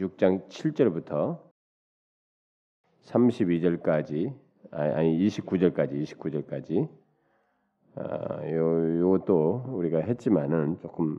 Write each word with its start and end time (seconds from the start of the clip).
6장 0.00 0.48
7절부터 0.48 1.38
32절까지 3.02 4.34
아니 4.70 5.18
29절까지 5.26 6.02
29절까지 6.02 6.88
아, 7.96 8.50
요 8.50 9.00
요것도 9.00 9.64
우리가 9.68 9.98
했지만은 9.98 10.78
조금 10.78 11.18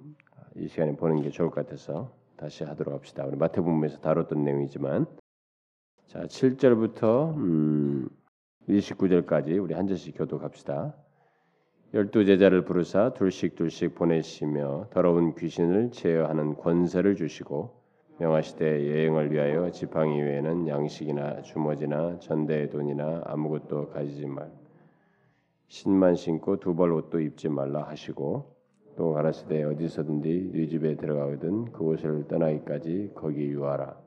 이 0.55 0.67
시간에 0.67 0.95
보는 0.95 1.21
게 1.21 1.29
좋을 1.29 1.49
것 1.49 1.63
같아서 1.63 2.11
다시 2.37 2.63
하도록 2.63 2.93
합시다. 2.93 3.25
우리 3.25 3.37
마태복음에서 3.37 3.99
다뤘던 3.99 4.43
내용이지만 4.43 5.05
자 6.07 6.23
7절부터 6.23 7.35
음, 7.35 8.09
29절까지 8.67 9.61
우리 9.61 9.75
한 9.75 9.87
절씩 9.87 10.17
교독합시다. 10.17 10.95
열두 11.93 12.25
제자를 12.25 12.63
부르사 12.63 13.13
둘씩 13.13 13.55
둘씩 13.55 13.95
보내시며 13.95 14.87
더러운 14.91 15.35
귀신을 15.35 15.91
제어하는 15.91 16.55
권세를 16.55 17.15
주시고 17.15 17.80
명하시되 18.21 18.91
여행을 18.91 19.31
위하여 19.31 19.71
지팡이 19.71 20.21
외에는 20.21 20.67
양식이나 20.67 21.41
주머지나 21.41 22.19
전대의 22.19 22.69
돈이나 22.69 23.23
아무것도 23.25 23.89
가지지 23.89 24.27
말. 24.27 24.51
신만 25.67 26.13
신고 26.13 26.59
두 26.59 26.75
벌 26.75 26.91
옷도 26.93 27.19
입지 27.19 27.49
말라 27.49 27.81
하시고 27.81 28.45
또 28.95 29.13
가라사대 29.13 29.63
어디서든지 29.63 30.51
네 30.53 30.67
집에 30.67 30.95
들어가거든 30.97 31.71
그곳을 31.71 32.27
떠나기까지 32.27 33.13
거기 33.15 33.47
유하라. 33.47 33.97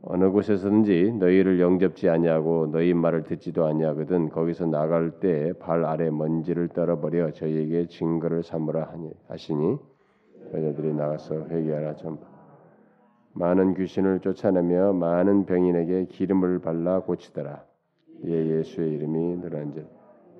어느 0.00 0.30
곳에서든지 0.30 1.12
너희를 1.18 1.60
영접지 1.60 2.08
아니하고 2.08 2.68
너희 2.68 2.94
말을 2.94 3.24
듣지도 3.24 3.66
아니하거든 3.66 4.30
거기서 4.30 4.64
나갈 4.66 5.10
때 5.20 5.52
발 5.58 5.84
아래 5.84 6.08
먼지를 6.08 6.68
떨어버려 6.68 7.32
저희에게 7.32 7.88
증거를 7.88 8.42
삼으라 8.42 8.94
하시니 9.28 9.76
여자들이 10.54 10.94
나가서 10.94 11.48
회개하라 11.50 11.96
전파 11.96 12.35
많은 13.38 13.74
귀신을 13.74 14.20
쫓아내며 14.20 14.94
많은 14.94 15.44
병인에게 15.44 16.06
기름을 16.06 16.60
발라 16.60 17.00
고치더라. 17.00 17.64
이에 18.24 18.58
예수의 18.58 18.94
이름이 18.94 19.36
늘어난즉 19.36 19.86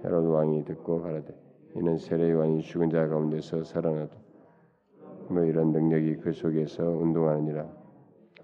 헤롯 0.03 0.25
왕이 0.25 0.64
듣고 0.64 1.03
가라되 1.03 1.34
이는 1.75 1.98
세례 1.98 2.30
요한이 2.30 2.62
죽은 2.62 2.88
자 2.88 3.06
가운데서 3.06 3.64
살아나도 3.64 4.16
뭐 5.28 5.42
이런 5.42 5.72
능력이 5.72 6.16
그 6.16 6.33
속에서 6.33 6.84
운동하느니라. 6.88 7.66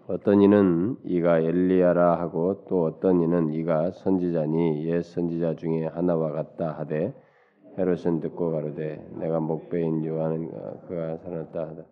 어떤 0.09 0.43
이는 0.43 0.97
이가 1.05 1.39
엘리야라 1.39 2.21
하고 2.21 2.67
또 2.69 2.85
어떤 2.85 3.23
이는 3.23 3.55
이가 3.55 3.93
선지자니 3.93 4.87
옛 4.87 5.01
선지자 5.01 5.55
중에 5.55 5.87
하나와 5.87 6.31
같다 6.31 6.73
하되 6.73 7.15
헤롯은 7.79 8.21
듣고 8.21 8.51
가로되 8.51 9.03
내가 9.19 9.41
목배인 9.41 10.05
요한은 10.05 10.51
그가 10.89 11.17
살았다 11.17 11.61
하다. 11.69 11.83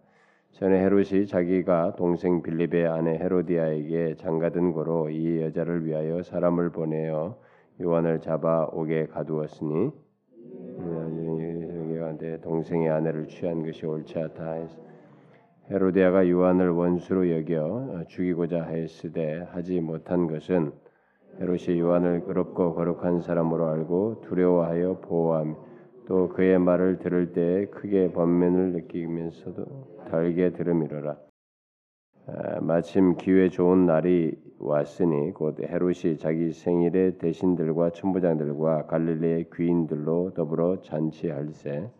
전에 0.53 0.85
헤롯이 0.85 1.27
자기가 1.27 1.95
동생 1.97 2.43
빌립의 2.43 2.87
아내 2.87 3.13
헤로디아에게 3.19 4.17
장가든 4.17 4.73
고로 4.73 5.09
이 5.09 5.41
여자를 5.41 5.87
위하여 5.87 6.23
사람을 6.23 6.71
보내어 6.71 7.37
요한을 7.81 8.21
잡아 8.21 8.69
옥에 8.73 9.07
가두었으니 9.07 9.91
여기한테 11.89 12.41
동생의 12.41 12.91
아내를 12.91 13.29
취한 13.29 13.65
것이 13.65 13.87
옳지 13.87 14.19
않다 14.19 14.53
해서 14.53 14.79
헤로디아가 15.71 16.29
요한을 16.29 16.71
원수로 16.71 17.31
여겨 17.31 18.05
죽이고자 18.09 18.65
하였으되 18.65 19.47
하지 19.53 19.81
못한 19.81 20.27
것은 20.27 20.73
헤롯이 21.41 21.79
요한을 21.79 22.25
그롭고 22.25 22.75
거룩한 22.75 23.21
사람으로 23.21 23.69
알고 23.69 24.23
두려워하여 24.23 24.99
보호하며 25.01 25.70
또 26.07 26.29
그의 26.29 26.59
말을 26.59 26.99
들을 26.99 27.33
때 27.33 27.67
크게 27.71 28.13
번면을 28.13 28.73
느끼면서도 28.73 29.65
달게 30.11 30.51
들음이로라. 30.53 31.17
아, 32.27 32.61
마침 32.61 33.17
기회 33.17 33.49
좋은 33.49 33.87
날이 33.87 34.37
왔으니 34.59 35.33
곧 35.33 35.59
헤롯이 35.61 36.19
자기 36.19 36.53
생일에 36.53 37.19
대신들과 37.19 37.91
천부장들과 37.91 38.87
갈릴리의 38.87 39.47
귀인들로 39.55 40.33
더불어 40.35 40.81
잔치할세. 40.83 41.91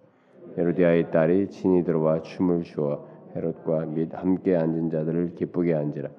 헤로디아의 0.59 1.11
딸이 1.11 1.49
친히 1.49 1.85
들어와 1.85 2.23
춤을 2.23 2.63
추어 2.63 3.09
헤롯과 3.35 3.87
및 3.87 4.15
함께 4.15 4.57
앉은 4.57 4.91
자들을 4.91 5.35
기쁘게 5.37 5.75
앉으라. 5.75 6.11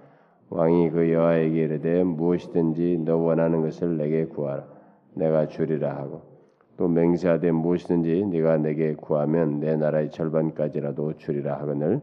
왕이 0.49 0.89
그 0.89 1.11
여아에게 1.11 1.63
이르되 1.63 2.03
무엇이든지 2.03 3.03
너 3.05 3.17
원하는 3.17 3.61
것을 3.61 3.97
내게 3.97 4.25
구하라. 4.25 4.65
내가 5.13 5.47
주리라 5.47 5.95
하고 5.95 6.30
또 6.77 6.87
맹세하되 6.87 7.51
무엇이든지 7.51 8.25
네가 8.25 8.57
내게 8.57 8.95
구하면 8.95 9.59
내 9.59 9.75
나라의 9.75 10.09
절반까지라도 10.11 11.17
주리라 11.17 11.59
하거늘. 11.59 12.01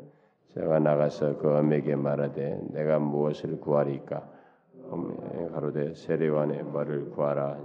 제가 0.54 0.78
나가서 0.78 1.38
그 1.38 1.56
엄에게 1.56 1.96
말하되 1.96 2.60
내가 2.72 2.98
무엇을 2.98 3.60
구하리까? 3.60 4.28
가로되 5.52 5.94
세례관의 5.94 6.64
머리를 6.64 7.10
구하라. 7.10 7.58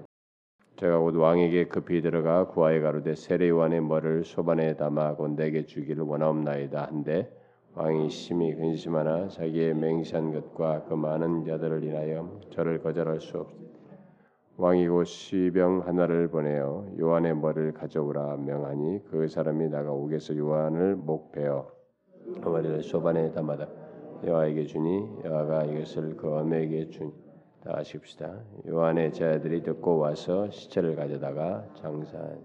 제가 0.76 1.00
곧 1.00 1.16
왕에게 1.16 1.66
급히 1.66 2.02
들어가 2.02 2.48
구하에 2.48 2.80
가로되 2.80 3.16
세례관의 3.16 3.82
머리를 3.82 4.24
소반에 4.26 4.76
담아고 4.76 5.36
내게 5.36 5.66
주기를 5.66 6.04
원하옵나이다 6.04 6.86
한데 6.86 7.32
왕이 7.76 8.10
심히 8.10 8.54
근심하나 8.54 9.28
자기의 9.30 9.74
맹세한 9.76 10.34
것과 10.34 10.84
그 10.84 10.94
많은 10.94 11.46
자들을 11.46 11.84
인하여 11.84 12.40
저를 12.52 12.82
거절할 12.84 13.20
수 13.20 13.40
없으니 13.40 13.73
왕이 14.58 14.88
곧 14.88 15.06
시병 15.06 15.88
하나를 15.88 16.28
보내어 16.28 16.86
요한의 17.00 17.36
머리를 17.36 17.74
가져오라 17.74 18.38
명하니 18.38 19.04
그 19.10 19.28
사람이 19.28 19.70
나가 19.70 19.92
옥에서 19.92 20.36
요한을 20.38 20.96
목베어 20.96 21.72
머리를 22.44 22.84
소반에 22.84 23.32
담아다 23.32 23.68
여호와에게 24.24 24.66
주니 24.68 25.24
여호와가 25.26 25.66
이것을 25.66 26.16
그 26.16 26.34
어메에게 26.34 26.90
주니 26.92 27.12
다 27.64 27.78
아십시다. 27.78 28.42
요한의 28.68 29.14
제자들이 29.14 29.64
듣고 29.64 29.98
와서 29.98 30.50
시체를 30.50 30.96
가져다가 30.96 31.66
장사한 31.76 32.44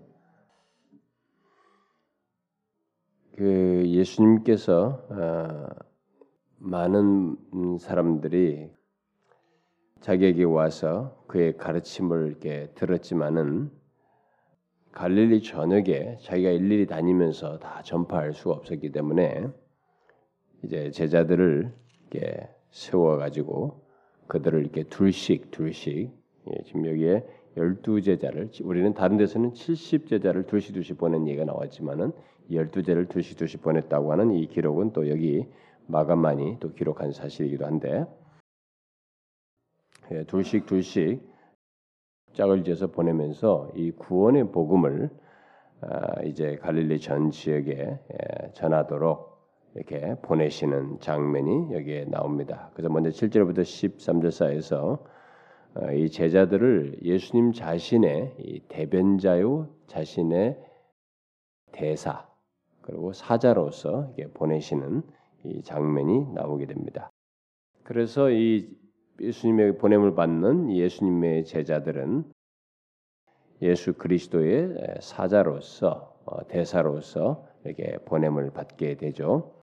그 3.37 3.83
예수님께서 3.87 5.07
어, 5.11 5.67
많은 6.59 7.79
사람들이 7.79 8.71
자기에게 10.01 10.45
와서 10.45 11.17
그의 11.27 11.57
가르침을 11.57 12.29
이렇게 12.29 12.71
들었지만은 12.75 13.71
갈릴리 14.93 15.43
전역에 15.43 16.19
자기가 16.23 16.51
일일이 16.51 16.87
다니면서 16.87 17.59
다 17.59 17.83
전파할 17.83 18.33
수가 18.33 18.55
없었기 18.55 18.91
때문에 18.91 19.47
이제 20.65 20.91
제자들을 20.91 21.73
이렇게 22.11 22.49
세워 22.71 23.17
가지고 23.17 23.83
그들을 24.27 24.61
이렇게 24.61 24.85
둘씩 24.85 25.51
둘씩 25.51 26.11
예, 26.51 26.63
지금 26.65 26.87
여기에 26.87 27.25
열두 27.57 28.01
제자를 28.03 28.51
우리는 28.63 28.95
다른 28.95 29.17
데서는 29.17 29.55
70 29.55 30.07
제자를 30.07 30.47
둘씩 30.47 30.75
둘씩 30.75 30.99
보낸 30.99 31.27
얘기가 31.27 31.45
나왔지만은 31.45 32.13
열두 32.51 32.83
제를 32.83 33.07
둘씩 33.07 33.37
둘씩 33.37 33.63
보냈다고 33.63 34.13
하는 34.13 34.33
이 34.33 34.47
기록은 34.47 34.93
또 34.93 35.09
여기 35.09 35.47
마감만이 35.87 36.59
또 36.61 36.73
기록한 36.73 37.13
사실이기도 37.13 37.67
한데 37.67 38.05
예, 40.13 40.25
둘씩 40.25 40.67
둘씩 40.67 41.21
짝을 42.33 42.65
지어서 42.65 42.89
보내면서 42.89 43.71
이 43.75 43.91
구원의 43.91 44.53
복음을 44.53 45.11
아, 45.81 46.23
이제 46.23 46.57
갈릴리 46.57 47.01
전 47.01 47.31
지역에 47.31 47.75
예, 47.75 48.53
전하도록 48.53 49.29
이렇게 49.75 50.17
보내시는 50.23 50.99
장면이 51.01 51.73
여기에 51.73 52.07
나옵니다. 52.07 52.71
그래서 52.75 52.93
먼저 52.93 53.11
7절부터 53.11 53.61
13절 53.61 54.31
사이에서 54.31 55.05
어, 55.75 55.93
이 55.93 56.11
제자들을 56.11 57.01
예수님 57.03 57.53
자신의 57.53 58.63
대변자요 58.69 59.69
자신의 59.87 60.59
대사 61.73 62.27
그리고 62.81 63.13
사자로서 63.13 64.15
보내시는 64.35 65.03
이 65.45 65.63
장면이 65.63 66.33
나오게 66.33 66.67
됩니다. 66.67 67.11
그래서 67.85 68.31
이 68.31 68.69
예수님의 69.21 69.79
보냄을 69.79 70.15
받는 70.15 70.71
예수님의 70.71 71.45
제자들은 71.45 72.25
예수 73.63 73.95
그리스도의 73.95 74.99
사자로서 75.01 76.17
어, 76.25 76.47
대사로서 76.47 77.47
이렇게 77.65 77.99
보냄을 78.05 78.51
받게 78.51 78.97
되죠. 78.97 79.63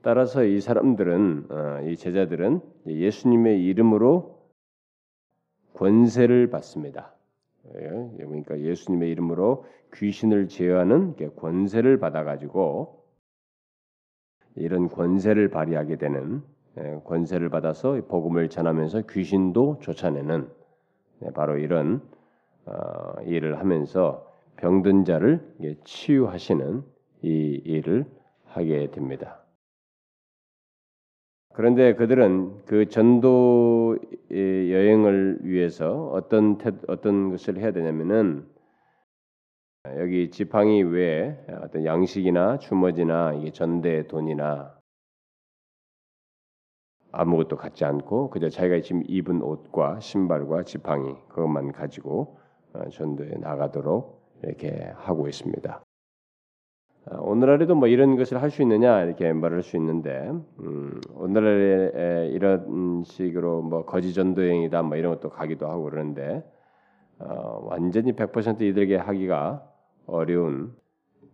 따라서 0.00 0.44
이 0.44 0.60
사람들은 0.60 1.46
어, 1.50 1.80
이 1.88 1.96
제자들은 1.96 2.60
예수님의 2.86 3.64
이름으로 3.64 4.40
권세를 5.74 6.50
받습니다. 6.50 7.14
예, 7.74 7.88
그러니까 8.16 8.58
예수님의 8.58 9.10
이름으로 9.10 9.66
귀신을 9.94 10.48
제어하는 10.48 11.16
권세를 11.36 11.98
받아가지고 11.98 13.04
이런 14.56 14.88
권세를 14.88 15.48
발휘하게 15.48 15.96
되는 15.96 16.42
예, 16.42 16.51
권세를 17.04 17.50
받아서 17.50 18.00
복음을 18.08 18.48
전하면서 18.48 19.02
귀신도 19.10 19.78
쫓아내는 19.80 20.48
네, 21.20 21.30
바로 21.32 21.58
이런 21.58 22.02
어, 22.64 23.20
일을 23.24 23.58
하면서 23.58 24.26
병든 24.56 25.04
자를 25.04 25.40
치유하시는 25.84 26.82
이 27.22 27.60
일을 27.64 28.06
하게 28.46 28.90
됩니다. 28.90 29.42
그런데 31.54 31.94
그들은 31.94 32.64
그 32.64 32.88
전도 32.88 33.98
여행을 34.30 35.40
위해서 35.42 36.08
어떤 36.08 36.58
어떤 36.88 37.30
것을 37.30 37.58
해야 37.58 37.72
되냐면은 37.72 38.46
여기 39.98 40.30
지팡이 40.30 40.82
외에 40.82 41.36
어떤 41.60 41.84
양식이나 41.84 42.58
주머지나 42.58 43.34
전대 43.52 44.06
돈이나 44.06 44.81
아무것도 47.12 47.56
갖지 47.56 47.84
않고 47.84 48.30
그저 48.30 48.48
자기가 48.48 48.80
지금 48.80 49.02
입은 49.06 49.42
옷과 49.42 50.00
신발과 50.00 50.64
지팡이 50.64 51.14
그것만 51.28 51.72
가지고 51.72 52.38
어, 52.72 52.88
전도에 52.88 53.36
나가도록 53.38 54.22
이렇게 54.42 54.90
하고 54.96 55.28
있습니다. 55.28 55.82
어, 57.04 57.16
오늘날에도 57.20 57.74
뭐 57.74 57.88
이런 57.88 58.16
것을 58.16 58.40
할 58.40 58.50
수 58.50 58.62
있느냐 58.62 59.02
이렇게 59.02 59.32
말할 59.32 59.62
수 59.62 59.76
있는데 59.76 60.32
음, 60.60 61.00
오늘날에 61.14 62.28
이런 62.28 63.02
식으로 63.04 63.62
뭐 63.62 63.84
거지 63.84 64.14
전도행이다 64.14 64.82
뭐 64.82 64.96
이런 64.96 65.12
것도 65.14 65.30
가기도 65.30 65.68
하고 65.68 65.84
그러는데 65.84 66.44
어, 67.18 67.60
완전히 67.68 68.12
100% 68.14 68.62
이들에게 68.62 68.96
하기가 68.96 69.68
어려운 70.06 70.74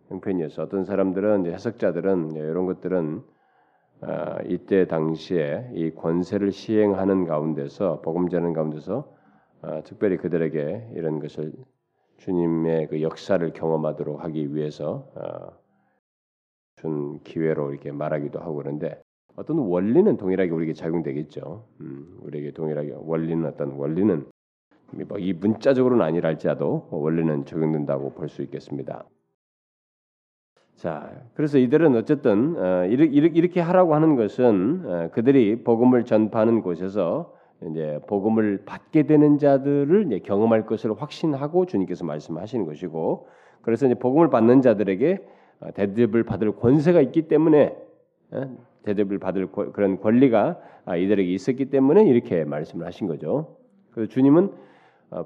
형편이어서 0.09 0.63
어떤 0.63 0.83
사람들은 0.83 1.45
해석자들은 1.45 2.35
이런 2.35 2.65
것들은 2.65 3.21
어, 3.21 3.38
이때 4.45 4.87
당시에 4.87 5.71
이 5.73 5.91
권세를 5.91 6.51
시행하는 6.51 7.25
가운데서 7.25 8.01
복음 8.01 8.29
전하는 8.29 8.53
가운데서 8.53 9.13
어, 9.61 9.81
특별히 9.83 10.17
그들에게 10.17 10.91
이런 10.95 11.19
것을 11.19 11.51
주님의 12.17 12.87
그 12.87 13.01
역사를 13.01 13.51
경험하도록 13.51 14.23
하기 14.23 14.55
위해서 14.55 15.11
어, 15.15 15.51
준 16.77 17.19
기회로 17.23 17.71
이렇게 17.71 17.91
말하기도 17.91 18.39
하고 18.39 18.55
그런데 18.55 19.01
어떤 19.35 19.57
원리는 19.59 20.15
동일하게 20.17 20.51
우리에게 20.51 20.73
작용되겠죠. 20.73 21.65
음, 21.81 22.19
우리에게 22.21 22.51
동일하게 22.51 22.95
원리는 22.99 23.45
어떤 23.45 23.71
원리는 23.71 24.25
뭐이 25.07 25.33
문자적으로는 25.33 26.05
아니랄지라도 26.05 26.87
원리는 26.91 27.45
적용된다고 27.45 28.13
볼 28.13 28.29
수 28.29 28.41
있겠습니다. 28.43 29.05
자, 30.79 31.11
그래서 31.33 31.57
이들은 31.57 31.93
어쨌든 31.97 32.55
어, 32.57 32.85
이렇게 32.85 33.59
하라고 33.59 33.95
하는 33.95 34.15
것은 34.15 34.83
어, 34.85 35.09
그들이 35.11 35.61
복음을 35.65 36.05
전파하는 36.05 36.61
곳에서 36.61 37.33
이제 37.69 37.99
복음을 38.07 38.63
받게 38.65 39.03
되는 39.03 39.37
자들을 39.37 40.05
이제 40.05 40.19
경험할 40.19 40.65
것을 40.65 40.93
확신하고 40.93 41.65
주님께서 41.65 42.05
말씀하시는 42.05 42.65
것이고, 42.65 43.27
그래서 43.61 43.87
이제 43.87 43.95
복음을 43.95 44.29
받는 44.29 44.61
자들에게 44.61 45.17
어, 45.59 45.71
대접을 45.73 46.23
받을 46.23 46.53
권세가 46.55 47.01
있기 47.01 47.23
때문에 47.23 47.75
대접을 48.83 49.19
받을 49.19 49.51
그런 49.51 49.99
권리가 49.99 50.59
아, 50.85 50.95
이들에게 50.95 51.29
있었기 51.29 51.65
때문에 51.71 52.07
이렇게 52.07 52.45
말씀을 52.45 52.85
하신 52.85 53.07
거죠. 53.07 53.57
그래서 53.91 54.09
주님은 54.09 54.45
어, 54.45 54.49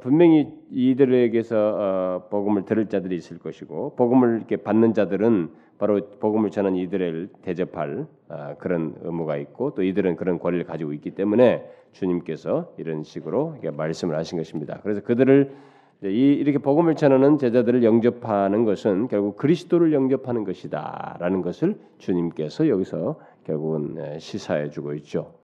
분명히 0.01 0.47
이들에게서 0.71 1.57
어, 1.57 2.27
복음을 2.29 2.63
들을 2.63 2.87
자들이 2.87 3.15
있을 3.15 3.37
것이고 3.37 3.95
복음을 3.95 4.37
이렇게 4.37 4.55
받는 4.55 4.93
자들은 4.93 5.49
바로 5.77 5.99
복음을 6.19 6.51
전한 6.51 6.75
이들을 6.75 7.29
대접할 7.41 8.05
어, 8.29 8.55
그런 8.59 8.95
의무가 9.01 9.35
있고 9.37 9.73
또 9.73 9.83
이들은 9.83 10.15
그런 10.15 10.39
권리를 10.39 10.65
가지고 10.65 10.93
있기 10.93 11.11
때문에 11.11 11.69
주님께서 11.91 12.73
이런 12.77 13.03
식으로 13.03 13.57
말씀을 13.73 14.15
하신 14.15 14.37
것입니다. 14.37 14.79
그래서 14.83 15.01
그들을 15.01 15.53
이렇게 16.01 16.57
복음을 16.57 16.95
전하는 16.95 17.37
제자들을 17.37 17.83
영접하는 17.83 18.65
것은 18.65 19.07
결국 19.07 19.37
그리스도를 19.37 19.93
영접하는 19.93 20.43
것이다라는 20.43 21.41
것을 21.41 21.77
주님께서 21.97 22.67
여기서 22.67 23.19
결국은 23.45 24.19
시사해 24.19 24.69
주고 24.69 24.93
있죠. 24.95 25.42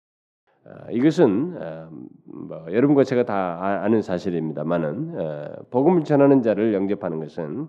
어, 0.67 0.91
이것은 0.91 1.57
어, 1.61 1.91
뭐 2.25 2.67
여러분과 2.73 3.05
제가 3.05 3.25
다 3.25 3.35
아, 3.35 3.85
아는 3.85 4.03
사실입니다만은 4.03 5.15
어, 5.17 5.53
복음을 5.71 6.03
전하는 6.05 6.43
자를 6.43 6.75
영접하는 6.75 7.21
것은 7.21 7.69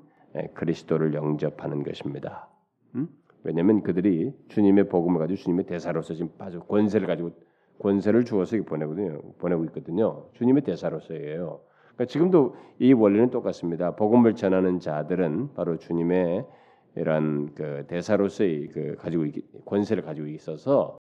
그리스도를 0.54 1.14
영접하는 1.14 1.84
것입니다. 1.84 2.50
음? 2.96 3.08
왜냐하면 3.44 3.82
그들이 3.82 4.34
주님의 4.50 4.90
복음을 4.90 5.20
가지고 5.20 5.38
주님의 5.38 5.66
대사로서 5.66 6.14
지금 6.14 6.30
빠져 6.38 6.60
권세를 6.60 7.08
가지고 7.08 7.32
권세를 7.80 8.26
주어서 8.26 8.58
보내거든요. 8.64 9.22
보내고 9.40 9.64
있거든요. 9.66 10.26
주님의 10.34 10.64
대사로서예요. 10.64 11.62
그러니까 11.94 12.06
지금도 12.06 12.56
이 12.80 12.94
원리는 12.94 13.30
똑같습니다. 13.30 13.96
복음을 13.96 14.36
전하는 14.36 14.80
자들은 14.80 15.54
바로 15.54 15.78
주님의 15.78 16.46
이런 16.96 17.54
그 17.54 17.86
대사로서의 17.88 18.68
그 18.68 18.96
가지고 18.98 19.26
권세를 19.66 20.04
가지고 20.04 20.28
있어서 20.28 20.98
아, 21.00 21.07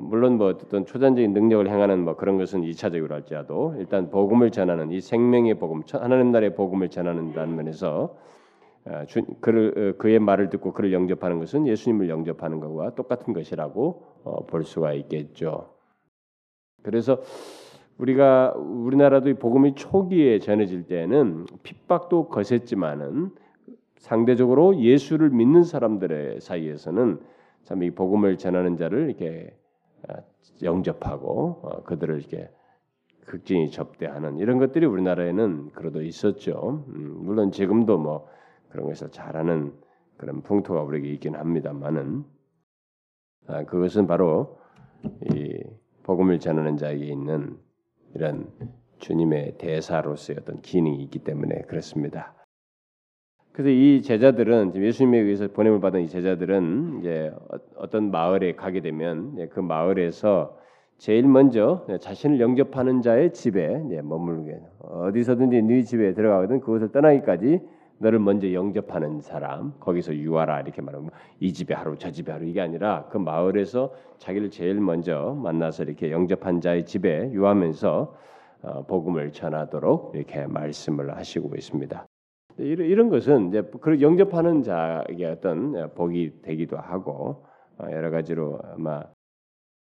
물론 0.00 0.36
뭐 0.36 0.48
어떤 0.48 0.84
초전적인 0.84 1.32
능력을 1.32 1.68
행하는 1.68 2.04
뭐 2.04 2.16
그런 2.16 2.36
것은 2.36 2.64
이차적으로 2.64 3.14
할지라도 3.14 3.74
일단 3.78 4.10
복음을 4.10 4.50
전하는 4.50 4.90
이 4.90 5.00
생명의 5.00 5.54
복음, 5.54 5.82
하나님 5.90 6.32
나라의 6.32 6.54
복음을 6.54 6.90
전하는다는 6.90 7.56
면에서 7.56 8.16
아, 8.84 9.04
그를 9.40 9.94
어, 9.94 9.98
그의 9.98 10.18
말을 10.18 10.50
듣고 10.50 10.72
그를 10.72 10.92
영접하는 10.92 11.38
것은 11.38 11.66
예수님을 11.66 12.08
영접하는 12.08 12.60
것과 12.60 12.94
똑같은 12.94 13.32
것이라고 13.32 14.02
어, 14.24 14.46
볼 14.46 14.64
수가 14.64 14.92
있겠죠. 14.94 15.74
그래서 16.82 17.20
우리가 17.98 18.54
우리나라도 18.56 19.34
복음이 19.34 19.74
초기에 19.74 20.38
전해질 20.38 20.84
때는 20.84 21.46
핍박도 21.62 22.28
거셌지만은 22.28 23.30
상대적으로 23.98 24.78
예수를 24.78 25.28
믿는 25.28 25.62
사람들의 25.62 26.40
사이에서는 26.40 27.20
참 27.64 27.82
이 27.82 27.90
복음을 27.90 28.38
전하는 28.38 28.76
자를 28.76 29.10
이렇게 29.10 29.54
어, 29.54 29.59
영접하고 30.62 31.60
어, 31.62 31.82
그들을 31.84 32.18
이렇게 32.18 32.50
극진히 33.26 33.70
접대하는 33.70 34.38
이런 34.38 34.58
것들이 34.58 34.86
우리나라에는 34.86 35.70
그래도 35.72 36.02
있었죠. 36.02 36.84
음, 36.88 37.20
물론 37.22 37.52
지금도 37.52 37.98
뭐 37.98 38.28
그런 38.68 38.86
것을 38.86 39.10
잘하는 39.10 39.72
그런 40.16 40.42
풍토가 40.42 40.82
우리에게 40.82 41.08
있긴 41.12 41.34
합니다만은 41.36 42.24
아, 43.46 43.64
그것은 43.64 44.06
바로 44.06 44.58
이 45.32 45.62
복음을 46.02 46.38
전하는 46.40 46.76
자에게 46.76 47.06
있는 47.06 47.58
이런 48.14 48.50
주님의 48.98 49.58
대사로서의 49.58 50.38
어떤 50.42 50.60
기능이 50.60 51.02
있기 51.04 51.20
때문에 51.20 51.62
그렇습니다. 51.62 52.34
그래서 53.60 53.68
이 53.68 54.00
제자들은 54.00 54.74
예수님에 54.74 55.18
의해서 55.18 55.46
보냄을 55.48 55.80
받은 55.80 56.00
이 56.00 56.08
제자들은 56.08 57.00
이제 57.00 57.30
어, 57.50 57.58
어떤 57.76 58.10
마을에 58.10 58.54
가게 58.54 58.80
되면 58.80 59.36
그 59.50 59.60
마을에서 59.60 60.56
제일 60.96 61.28
먼저 61.28 61.86
자신을 62.00 62.40
영접하는 62.40 63.02
자의 63.02 63.34
집에 63.34 63.68
머물게 64.02 64.58
어디서든지 64.80 65.60
네 65.60 65.82
집에 65.82 66.14
들어가거든 66.14 66.60
그곳을 66.60 66.90
떠나기까지 66.90 67.60
너를 67.98 68.18
먼저 68.18 68.50
영접하는 68.50 69.20
사람 69.20 69.74
거기서 69.78 70.14
유하라 70.14 70.62
이렇게 70.62 70.80
말하면 70.80 71.10
이 71.38 71.52
집에 71.52 71.74
하루 71.74 71.96
저 71.98 72.10
집에 72.10 72.32
하루 72.32 72.46
이게 72.46 72.62
아니라 72.62 73.08
그 73.10 73.18
마을에서 73.18 73.92
자기를 74.16 74.48
제일 74.50 74.80
먼저 74.80 75.38
만나서 75.42 75.82
이렇게 75.82 76.10
영접한 76.10 76.62
자의 76.62 76.86
집에 76.86 77.30
유하면서 77.30 78.14
어, 78.62 78.86
복음을 78.86 79.32
전하도록 79.32 80.12
이렇게 80.14 80.46
말씀을 80.46 81.14
하시고 81.14 81.56
있습니다. 81.56 82.09
이런, 82.60 82.86
이런 82.86 83.08
것은 83.08 83.48
이제 83.48 83.62
그 83.80 84.00
영접하는 84.00 84.62
자에게 84.62 85.26
어떤 85.26 85.94
복이 85.94 86.42
되기도 86.42 86.76
하고 86.78 87.46
어, 87.78 87.86
여러 87.90 88.10
가지로 88.10 88.58
아마 88.74 89.04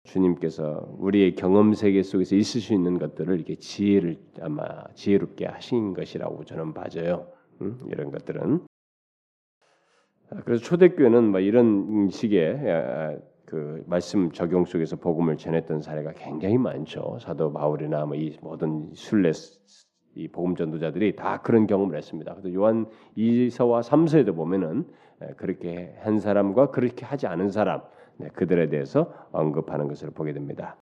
주님께서 0.03 0.95
우리의 0.99 1.35
경험 1.35 1.73
세계 1.73 2.03
속에서 2.03 2.35
있을 2.35 2.61
수 2.61 2.73
있는 2.73 2.99
것들을 2.99 3.35
이렇게 3.35 3.55
지혜를 3.55 4.17
아마 4.41 4.65
지혜롭게 4.93 5.45
하신 5.45 5.93
것이라고 5.93 6.45
저는 6.45 6.73
봐져요. 6.73 7.27
음? 7.61 7.79
이런 7.91 8.11
것들은 8.11 8.65
아, 10.31 10.41
그래서 10.43 10.63
초대교회는 10.63 11.31
뭐 11.31 11.39
이런 11.39 12.09
식의 12.09 12.71
아, 12.71 13.17
그 13.45 13.83
말씀 13.87 14.31
적용 14.31 14.65
속에서 14.65 14.95
복음을 14.95 15.37
전했던 15.37 15.81
사례가 15.81 16.13
굉장히 16.13 16.57
많죠. 16.57 17.17
사도 17.21 17.53
바울이나 17.53 18.05
뭐 18.05 18.15
이 18.15 18.37
모든 18.41 18.91
순례 18.93 19.31
이 20.15 20.27
복음 20.27 20.55
전도자들이 20.55 21.15
다 21.15 21.41
그런 21.41 21.67
경험을 21.67 21.97
했습니다. 21.97 22.33
그래서 22.33 22.53
요한 22.53 22.85
2서와 23.17 23.81
3서에도 23.83 24.35
보면은 24.35 24.85
그렇게 25.37 25.95
한 26.01 26.19
사람과 26.19 26.71
그렇게 26.71 27.05
하지 27.05 27.27
않은 27.27 27.49
사람 27.49 27.81
네, 28.17 28.29
그들에 28.29 28.69
대해서 28.69 29.13
언급하는 29.31 29.87
것을 29.87 30.09
보게 30.11 30.33
됩니다. 30.33 30.77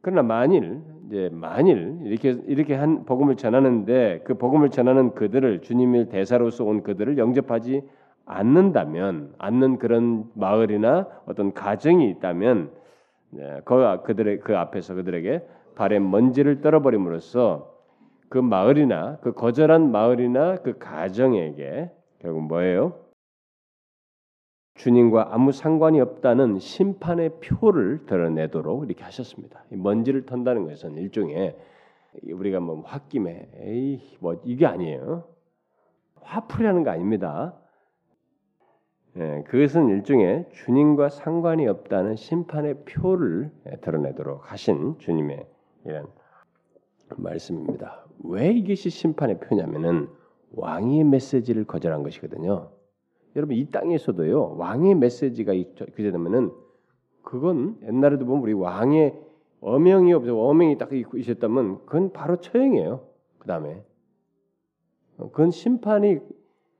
그러나 0.00 0.22
만일 0.22 0.82
이제 1.06 1.28
만일 1.32 2.00
이렇게 2.02 2.30
이렇게 2.46 2.74
한 2.74 3.04
복음을 3.04 3.36
전하는데 3.36 4.22
그 4.24 4.34
복음을 4.34 4.70
전하는 4.70 5.14
그들을 5.14 5.60
주님의 5.62 6.08
대사로서 6.08 6.64
온 6.64 6.82
그들을 6.82 7.18
영접하지 7.18 7.82
않는다면 8.24 9.34
않는 9.38 9.78
그런 9.78 10.24
마을이나 10.34 11.06
어떤 11.26 11.52
가정이 11.52 12.10
있다면 12.10 12.72
그 13.64 14.02
그들의 14.04 14.40
그 14.40 14.56
앞에서 14.56 14.94
그들에게 14.94 15.46
발에 15.74 15.98
먼지를 15.98 16.60
떨어버림으로써 16.60 17.72
그 18.28 18.38
마을이나 18.38 19.18
그 19.20 19.32
거절한 19.32 19.90
마을이나 19.90 20.56
그 20.56 20.78
가정에게 20.78 21.90
결국 22.18 22.46
뭐예요? 22.46 23.02
주님과 24.74 25.34
아무 25.34 25.52
상관이 25.52 26.00
없다는 26.00 26.58
심판의 26.58 27.40
표를 27.40 28.06
드러내도록 28.06 28.84
이렇게 28.84 29.04
하셨습니다. 29.04 29.64
먼지를 29.70 30.24
턴다는 30.24 30.64
것은 30.66 30.96
일종의 30.96 31.56
우리가 32.24 32.60
뭐 32.60 32.82
홧김에 32.82 33.50
에이 33.56 34.16
뭐 34.20 34.40
이게 34.44 34.66
아니에요. 34.66 35.24
화풀이하는 36.22 36.84
거 36.84 36.90
아닙니다. 36.90 37.54
예, 39.16 39.44
그것은 39.46 39.88
일종의 39.90 40.46
주님과 40.52 41.10
상관이 41.10 41.68
없다는 41.68 42.16
심판의 42.16 42.84
표를 42.86 43.50
드러내도록 43.82 44.50
하신 44.50 44.98
주님의 44.98 45.46
이런 45.84 46.06
말씀입니다. 47.16 48.06
왜 48.24 48.50
이것이 48.52 48.90
심판의 48.90 49.40
표냐면은 49.40 50.08
왕의 50.52 51.04
메시지를 51.04 51.64
거절한 51.64 52.02
것이거든요. 52.02 52.70
여러분 53.36 53.56
이 53.56 53.70
땅에서도요 53.70 54.56
왕의 54.56 54.96
메시지가 54.96 55.52
그제되면은 55.94 56.52
그건 57.22 57.78
옛날에도 57.82 58.26
보면 58.26 58.42
우리 58.42 58.52
왕의 58.52 59.18
어명이 59.60 60.12
없어 60.12 60.36
어명이 60.36 60.76
딱 60.76 60.90
있었다면 60.92 61.86
그건 61.86 62.12
바로 62.12 62.36
처형이에요. 62.36 63.06
그 63.38 63.46
다음에 63.46 63.84
그건 65.16 65.50
심판이 65.50 66.18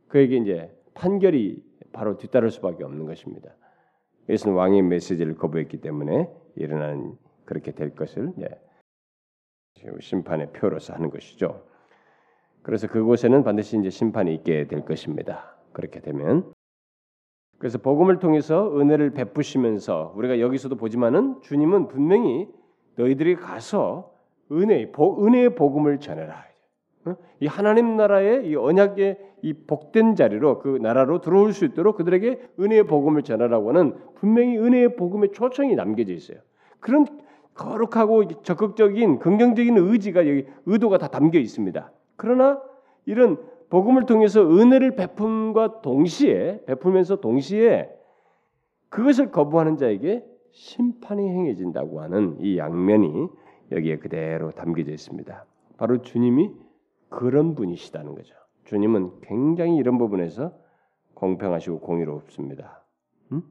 그에게 0.09 0.37
이제 0.37 0.77
판결이 0.95 1.63
바로 1.93 2.17
뒤따를 2.17 2.51
수밖에 2.51 2.85
없는 2.85 3.07
것입니다. 3.07 3.55
이것은 4.29 4.53
왕의 4.53 4.83
메시지를 4.83 5.37
거부했기 5.37 5.81
때문에 5.81 6.31
일어나는 6.57 7.17
그렇게 7.45 7.73
될 7.73 7.95
것을 7.95 8.33
예, 8.41 8.49
심판의 10.01 10.53
표로서 10.53 10.95
하는 10.95 11.11
것이죠. 11.11 11.63
그래서 12.63 12.87
그곳에는 12.87 13.43
반드시 13.43 13.79
이제 13.79 13.91
심판이 13.91 14.35
있게 14.35 14.67
될 14.67 14.85
것입니다. 14.85 15.57
그렇게 15.73 16.01
되면 16.01 16.53
그래서 17.59 17.79
복음을 17.79 18.19
통해서 18.19 18.77
은혜를 18.79 19.11
베푸시면서 19.11 20.15
우리가 20.17 20.41
여기서도 20.41 20.77
보지만은 20.77 21.41
주님은 21.43 21.89
분명히 21.89 22.49
너희들이 22.97 23.37
가서 23.37 24.13
은혜 24.51 24.91
은혜의 24.99 25.55
복음을 25.55 25.99
전해라. 26.01 26.45
이 27.41 27.47
하나님 27.47 27.97
나라의 27.97 28.47
이 28.49 28.55
언약의 28.55 29.19
이 29.43 29.53
복된 29.55 30.15
자리로 30.15 30.61
그 30.61 30.79
나라로 30.81 31.21
들어올 31.21 31.53
수 31.53 31.65
있도록 31.65 31.97
그들에게 31.97 32.51
은혜의 32.61 32.85
복음을 32.85 33.23
전하라고 33.23 33.71
하는 33.71 33.97
분명히 34.15 34.57
은혜의 34.57 34.97
복음의 34.97 35.33
초청이 35.33 35.75
남겨져 35.75 36.13
있어요. 36.13 36.39
그런 36.79 37.07
거룩하고 37.55 38.43
적극적인 38.43 39.19
긍정적인 39.19 39.77
의지가 39.77 40.27
여기 40.27 40.47
의도가 40.67 40.99
다 40.99 41.09
담겨 41.09 41.39
있습니다. 41.39 41.93
그러나 42.17 42.61
이런 43.05 43.39
복음을 43.69 44.07
통해서 44.07 44.43
은혜를 44.43 44.97
베품과 44.97 45.81
동시에 45.81 46.65
베풀면서 46.67 47.17
동시에 47.21 47.91
그것을 48.89 49.31
거부하는 49.31 49.77
자에게 49.77 50.25
심판이 50.51 51.27
행해진다고 51.27 52.01
하는 52.03 52.37
이 52.41 52.59
양면이 52.59 53.29
여기에 53.71 53.99
그대로 53.99 54.51
담겨져 54.51 54.93
있습니다. 54.93 55.47
바로 55.79 56.03
주님이 56.03 56.51
그런 57.09 57.55
분이시다는 57.55 58.15
거죠. 58.15 58.35
주님은 58.65 59.21
굉장히 59.23 59.77
이런 59.77 59.99
부분에서 59.99 60.53
공평하시고 61.15 61.81
공의롭습니다. 61.81 62.85
음? 63.33 63.43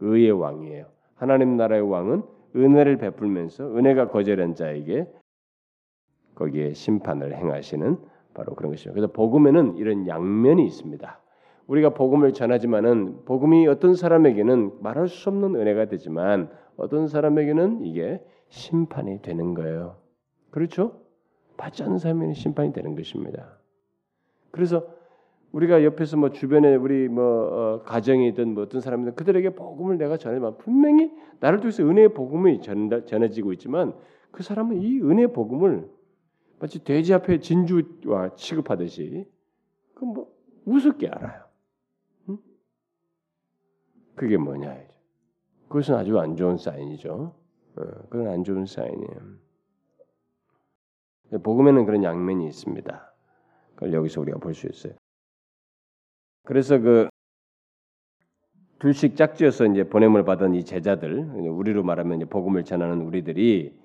의의 0.00 0.32
왕이에요. 0.32 0.86
하나님 1.14 1.56
나라의 1.56 1.88
왕은 1.88 2.22
은혜를 2.56 2.96
베풀면서 2.98 3.76
은혜가 3.76 4.08
거절한 4.08 4.54
자에게 4.54 5.06
거기에 6.34 6.72
심판을 6.72 7.34
행하시는 7.36 7.98
바로 8.34 8.54
그런 8.54 8.70
것이죠. 8.72 8.90
그래서 8.92 9.06
복음에는 9.08 9.76
이런 9.76 10.06
양면이 10.06 10.64
있습니다. 10.66 11.20
우리가 11.66 11.90
복음을 11.90 12.32
전하지만은 12.32 13.24
복음이 13.24 13.66
어떤 13.66 13.94
사람에게는 13.94 14.82
말할 14.82 15.08
수 15.08 15.28
없는 15.30 15.56
은혜가 15.56 15.86
되지만 15.86 16.50
어떤 16.76 17.08
사람에게는 17.08 17.84
이게 17.84 18.22
심판이 18.48 19.22
되는 19.22 19.54
거예요. 19.54 19.96
그렇죠? 20.50 21.00
받지 21.56 21.82
않는 21.82 21.98
사람에게는 21.98 22.34
심판이 22.34 22.72
되는 22.72 22.94
것입니다. 22.94 23.58
그래서 24.50 24.86
우리가 25.52 25.84
옆에서 25.84 26.16
뭐 26.16 26.30
주변에 26.30 26.74
우리 26.74 27.08
뭐 27.08 27.24
어, 27.24 27.82
가정이든 27.82 28.54
뭐 28.54 28.64
어떤 28.64 28.80
사람이든 28.80 29.14
그들에게 29.14 29.50
복음을 29.50 29.96
내가 29.96 30.16
전하면 30.16 30.58
분명히 30.58 31.10
나를 31.40 31.60
통해서 31.60 31.82
은혜의 31.82 32.14
복음이 32.14 32.60
전해지고 32.60 33.52
있지만 33.54 33.94
그 34.30 34.42
사람은 34.42 34.82
이 34.82 35.00
은혜 35.00 35.26
복음을 35.26 35.88
마치 36.58 36.82
돼지 36.82 37.14
앞에 37.14 37.40
진주와 37.40 38.34
취급하듯이 38.34 39.26
그뭐 39.94 40.30
우습게 40.64 41.08
알아요. 41.08 41.44
응? 42.28 42.38
그게 44.14 44.36
뭐냐 44.36 44.76
그것은 45.68 45.94
아주 45.94 46.18
안 46.18 46.36
좋은 46.36 46.56
사인이죠. 46.56 47.34
어, 47.76 47.82
그건 48.08 48.28
안 48.28 48.44
좋은 48.44 48.66
사인이에요. 48.66 49.46
복음에는 51.42 51.86
그런 51.86 52.04
양면이 52.04 52.46
있습니다. 52.46 53.14
그걸 53.74 53.92
여기서 53.92 54.20
우리가 54.20 54.38
볼 54.38 54.54
수 54.54 54.66
있어요. 54.68 54.94
그래서 56.46 56.78
그 56.78 57.08
둘씩 58.78 59.16
짝지어서 59.16 59.66
이제 59.66 59.84
보냄을 59.84 60.24
받은 60.24 60.54
이 60.54 60.64
제자들, 60.64 61.18
우리로 61.48 61.82
말하면 61.82 62.18
이제 62.18 62.24
복음을 62.24 62.64
전하는 62.64 63.02
우리들이 63.02 63.76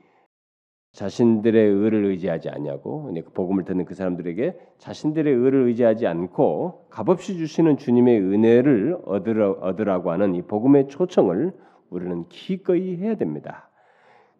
자신들의 0.91 1.69
의를 1.69 2.05
의지하지 2.05 2.49
않냐고 2.49 3.11
그 3.13 3.31
복음을 3.31 3.63
듣는 3.63 3.85
그 3.85 3.95
사람들에게 3.95 4.59
자신들의 4.77 5.33
의를 5.33 5.67
의지하지 5.67 6.05
않고 6.05 6.87
값없이 6.89 7.37
주시는 7.37 7.77
주님의 7.77 8.19
은혜를 8.19 8.97
얻으라, 9.05 9.51
얻으라고 9.51 10.11
하는 10.11 10.35
이 10.35 10.41
복음의 10.43 10.89
초청을 10.89 11.53
우리는 11.89 12.27
기꺼이 12.27 12.97
해야 12.97 13.15
됩니다. 13.15 13.69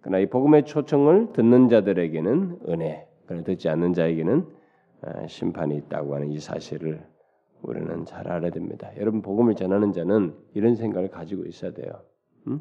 그러나 0.02 0.20
이 0.20 0.28
복음의 0.28 0.66
초청을 0.66 1.32
듣는 1.34 1.70
자들에게는 1.70 2.60
은혜, 2.68 3.08
그러나 3.26 3.44
듣지 3.44 3.68
않는 3.70 3.94
자에게는 3.94 4.46
아, 5.04 5.28
심판이 5.28 5.76
있다고 5.78 6.14
하는 6.14 6.32
이 6.32 6.40
사실을 6.40 7.11
우리는 7.64 8.06
잘 8.06 8.28
알아야 8.28 8.52
됩니다. 8.52 8.90
여러분 8.98 9.22
복음을 9.22 9.56
전하는 9.56 9.92
자는 9.92 10.34
이런 10.54 10.76
생각을 10.76 11.10
가지고 11.10 11.46
있어야 11.46 11.72
돼요. 11.72 11.92
음? 12.48 12.60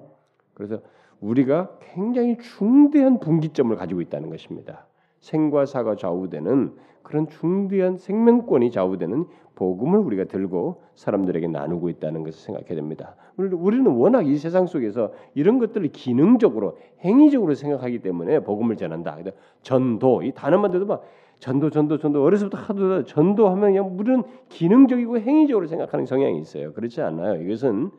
그래서 0.54 0.80
우리가 1.20 1.78
굉장히 1.80 2.38
중대한 2.38 3.20
분기점을 3.20 3.74
가지고 3.76 4.00
있다는 4.00 4.30
것입니다. 4.30 4.86
생과 5.20 5.66
사가 5.66 5.96
좌우되는 5.96 6.74
그런 7.02 7.28
중대한 7.28 7.96
생명권이 7.96 8.70
좌우되는 8.70 9.26
복음을 9.54 9.98
우리가 9.98 10.24
들고 10.24 10.82
사람들에게 10.94 11.48
나누고 11.48 11.88
있다는 11.90 12.22
것을 12.24 12.40
생각해야 12.40 12.74
됩니다. 12.76 13.16
우리는 13.36 13.86
워낙 13.90 14.26
이 14.26 14.36
세상 14.36 14.66
속에서 14.66 15.12
이런 15.34 15.58
것들을 15.58 15.88
기능적으로 15.88 16.78
행위적으로 17.00 17.54
생각하기 17.54 18.00
때문에 18.00 18.40
복음을 18.40 18.76
전한다. 18.76 19.18
전도 19.62 20.22
이 20.22 20.32
단어만 20.32 20.70
들어도 20.70 20.86
막 20.86 21.02
전도 21.40 21.70
전도 21.70 21.98
전도 21.98 22.22
어려서부터 22.22 22.58
하도 22.58 23.04
전도하면 23.04 23.72
그냥 23.72 23.98
우리는 23.98 24.22
기능적이고 24.50 25.18
행위적으로 25.18 25.66
생각하는 25.66 26.06
성향이 26.06 26.38
있어요. 26.38 26.72
그렇지 26.72 27.00
않아요. 27.00 27.42
이것은 27.42 27.90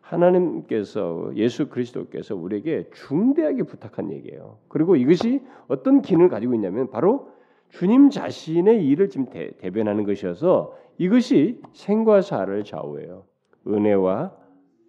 하나님께서 0.00 1.30
예수 1.36 1.68
그리스도께서 1.68 2.34
우리에게 2.34 2.90
중대하게 2.92 3.62
부탁한 3.62 4.10
얘기예요. 4.12 4.58
그리고 4.68 4.96
이것이 4.96 5.40
어떤 5.68 6.02
기능을 6.02 6.28
가지고 6.28 6.54
있냐면 6.54 6.90
바로 6.90 7.28
주님 7.68 8.10
자신의 8.10 8.84
일을 8.86 9.08
지금 9.08 9.26
대, 9.26 9.52
변하는 9.52 10.04
것이어서 10.04 10.74
이것이 10.98 11.60
생과 11.72 12.22
사를 12.22 12.64
좌우해요. 12.64 13.24
은혜와 13.68 14.32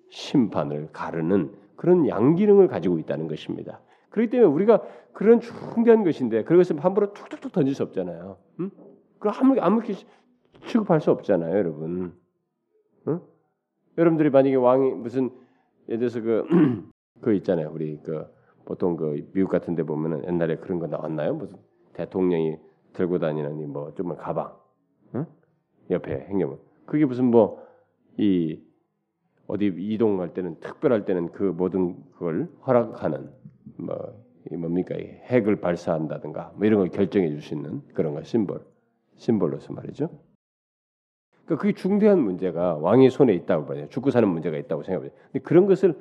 심판을 0.09 0.89
가르는 0.91 1.51
그런 1.75 2.07
양기능을 2.07 2.67
가지고 2.67 2.97
있다는 2.97 3.27
것입니다. 3.27 3.79
그렇기 4.11 4.29
때문에 4.29 4.49
우리가 4.49 4.83
그런 5.13 5.39
중대한 5.39 6.03
것인데 6.03 6.43
그것을 6.43 6.79
함부로 6.83 7.13
툭툭툭 7.13 7.51
던질 7.51 7.75
수 7.75 7.83
없잖아요. 7.83 8.37
응? 8.59 8.71
그 9.19 9.29
아무 9.29 9.59
아무렇게 9.59 9.93
취급할 10.67 11.01
수 11.01 11.11
없잖아요, 11.11 11.57
여러분. 11.57 12.13
응? 13.07 13.21
여러분들이 13.97 14.29
만약에 14.29 14.55
왕이 14.55 14.91
무슨 14.91 15.31
예를 15.89 15.99
들어서 15.99 16.21
그, 16.21 16.45
그 17.21 17.33
있잖아요. 17.33 17.71
우리 17.73 17.99
그 18.03 18.25
보통 18.65 18.95
그 18.95 19.27
미국 19.33 19.49
같은 19.49 19.75
데 19.75 19.83
보면은 19.83 20.23
옛날에 20.25 20.57
그런 20.57 20.79
거 20.79 20.87
나왔나요? 20.87 21.33
무슨 21.33 21.57
대통령이 21.93 22.57
들고 22.93 23.19
다니는 23.19 23.71
뭐좀 23.71 24.15
가방. 24.17 24.55
응? 25.15 25.25
옆에 25.89 26.27
행여면 26.29 26.59
그게 26.85 27.05
무슨 27.05 27.25
뭐 27.25 27.71
이 28.17 28.61
어디 29.47 29.65
이동할 29.65 30.33
때는 30.33 30.59
특별할 30.59 31.05
때는 31.05 31.31
그 31.31 31.43
모든 31.43 31.95
그걸 32.11 32.47
허락하는 32.65 33.31
뭐 33.77 34.23
뭡니까 34.51 34.95
핵을 34.95 35.57
발사한다든가 35.61 36.53
뭐 36.55 36.65
이런 36.65 36.79
걸 36.79 36.89
결정해 36.89 37.29
줄 37.29 37.41
수 37.41 37.53
있는 37.53 37.81
그런 37.93 38.13
거 38.13 38.23
심볼 38.23 38.65
심볼로서 39.17 39.73
말이죠. 39.73 40.09
그러니까 41.45 41.61
그게 41.61 41.73
중대한 41.73 42.19
문제가 42.19 42.75
왕의 42.75 43.09
손에 43.09 43.33
있다고 43.33 43.65
봐요. 43.65 43.87
죽고 43.89 44.09
사는 44.11 44.27
문제가 44.27 44.57
있다고 44.57 44.83
생각해요. 44.83 45.11
근데 45.31 45.39
그런 45.39 45.65
것을 45.67 45.95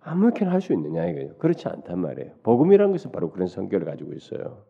아무렇게나 0.00 0.50
할 0.52 0.60
수 0.60 0.72
있느냐 0.72 1.06
이거예요. 1.06 1.34
그렇지 1.36 1.68
않단 1.68 1.98
말이에요. 2.00 2.32
복음이라는 2.42 2.92
것은 2.92 3.12
바로 3.12 3.30
그런 3.30 3.48
성격을 3.48 3.86
가지고 3.86 4.14
있어요. 4.14 4.64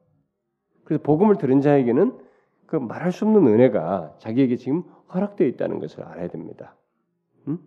그래서 0.84 1.02
복음을 1.02 1.36
들은 1.36 1.60
자에게는 1.60 2.18
그 2.66 2.76
말할 2.76 3.12
수 3.12 3.24
없는 3.24 3.46
은혜가 3.46 4.16
자기에게 4.18 4.56
지금 4.56 4.82
허락되어 5.12 5.46
있다는 5.46 5.78
것을 5.78 6.04
알아야 6.04 6.28
됩니다. 6.28 6.76
음? 7.48 7.58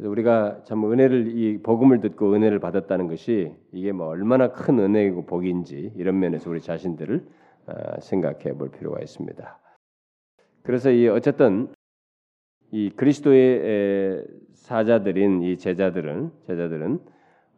그래서 0.00 0.10
우리가 0.12 0.62
참 0.64 0.90
은혜를 0.90 1.36
이 1.36 1.58
복음을 1.58 2.00
듣고 2.00 2.32
은혜를 2.32 2.58
받았다는 2.58 3.06
것이 3.06 3.52
이게 3.70 3.92
뭐 3.92 4.06
얼마나 4.06 4.50
큰 4.50 4.78
은혜이고 4.78 5.26
복인지 5.26 5.92
이런 5.94 6.18
면에서 6.18 6.48
우리 6.48 6.62
자신들을 6.62 7.22
아, 7.66 8.00
생각해 8.00 8.54
볼 8.54 8.70
필요가 8.70 8.98
있습니다. 9.02 9.58
그래서 10.62 10.90
이 10.90 11.06
어쨌든 11.06 11.68
이 12.70 12.88
그리스도의 12.88 14.24
사자들인 14.54 15.42
이 15.42 15.58
제자들은 15.58 16.30
제자들은 16.46 16.98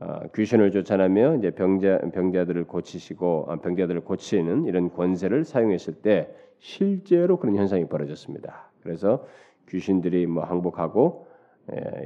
어, 0.01 0.21
귀신을 0.35 0.73
쫓아내며 0.73 1.37
이제 1.37 1.53
병자 1.53 2.01
병자들을 2.13 2.65
고치시고 2.65 3.47
아, 3.51 3.57
병자들을 3.61 4.01
고치는 4.01 4.65
이런 4.65 4.93
권세를 4.93 5.45
사용했을 5.45 5.95
때 5.95 6.29
실제로 6.59 7.39
그런 7.39 7.55
현상이 7.55 7.87
벌어졌습니다. 7.87 8.73
그래서 8.83 9.25
귀신들이 9.69 10.27
뭐 10.27 10.43
항복하고 10.43 11.31
예, 11.31 11.32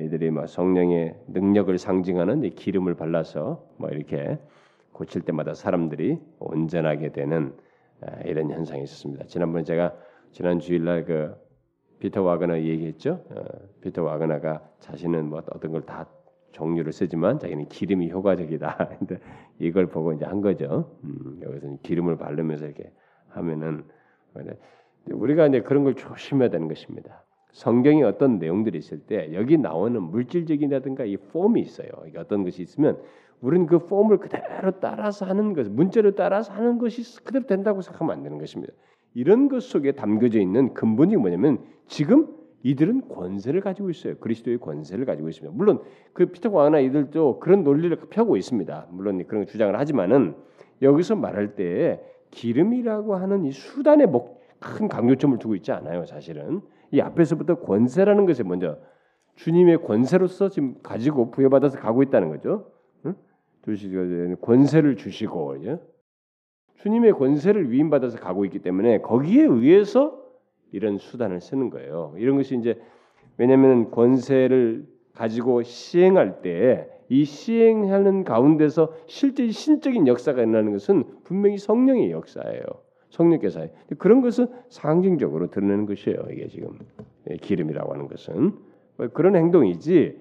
이들이 0.02 0.30
뭐 0.30 0.46
성령의 0.46 1.16
능력을 1.28 1.76
상징하는 1.78 2.44
이 2.44 2.50
기름을 2.50 2.94
발라서 2.94 3.66
뭐 3.78 3.88
이렇게 3.90 4.38
고칠 4.92 5.22
때마다 5.22 5.54
사람들이 5.54 6.18
온전하게 6.38 7.12
되는 7.12 7.54
아, 8.02 8.20
이런 8.25 8.50
현상이 8.50 8.82
있었습니다. 8.82 9.26
지난번에 9.26 9.64
제가 9.64 9.94
지난 10.32 10.58
주일날 10.60 11.04
그 11.04 11.34
피터 11.98 12.22
와그너 12.22 12.58
얘기했죠. 12.58 13.25
어, 13.30 13.44
피터 13.80 14.02
와그너가 14.02 14.62
자신은 14.80 15.30
뭐 15.30 15.42
어떤 15.50 15.72
걸 15.72 15.82
다 15.82 16.06
종류를 16.56 16.92
쓰지만 16.92 17.38
자기는 17.38 17.68
기름이 17.68 18.10
효과적이다. 18.10 18.88
근데 18.98 19.18
이걸 19.58 19.86
보고 19.86 20.12
이제 20.14 20.25
한 20.25 20.40
거죠. 20.40 20.96
음, 21.04 21.40
여기서 21.42 21.76
기름을 21.82 22.16
바르면서 22.16 22.64
이렇게 22.64 22.90
하면은 23.28 23.84
우리가 25.10 25.46
이제 25.48 25.60
그런 25.60 25.84
걸 25.84 25.94
조심해야 25.94 26.48
되는 26.48 26.66
것입니다. 26.68 27.25
성경에 27.56 28.02
어떤 28.02 28.38
내용들이 28.38 28.76
있을 28.76 28.98
때 28.98 29.30
여기 29.32 29.56
나오는 29.56 30.02
물질적이라든가 30.02 31.06
이 31.06 31.16
폼이 31.16 31.58
있어요. 31.62 31.88
이게 32.06 32.18
어떤 32.18 32.44
것이 32.44 32.60
있으면 32.60 32.98
우리는 33.40 33.64
그 33.64 33.78
폼을 33.86 34.18
그대로 34.18 34.72
따라서 34.78 35.25
하는 35.25 35.54
것, 35.54 35.66
문자를 35.66 36.16
따라서 36.16 36.52
하는 36.52 36.76
것이 36.76 37.25
그대로 37.25 37.46
된다고 37.46 37.80
생각하면 37.80 38.14
안 38.14 38.22
되는 38.22 38.36
것입니다. 38.36 38.75
이런 39.14 39.48
것 39.48 39.62
속에 39.62 39.92
담겨져 39.92 40.38
있는 40.38 40.75
근본이 40.75 41.16
뭐냐면 41.16 41.60
지금 41.86 42.28
이들은 42.62 43.08
권세를 43.08 43.62
가지고 43.62 43.88
있어요. 43.88 44.16
그리스도의 44.18 44.58
권세를 44.58 45.06
가지고 45.06 45.30
있습니다. 45.30 45.56
물론 45.56 45.80
그 46.12 46.26
피터 46.26 46.50
광나 46.50 46.80
이들도 46.80 47.38
그런 47.38 47.64
논리를 47.64 47.96
펴고 48.10 48.36
있습니다. 48.36 48.88
물론 48.90 49.26
그런 49.26 49.46
주장을 49.46 49.75
하지만은 49.78 50.34
여기서 50.82 51.16
말할 51.16 51.54
때 51.54 52.02
기름이라고 52.32 53.14
하는 53.14 53.46
이 53.46 53.50
수단에 53.50 54.04
큰 54.60 54.88
강조점을 54.88 55.38
두고 55.38 55.54
있지 55.54 55.72
않아요. 55.72 56.04
사실은 56.04 56.60
이 56.97 57.00
앞에서부터 57.00 57.61
권세라는 57.61 58.26
것에 58.26 58.43
먼저 58.43 58.79
주님의 59.37 59.83
권세로서 59.83 60.49
지금 60.49 60.76
가지고 60.83 61.31
부여받아서 61.31 61.79
가고 61.79 62.03
있다는 62.03 62.31
거죠. 62.31 62.71
응? 63.05 63.15
주시고 63.65 64.37
권세를 64.41 64.97
주시고 64.97 65.57
주님의 66.76 67.12
권세를 67.12 67.71
위임받아서 67.71 68.19
가고 68.19 68.45
있기 68.45 68.61
때문에 68.61 69.00
거기에 69.00 69.43
의해서 69.45 70.23
이런 70.73 70.99
수단을 70.99 71.41
쓰는 71.41 71.71
거예요. 71.71 72.15
이런 72.17 72.37
것이 72.37 72.57
이제 72.57 72.81
왜냐하면 73.38 73.91
권세를 73.91 74.87
가지고 75.15 75.62
시행할 75.62 76.43
때 76.43 76.97
이 77.09 77.25
시행하는 77.25 78.25
가운데서 78.25 78.93
실제 79.07 79.49
신적인 79.49 80.07
역사가 80.07 80.43
일어나는 80.43 80.73
것은 80.73 81.05
분명히 81.25 81.59
성령의 81.59 82.11
역사예요. 82.11 82.62
성령께서 83.16 83.66
그런 83.99 84.20
것은 84.20 84.46
상징적으로 84.68 85.49
드러내는 85.50 85.87
것이에요. 85.87 86.18
이게 86.30 86.49
지금 86.49 86.78
예, 87.30 87.37
기름이라고 87.37 87.92
하는 87.92 88.08
것은 88.08 88.52
뭐 88.96 89.08
그런 89.08 89.37
행동이지 89.37 90.20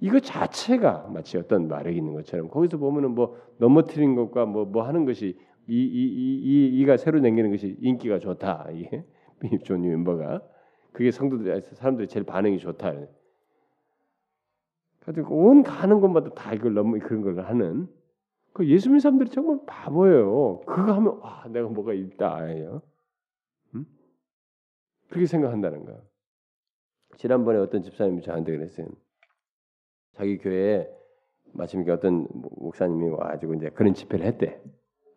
이거 0.00 0.18
자체가 0.18 1.08
마치 1.12 1.36
어떤 1.36 1.68
마력이 1.68 1.96
있는 1.98 2.14
것처럼 2.14 2.48
거기서 2.48 2.78
보면은 2.78 3.10
뭐 3.14 3.36
넘어뜨린 3.58 4.14
것과 4.16 4.46
뭐뭐 4.46 4.66
뭐 4.70 4.82
하는 4.82 5.04
것이 5.04 5.36
이 5.68 5.74
이 5.74 6.40
이 6.42 6.80
이, 6.80 6.84
가 6.86 6.96
새로 6.96 7.20
생기는 7.20 7.50
것이 7.50 7.76
인기가 7.80 8.18
좋다. 8.18 8.68
이게 8.72 9.04
존 9.64 9.82
윔버가 9.82 10.42
그게 10.92 11.10
성도들 11.10 11.62
사람들이 11.62 12.08
제일 12.08 12.24
반응이 12.24 12.58
좋다. 12.58 12.94
가지고 15.00 15.48
온 15.48 15.62
가는 15.62 16.00
곳마다 16.00 16.30
다 16.30 16.52
이걸 16.52 16.74
넘어 16.74 16.98
그런 16.98 17.22
걸 17.22 17.40
하는 17.40 17.88
그 18.52 18.66
예수 18.66 18.88
믿는 18.88 19.00
사람들이 19.00 19.30
정말 19.30 19.60
바보예요. 19.66 20.60
그거 20.66 20.92
하면 20.92 21.18
와 21.20 21.44
내가 21.48 21.68
뭐가 21.68 21.92
있다. 21.92 22.44
음? 23.74 23.86
그렇게 25.08 25.26
생각한다는 25.26 25.84
거야. 25.84 25.98
지난번에 27.16 27.58
어떤 27.58 27.82
집사님이 27.82 28.22
저한테 28.22 28.52
그랬어요. 28.56 28.88
자기 30.14 30.38
교회에 30.38 30.88
마침 31.52 31.88
어떤 31.88 32.26
목사님이 32.30 33.08
와가지고 33.10 33.54
이제 33.54 33.70
그런 33.70 33.94
집회를 33.94 34.26
했대. 34.26 34.60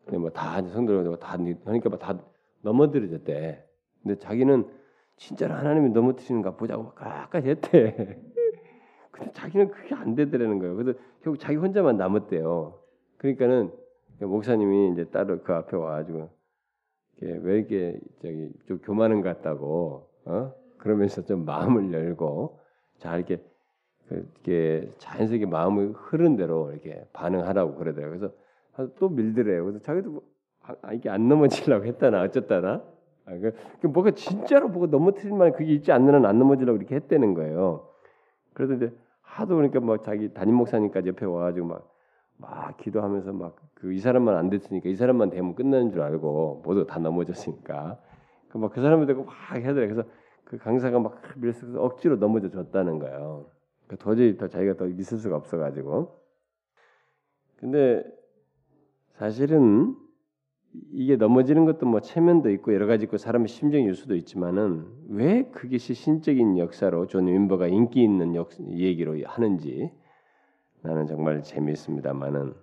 근데 0.06 0.18
뭐 0.18 0.30
다 0.30 0.62
성도들 0.62 1.18
다 1.20 1.34
하니까 1.34 1.98
다 1.98 2.20
넘어들어졌대. 2.62 3.66
근데 4.02 4.18
자기는 4.20 4.70
진짜로 5.16 5.54
하나님이 5.54 5.90
넘어뜨리는가 5.90 6.56
보자고 6.56 6.92
까까지 6.94 7.50
했대. 7.50 8.20
근데 9.12 9.32
자기는 9.32 9.70
그게 9.70 9.96
안 9.96 10.16
되더라는 10.16 10.60
거예요. 10.60 10.76
그래서 10.76 11.00
결국 11.22 11.40
자기 11.40 11.56
혼자만 11.56 11.98
남았대요. 11.98 12.83
그러니까는 13.24 13.72
목사님이 14.20 14.92
이제 14.92 15.06
따로 15.06 15.40
그 15.42 15.54
앞에 15.54 15.78
와가지고 15.78 16.30
왜 17.22 17.58
이렇게 17.58 17.98
저기 18.22 18.52
좀 18.68 18.80
교만한 18.80 19.22
것 19.22 19.30
같다고 19.30 20.10
어? 20.26 20.54
그러면서 20.78 21.24
좀 21.24 21.46
마음을 21.46 21.94
열고 21.94 22.60
자 22.98 23.16
이렇게 23.16 23.42
이렇게 24.10 24.90
자연스럽게 24.98 25.46
마음이 25.46 25.94
흐른 25.96 26.36
대로 26.36 26.72
이렇게 26.72 27.08
반응하라고 27.14 27.76
그러더라고요. 27.76 28.20
그래서 28.20 28.94
또 29.00 29.08
밀더래요. 29.08 29.64
그래서 29.64 29.80
자기도 29.80 30.12
뭐, 30.12 30.24
아, 30.82 30.92
이게 30.92 31.10
안 31.10 31.30
넘어지려고 31.30 31.86
했다나 31.86 32.24
어쨌다나 32.24 32.84
아, 33.26 33.38
그, 33.38 33.54
그 33.80 33.88
뭐가 33.88 34.12
진짜로 34.12 34.68
뭐가 34.68 34.88
넘어뜨릴 34.88 35.32
만 35.32 35.54
그게 35.54 35.72
있지 35.72 35.94
않는 35.94 36.14
한안 36.14 36.38
넘어지려고 36.40 36.78
이렇게 36.78 36.96
했다는 36.96 37.36
거예요. 37.36 37.88
그래서 38.54 38.74
이제 38.74 38.94
하도 39.22 39.56
그러니까 39.56 39.80
뭐 39.80 39.98
자기 40.02 40.34
담임 40.34 40.56
목사님까지 40.56 41.08
옆에 41.08 41.26
와가지고 41.26 41.68
막, 41.68 41.93
막 42.38 42.78
기도하면서 42.78 43.34
막 43.34 43.74
그 43.84 43.92
이 43.94 44.00
사람만 44.00 44.38
안 44.38 44.50
됐으니까 44.50 44.88
이 44.88 44.96
사람만 44.96 45.30
되면 45.30 45.56
끝나는 45.56 45.92
줄 45.92 46.02
알고 46.02 46.62
모두 46.64 46.86
다 46.88 47.00
넘어졌으니까 47.00 48.00
그 48.48 48.58
막그 48.58 48.82
사람을 48.82 49.08
되고 49.08 49.26
막 49.26 49.34
해더래. 49.54 49.88
그래서 49.88 50.04
그 50.46 50.58
강사가 50.58 51.00
막 51.00 51.22
밀어서 51.36 51.68
억지로 51.82 52.16
넘어져 52.16 52.50
줬다는 52.50 53.00
거예요. 53.00 53.48
그 53.88 53.98
도저히 53.98 54.38
더 54.38 54.48
자기가 54.48 54.78
더 54.78 54.88
있을 54.88 55.18
수가 55.18 55.36
없어가지고. 55.36 56.18
근데 57.58 58.06
사실은 59.16 59.98
이게 60.94 61.18
넘어지는 61.18 61.66
것도 61.66 61.86
뭐 61.86 62.00
체면도 62.00 62.52
있고 62.52 62.74
여러 62.74 62.88
가지 62.88 63.04
있고 63.04 63.18
사람의 63.18 63.50
심정일 63.50 63.96
수도 63.96 64.16
있지만은 64.16 64.86
왜 65.10 65.44
그것이 65.52 65.94
신적인 65.94 66.58
역사로 66.58 67.08
존 67.08 67.28
윔버가 67.28 67.68
인기 67.68 68.02
있는 68.02 68.34
역, 68.34 68.52
얘기로 68.70 69.18
하는지 69.26 69.92
나는 70.84 71.08
정말 71.08 71.42
재미있습니다만은 71.42 72.54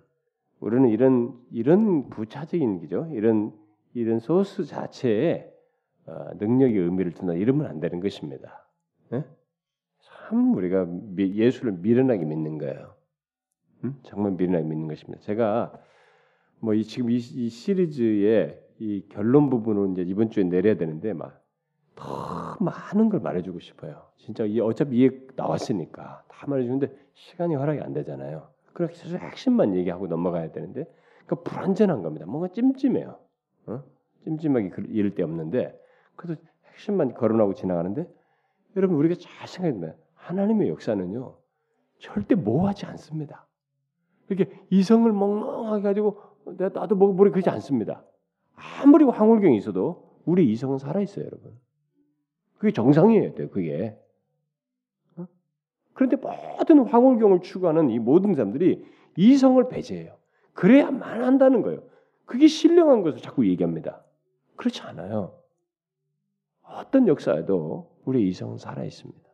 우리는 0.59 0.89
이런 0.89 1.39
이런 1.51 2.09
부차적인 2.09 2.79
거죠 2.79 3.09
이런 3.11 3.51
이런 3.93 4.19
소스 4.19 4.63
자체에 4.63 5.51
어, 6.05 6.29
능력의 6.39 6.77
의미를 6.77 7.11
둔다 7.11 7.33
이러면 7.33 7.67
안 7.67 7.79
되는 7.79 7.99
것입니다. 7.99 8.67
네? 9.09 9.25
참 9.99 10.55
우리가 10.55 10.87
예수를 11.17 11.73
미련하게 11.73 12.25
믿는 12.25 12.57
거예요. 12.57 12.95
음? 13.83 13.99
정말 14.03 14.33
미련하게 14.33 14.65
믿는 14.65 14.87
것입니다. 14.87 15.21
제가 15.21 15.73
뭐 16.59 16.75
이 16.75 16.83
지금 16.83 17.09
이, 17.09 17.15
이, 17.15 17.49
시리즈의 17.49 18.59
이 18.79 19.05
결론 19.09 19.49
부분을 19.49 19.91
이제 19.91 20.03
이번 20.03 20.29
주에 20.29 20.43
내려야 20.43 20.75
되는데 20.75 21.13
막 21.13 21.40
더 21.95 22.57
많은 22.59 23.09
걸 23.09 23.19
말해주고 23.19 23.59
싶어요. 23.59 24.07
진짜 24.17 24.45
이 24.45 24.59
어차피 24.59 24.97
이해 24.97 25.09
나왔으니까 25.35 26.23
다 26.27 26.47
말해주는데 26.47 26.93
시간이 27.13 27.55
허락이 27.55 27.81
안 27.81 27.93
되잖아요. 27.93 28.49
그렇게 28.73 28.93
해서 28.93 29.17
핵심만 29.17 29.75
얘기하고 29.75 30.07
넘어가야 30.07 30.51
되는데 30.51 30.85
그러니까 31.25 31.49
불안전한 31.49 32.01
겁니다. 32.01 32.25
뭔가 32.25 32.47
찜찜해요. 32.49 33.19
어? 33.67 33.83
찜찜하게 34.23 34.71
이럴 34.89 35.15
데 35.15 35.23
없는데 35.23 35.79
그래도 36.15 36.41
핵심만 36.71 37.13
거론하고 37.13 37.53
지나가는데 37.53 38.07
여러분 38.75 38.97
우리가 38.97 39.15
잘 39.19 39.47
생각해보면 39.47 39.95
하나님의 40.15 40.69
역사는요 40.69 41.35
절대 41.99 42.35
모호하지 42.35 42.85
않습니다. 42.87 43.47
이렇게 44.29 44.51
이성을 44.69 45.11
멍멍하게 45.11 45.83
가지고 45.83 46.21
내가 46.57 46.79
나도 46.79 46.95
뭐 46.95 47.11
모르 47.13 47.31
그러지 47.31 47.49
않습니다. 47.49 48.03
아무리 48.55 49.03
황홀경이 49.05 49.57
있어도 49.57 50.11
우리 50.25 50.51
이성은 50.51 50.77
살아 50.77 51.01
있어요, 51.01 51.25
여러분. 51.25 51.59
그게 52.61 52.71
정상이에요, 52.73 53.33
그게. 53.49 53.99
어? 55.15 55.25
그런데 55.93 56.15
모든 56.15 56.85
황홀경을 56.85 57.41
추구하는 57.41 57.89
이 57.89 57.97
모든 57.97 58.35
사람들이 58.35 58.85
이성을 59.17 59.67
배제해요. 59.67 60.15
그래야만 60.53 61.23
한다는 61.23 61.63
거예요. 61.63 61.81
그게 62.25 62.45
신령한 62.45 63.01
것을 63.01 63.19
자꾸 63.19 63.47
얘기합니다. 63.47 64.05
그렇지 64.57 64.79
않아요. 64.83 65.41
어떤 66.61 67.07
역사에도 67.07 67.97
우리의 68.05 68.27
이성은 68.27 68.59
살아 68.59 68.83
있습니다. 68.83 69.27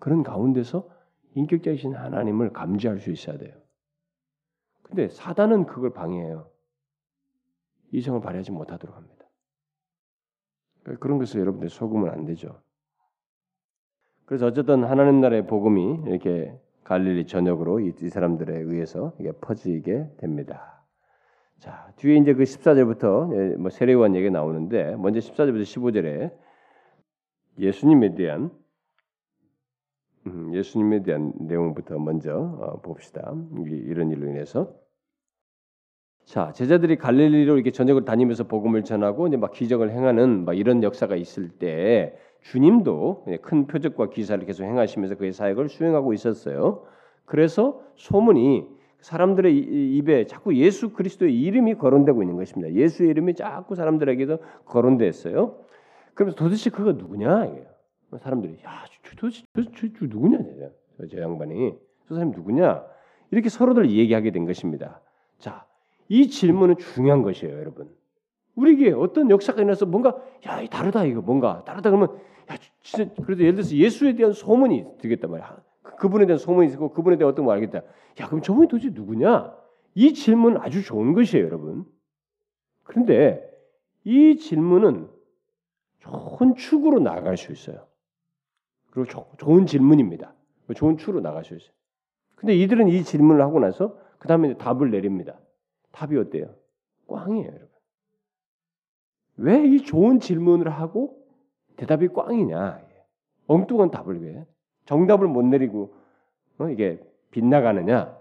그런 0.00 0.24
가운데서 0.24 0.90
인격자이신 1.36 1.94
하나님을 1.94 2.52
감지할 2.52 2.98
수 2.98 3.12
있어야 3.12 3.38
돼요. 3.38 3.54
근데 4.82 5.08
사단은 5.08 5.66
그걸 5.66 5.92
방해해요. 5.92 6.50
이성을 7.92 8.20
발휘하지 8.20 8.50
못하도록 8.50 8.96
합니다. 8.96 9.19
그런 10.84 11.18
것을 11.18 11.40
여러분들 11.40 11.68
속으면 11.68 12.10
안 12.10 12.24
되죠. 12.24 12.60
그래서 14.24 14.46
어쨌든 14.46 14.84
하나님 14.84 15.20
나라의 15.20 15.46
복음이 15.46 16.04
이렇게 16.06 16.56
갈릴리 16.84 17.26
전역으로 17.26 17.80
이, 17.80 17.92
이 18.00 18.08
사람들에 18.08 18.58
의해서 18.58 19.12
이게 19.18 19.32
퍼지게 19.32 20.16
됩니다. 20.18 20.84
자 21.58 21.92
뒤에 21.96 22.16
이제 22.16 22.32
그 22.34 22.44
14절부터 22.44 23.34
예, 23.36 23.56
뭐 23.56 23.70
세례요한 23.70 24.14
얘기 24.14 24.30
나오는데 24.30 24.96
먼저 24.96 25.20
14절부터 25.20 25.62
15절에 25.62 26.32
예수님에 27.58 28.14
대한 28.14 28.50
음, 30.26 30.54
예수님에 30.54 31.02
대한 31.02 31.32
내용부터 31.38 31.98
먼저 31.98 32.36
어, 32.36 32.80
봅시다. 32.80 33.34
이런 33.66 34.10
일로 34.10 34.28
인해서 34.28 34.74
자 36.30 36.52
제자들이 36.52 36.94
갈릴리로 36.94 37.56
이렇게 37.56 37.72
전역을 37.72 38.04
다니면서 38.04 38.44
복음을 38.44 38.84
전하고 38.84 39.26
이제 39.26 39.36
막 39.36 39.50
기적을 39.50 39.90
행하는 39.90 40.44
막 40.44 40.56
이런 40.56 40.84
역사가 40.84 41.16
있을 41.16 41.48
때 41.48 42.16
주님도 42.42 43.26
큰 43.42 43.66
표적과 43.66 44.10
기사를 44.10 44.46
계속 44.46 44.62
행하시면서 44.62 45.16
그의 45.16 45.32
사역을 45.32 45.68
수행하고 45.68 46.12
있었어요. 46.12 46.84
그래서 47.24 47.82
소문이 47.96 48.64
사람들의 49.00 49.56
입에 49.96 50.26
자꾸 50.26 50.54
예수 50.54 50.92
그리스도의 50.92 51.36
이름이 51.36 51.74
거론되고 51.74 52.22
있는 52.22 52.36
것입니다. 52.36 52.72
예수의 52.74 53.10
이름이 53.10 53.34
자꾸 53.34 53.74
사람들에게도 53.74 54.38
거론됐어요. 54.66 55.56
그러면서 56.14 56.36
도대체 56.36 56.70
그가 56.70 56.92
누구냐. 56.92 57.48
사람들이 58.20 58.60
야 58.64 58.84
도대체 59.18 59.42
저, 59.52 59.62
저, 59.62 59.70
저, 59.74 59.88
저 59.98 60.06
누구냐 60.06 60.38
저, 60.96 61.06
저 61.08 61.20
양반이 61.20 61.74
저 62.06 62.14
사람이 62.14 62.36
누구냐 62.36 62.84
이렇게 63.32 63.48
서로들 63.48 63.90
얘기하게 63.90 64.30
된 64.30 64.46
것입니다. 64.46 65.00
자, 66.10 66.14
이 66.14 66.28
질문은 66.28 66.76
중요한 66.78 67.22
것이에요, 67.22 67.56
여러분. 67.56 67.88
우리에게 68.56 68.92
어떤 68.92 69.30
역사가 69.30 69.60
일어나서 69.60 69.86
뭔가 69.86 70.20
야 70.44 70.66
다르다 70.66 71.04
이거 71.04 71.20
뭔가 71.22 71.62
다르다 71.64 71.90
그러면 71.90 72.18
야 72.50 72.56
진짜 72.82 73.08
그래도 73.22 73.42
예를 73.42 73.54
들어서 73.54 73.74
예수에 73.74 74.16
대한 74.16 74.32
소문이 74.32 74.98
되겠단 74.98 75.30
말이야. 75.30 75.62
그, 75.82 75.96
그분에 75.96 76.26
대한 76.26 76.38
소문이 76.38 76.70
있고 76.72 76.90
그분에 76.90 77.16
대한 77.16 77.32
어떤 77.32 77.46
걸 77.46 77.54
알겠다. 77.54 77.78
야 78.20 78.26
그럼 78.26 78.42
저분이 78.42 78.68
도대체 78.68 78.90
누구냐? 78.90 79.54
이 79.94 80.12
질문 80.12 80.56
아주 80.58 80.82
좋은 80.82 81.14
것이에요, 81.14 81.46
여러분. 81.46 81.86
그런데 82.82 83.48
이 84.04 84.36
질문은 84.36 85.08
좋은 86.00 86.56
축으로 86.56 86.98
나갈 86.98 87.36
수 87.36 87.52
있어요. 87.52 87.86
그리고 88.90 89.08
조, 89.08 89.26
좋은 89.38 89.66
질문입니다. 89.66 90.34
좋은 90.74 90.96
축으로 90.96 91.20
나갈 91.20 91.44
수 91.44 91.54
있어요. 91.54 91.72
근데 92.34 92.56
이들은 92.56 92.88
이 92.88 93.04
질문을 93.04 93.42
하고 93.42 93.60
나서 93.60 93.96
그 94.18 94.26
다음에 94.28 94.56
답을 94.56 94.90
내립니다. 94.90 95.38
답이 95.92 96.16
어때요? 96.16 96.54
꽝이에요, 97.08 97.46
여러분. 97.46 97.68
왜 99.36 99.64
이 99.66 99.82
좋은 99.82 100.20
질문을 100.20 100.70
하고 100.70 101.16
대답이 101.76 102.08
꽝이냐? 102.08 102.80
엉뚱한 103.46 103.90
답을 103.90 104.22
왜? 104.22 104.46
정답을 104.84 105.26
못 105.26 105.42
내리고 105.42 105.94
어? 106.58 106.68
이게 106.68 107.00
빗나가느냐? 107.30 108.18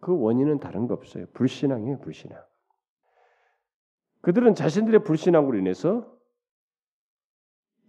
그 0.00 0.18
원인은 0.18 0.60
다른 0.60 0.86
거 0.86 0.94
없어요. 0.94 1.26
불신앙이에요, 1.34 1.98
불신앙. 1.98 2.40
그들은 4.22 4.54
자신들의 4.54 5.04
불신앙으로 5.04 5.58
인해서 5.58 6.06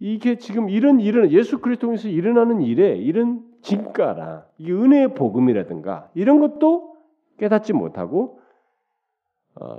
이게 0.00 0.36
지금 0.36 0.68
이런 0.68 1.00
일은 1.00 1.32
예수 1.32 1.58
그리스도에서 1.60 2.08
일어나는 2.08 2.60
일에 2.60 2.96
이런 2.96 3.44
진가라, 3.62 4.46
이 4.58 4.70
은혜의 4.70 5.14
복음이라든가 5.14 6.10
이런 6.14 6.38
것도 6.38 6.96
깨닫지 7.38 7.72
못하고 7.72 8.37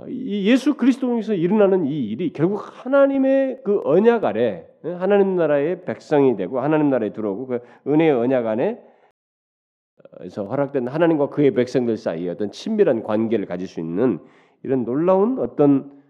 예수 0.08 0.74
그리스도에서 0.74 1.34
일어나는 1.34 1.86
이 1.86 2.04
일이 2.10 2.32
결국 2.32 2.60
하나님의 2.62 3.62
그 3.64 3.80
언약 3.84 4.24
아래 4.24 4.66
하나님 4.82 5.36
나라의 5.36 5.84
백성이 5.84 6.36
되고 6.36 6.60
하나님 6.60 6.90
나라에 6.90 7.12
들어오고 7.12 7.46
그 7.46 7.60
은혜의 7.86 8.12
언약 8.12 8.46
안에 8.46 8.80
에서 10.20 10.44
허락된 10.44 10.88
하나님과 10.88 11.28
그의 11.28 11.52
백성들 11.52 11.96
사이에 11.96 12.30
어떤 12.30 12.50
친밀한 12.50 13.02
관계를 13.02 13.46
가질 13.46 13.68
수 13.68 13.80
있는 13.80 14.18
이런 14.62 14.84
놀라운 14.84 15.38
어떤 15.38 16.02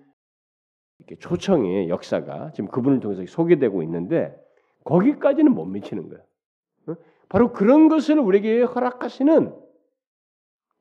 초청의 1.19 1.89
역사가 1.89 2.53
지금 2.53 2.71
그분을 2.71 3.01
통해서 3.01 3.25
소개되고 3.27 3.83
있는데 3.83 4.35
거기까지는 4.85 5.53
못 5.53 5.65
미치는 5.65 6.09
거예요. 6.09 6.25
바로 7.29 7.53
그런 7.53 7.89
것을 7.89 8.19
우리에게 8.19 8.63
허락하시는 8.63 9.55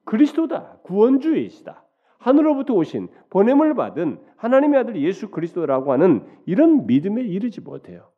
그리스도다 0.05 0.79
구원주이시다. 0.83 1.85
하늘로부터 2.19 2.73
오신 2.73 3.09
보냄을 3.29 3.73
받은 3.75 4.21
하나님의 4.37 4.79
아들 4.79 5.01
예수 5.01 5.29
그리스도라고 5.29 5.91
하는 5.91 6.27
이런 6.45 6.85
믿음에 6.85 7.21
이르지 7.21 7.61
못해요. 7.61 8.11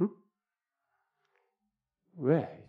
응? 0.00 0.08
왜? 2.18 2.66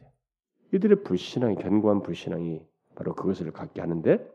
이들의 0.74 1.04
불신앙이 1.04 1.56
견고한 1.56 2.02
불신앙이 2.02 2.66
바로 2.96 3.14
그것을 3.16 3.52
갖게 3.52 3.82
하는데 3.82 4.26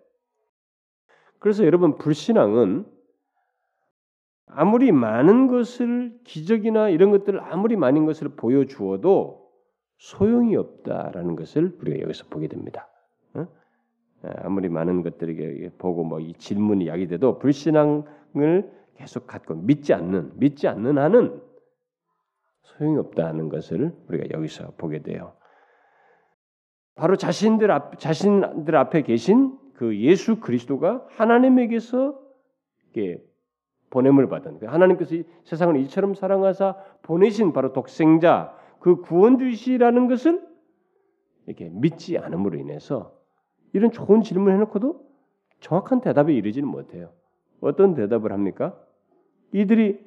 그래서 1.39 1.65
여러분 1.65 1.97
불신앙은 1.97 2.87
아무리 4.47 4.93
많은 4.93 5.49
것을 5.49 6.19
기적이나 6.25 6.89
이런 6.89 7.11
것들을 7.11 7.41
아무리 7.41 7.77
많은 7.77 8.07
것을 8.07 8.31
보여주어도 8.37 9.51
소용이 9.99 10.57
없다라는 10.57 11.37
것을 11.37 11.77
우리가 11.81 12.01
여기서 12.01 12.27
보게 12.29 12.49
됩니다. 12.49 12.89
아무리 14.23 14.69
많은 14.69 15.03
것들에게 15.03 15.73
보고 15.79 16.05
뭐 16.05 16.21
이 16.21 16.33
질문이 16.35 16.89
야기돼도 16.89 17.39
불신앙을 17.39 18.71
계속 18.95 19.27
갖고 19.27 19.55
믿지 19.55 19.93
않는 19.95 20.33
믿지 20.39 20.69
않는 20.69 20.99
한은 20.99 21.41
소용이 22.63 22.99
없다는 22.99 23.49
것을 23.49 23.95
우리가 24.09 24.37
여기서 24.37 24.73
보게 24.79 25.03
돼요. 25.03 25.35
바로 26.95 27.17
자신들 27.17 27.71
앞 27.71 27.99
자신들 27.99 28.75
앞에 28.75 29.03
계신 29.03 29.59
그 29.75 29.99
예수 30.01 30.41
그리스도가 30.41 31.07
하나님에게서 31.11 32.19
보냄을 33.91 34.29
받은 34.29 34.59
그 34.59 34.67
하나님께서 34.67 35.17
세상을 35.45 35.77
이처럼 35.83 36.15
사랑하사 36.15 36.77
보내신 37.03 37.53
바로 37.53 37.73
독생자 37.75 38.57
그 38.81 39.03
구원 39.03 39.39
주시라는 39.39 40.09
것을 40.09 40.43
이렇게 41.47 41.69
믿지 41.69 42.17
않음으로 42.17 42.59
인해서 42.59 43.16
이런 43.73 43.91
좋은 43.91 44.23
질문을 44.23 44.55
해놓고도 44.55 45.05
정확한 45.61 46.01
대답에 46.01 46.35
이르지는 46.35 46.69
못해요. 46.69 47.11
어떤 47.61 47.95
대답을 47.95 48.33
합니까? 48.33 48.79
이들이 49.53 50.05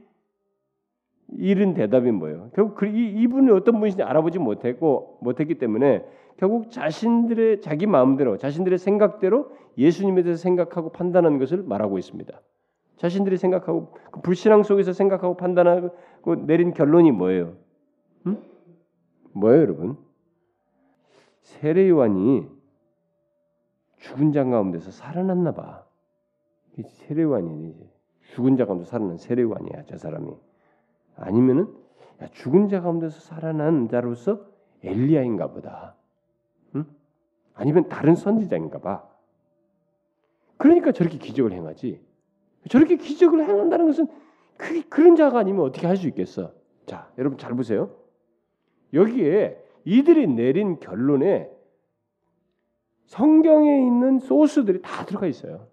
이런 1.38 1.74
대답이 1.74 2.12
뭐예요? 2.12 2.50
결국 2.56 2.76
그 2.76 2.88
이, 2.88 3.22
이분이 3.22 3.52
어떤 3.52 3.80
분인지 3.80 4.02
알아보지 4.04 4.39
못했고 4.39 5.19
못했기 5.22 5.56
때문에 5.56 6.06
결국 6.38 6.72
자신들의 6.72 7.62
자기 7.62 7.86
마음대로 7.86 8.38
자신들의 8.38 8.80
생각대로 8.80 9.52
예수님에 9.78 10.24
대해서 10.24 10.41
생각하고 10.41 10.91
판단하는 10.91 11.38
것을 11.38 11.63
말하고 11.63 11.98
있습니다. 11.98 12.39
자신들이 12.98 13.38
생각하고 13.38 13.93
그 14.12 14.22
불신앙 14.22 14.63
속에서 14.63 14.93
생각하고 14.93 15.38
판단하고 15.38 16.45
내린 16.45 16.74
결론이 16.74 17.12
뭐예요? 17.12 17.54
응? 18.28 18.41
뭐예요, 19.34 19.62
여러분? 19.62 19.98
세례 21.41 21.88
요한이 21.89 22.48
죽은 24.00 24.32
자 24.32 24.44
가운데서 24.44 24.92
살아났나 24.92 25.54
봐. 25.54 25.86
세례관이 26.84 27.76
죽은 28.34 28.56
자 28.58 28.66
가운데 28.66 28.86
살아난 28.86 29.18
세례관이야 29.18 29.84
저 29.88 29.98
사람이. 29.98 30.32
아니면은 31.16 31.74
야, 32.22 32.28
죽은 32.32 32.70
자 32.70 32.82
가운데서 32.82 33.20
살아난 33.20 33.88
자로서 33.90 34.46
엘리야인가 34.84 35.48
보다. 35.52 35.96
응? 36.76 36.86
아니면 37.54 37.90
다른 37.90 38.16
선지자인가 38.16 38.80
봐. 38.80 39.08
그러니까 40.58 40.92
저렇게 40.92 41.18
기적을 41.18 41.52
행하지. 41.52 42.02
저렇게 42.70 42.98
기적을 42.98 43.48
행한다는 43.48 43.86
것은 43.88 44.08
그, 44.58 44.88
그런 44.90 45.16
자가 45.16 45.40
아니면 45.40 45.62
어떻게 45.62 45.88
할 45.88 45.96
수 45.98 46.08
있겠어? 46.08 46.54
자, 46.86 47.10
여러분 47.18 47.38
잘 47.38 47.54
보세요. 47.56 47.96
여기에 48.94 49.64
이들이 49.86 50.28
내린 50.28 50.80
결론에 50.80 51.50
성경에 53.10 53.88
있는 53.88 54.19
소스들이 54.19 54.84
다 54.84 55.04
들어가 55.04 55.26
있어요. 55.26 55.67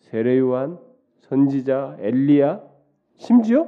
세례요한, 0.00 0.78
선지자, 1.20 1.96
엘리야, 1.98 2.60
심지어 3.16 3.66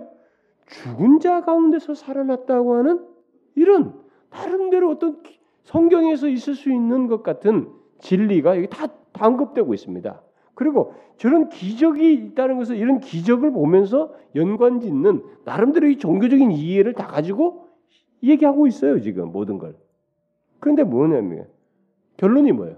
죽은 0.67 1.21
자 1.21 1.41
가운데서 1.41 1.95
살아났다고 1.95 2.77
하는 2.77 3.07
이런 3.55 3.99
다른데로 4.29 4.91
어떤 4.91 5.23
성경에서 5.63 6.29
있을 6.29 6.55
수 6.55 6.71
있는 6.71 7.07
것 7.07 7.23
같은 7.23 7.71
진리가 8.01 8.59
여기 8.59 8.69
다 8.69 8.87
언급되고 9.19 9.73
있습니다. 9.73 10.23
그리고 10.55 10.93
저런 11.17 11.49
기적이 11.49 12.13
있다는 12.13 12.59
것을 12.59 12.77
이런 12.77 13.01
기적을 13.01 13.53
보면서 13.53 14.15
연관짓는 14.35 15.25
나름대로의 15.47 15.97
종교적인 15.97 16.51
이해를 16.51 16.93
다 16.93 17.07
가지고 17.07 17.69
얘기하고 18.23 18.67
있어요 18.67 19.01
지금 19.01 19.33
모든 19.33 19.57
걸. 19.57 19.75
그런데 20.61 20.85
뭐냐면 20.85 21.47
결론이 22.23 22.53
뭐예요? 22.53 22.77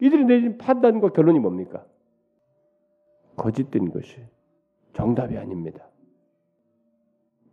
이들이 0.00 0.24
내린 0.24 0.56
판단과 0.56 1.10
결론이 1.10 1.38
뭡니까? 1.38 1.84
거짓된 3.36 3.90
것이 3.92 4.16
정답이 4.94 5.36
아닙니다. 5.36 5.86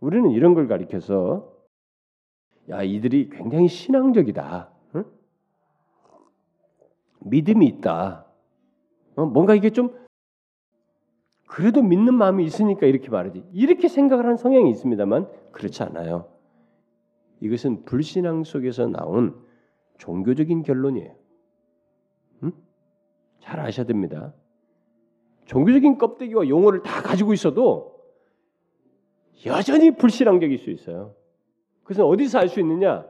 우리는 0.00 0.30
이런 0.30 0.54
걸 0.54 0.66
가리켜서 0.66 1.52
야 2.70 2.82
이들이 2.82 3.28
굉장히 3.28 3.68
신앙적이다. 3.68 4.70
응? 4.94 5.04
믿음이 7.20 7.66
있다. 7.66 8.24
어? 9.16 9.26
뭔가 9.26 9.54
이게 9.54 9.68
좀 9.68 9.94
그래도 11.46 11.82
믿는 11.82 12.14
마음이 12.14 12.44
있으니까 12.44 12.86
이렇게 12.86 13.10
말하지. 13.10 13.44
이렇게 13.52 13.88
생각을 13.88 14.24
하는 14.24 14.38
성향이 14.38 14.70
있습니다만 14.70 15.28
그렇지 15.52 15.82
않아요. 15.82 16.32
이것은 17.40 17.84
불신앙 17.84 18.44
속에서 18.44 18.86
나온 18.86 19.49
종교적인 20.00 20.62
결론이에요. 20.62 21.14
응? 22.42 22.52
잘 23.38 23.60
아셔야 23.60 23.86
됩니다. 23.86 24.34
종교적인 25.44 25.98
껍데기와 25.98 26.48
용어를 26.48 26.82
다 26.82 27.02
가지고 27.02 27.32
있어도 27.34 28.00
여전히 29.46 29.90
불신앙적일 29.96 30.58
수 30.58 30.70
있어요. 30.70 31.14
그래서 31.84 32.06
어디서 32.06 32.38
알 32.38 32.48
수 32.48 32.60
있느냐? 32.60 33.06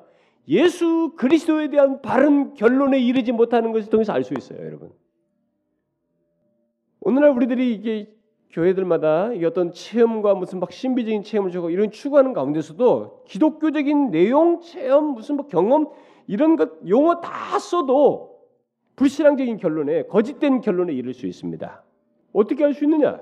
예수 0.48 1.12
그리스도에 1.16 1.70
대한 1.70 2.02
바른 2.02 2.54
결론에 2.54 2.98
이르지 2.98 3.32
못하는 3.32 3.72
것을 3.72 3.88
통해서 3.90 4.12
알 4.12 4.24
수 4.24 4.34
있어요, 4.34 4.64
여러분. 4.64 4.92
오늘날 7.00 7.30
우리들이 7.30 7.74
이게 7.74 8.12
교회들마다 8.50 9.30
어떤 9.44 9.70
체험과 9.70 10.34
무슨 10.34 10.58
막 10.58 10.72
신비적인 10.72 11.22
체험을 11.22 11.52
주고 11.52 11.70
이런 11.70 11.92
추구하는 11.92 12.32
가운데서도 12.32 13.24
기독교적인 13.26 14.10
내용, 14.10 14.60
체험, 14.60 15.14
무슨 15.14 15.36
뭐 15.36 15.46
경험 15.46 15.90
이런 16.26 16.56
것 16.56 16.70
용어 16.88 17.20
다 17.20 17.58
써도 17.58 18.40
불신앙적인 18.96 19.56
결론에 19.56 20.04
거짓된 20.06 20.60
결론에 20.60 20.92
이를 20.92 21.14
수 21.14 21.26
있습니다. 21.26 21.84
어떻게 22.32 22.64
할 22.64 22.74
수 22.74 22.84
있느냐? 22.84 23.20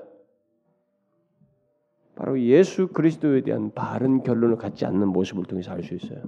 바로 2.16 2.40
예수 2.40 2.88
그리스도에 2.88 3.42
대한 3.42 3.70
바른 3.72 4.22
결론을 4.22 4.56
갖지 4.56 4.84
않는 4.84 5.08
모습을 5.08 5.44
통해서 5.44 5.70
알 5.70 5.82
수 5.84 5.94
있어요. 5.94 6.22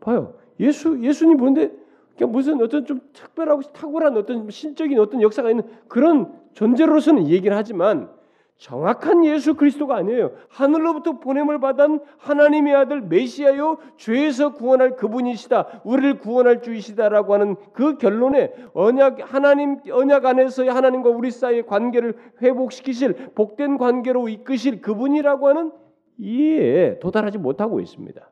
봐요. 0.00 0.38
예수 0.60 0.98
예수님 1.02 1.36
보는데 1.36 1.72
그냥 2.16 2.32
무슨 2.32 2.60
어떤 2.62 2.86
좀 2.86 3.00
특별하고 3.12 3.60
탁월한 3.60 4.16
어떤 4.16 4.48
신적인 4.48 4.98
어떤 4.98 5.20
역사가 5.20 5.50
있는 5.50 5.64
그런 5.88 6.32
존재로서는 6.54 7.28
얘기를 7.28 7.54
하지만 7.54 8.10
정확한 8.58 9.26
예수 9.26 9.54
그리스도가 9.54 9.96
아니에요. 9.96 10.32
하늘로부터 10.48 11.18
보냄을 11.18 11.60
받은 11.60 12.00
하나님의 12.18 12.74
아들 12.74 13.02
메시아요 13.02 13.76
죄에서 13.98 14.54
구원할 14.54 14.96
그분이시다. 14.96 15.82
우리를 15.84 16.18
구원할 16.18 16.62
주이시다라고 16.62 17.34
하는 17.34 17.56
그 17.74 17.98
결론에 17.98 18.54
언약 18.72 19.32
하나님 19.32 19.78
언약 19.90 20.24
안에서의 20.24 20.70
하나님과 20.70 21.10
우리 21.10 21.30
사이의 21.30 21.66
관계를 21.66 22.14
회복시키실 22.40 23.32
복된 23.34 23.76
관계로 23.76 24.28
이끄실 24.28 24.80
그분이라고 24.80 25.48
하는 25.48 25.72
이해에 26.18 26.98
도달하지 26.98 27.36
못하고 27.36 27.80
있습니다. 27.80 28.30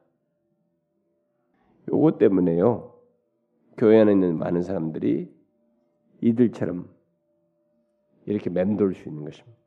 요것 1.92 2.16
때문에요. 2.16 2.94
교회 3.76 4.00
안에 4.00 4.12
있는 4.12 4.38
많은 4.38 4.62
사람들이 4.62 5.30
이들처럼 6.22 6.88
이렇게 8.24 8.48
맴돌 8.48 8.94
수 8.94 9.06
있는 9.06 9.24
것입니다. 9.24 9.63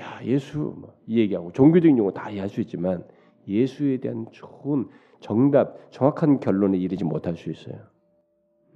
야 0.00 0.20
예수 0.24 0.74
뭐이 0.76 1.18
얘기하고 1.18 1.52
종교적인 1.52 1.98
용어 1.98 2.10
다 2.10 2.30
이해할 2.30 2.48
수 2.48 2.60
있지만 2.60 3.06
예수에 3.46 3.98
대한 3.98 4.26
좋은 4.32 4.88
정답, 5.20 5.90
정확한 5.90 6.40
결론에 6.40 6.78
이르지 6.78 7.04
못할 7.04 7.36
수 7.36 7.50
있어요. 7.50 7.76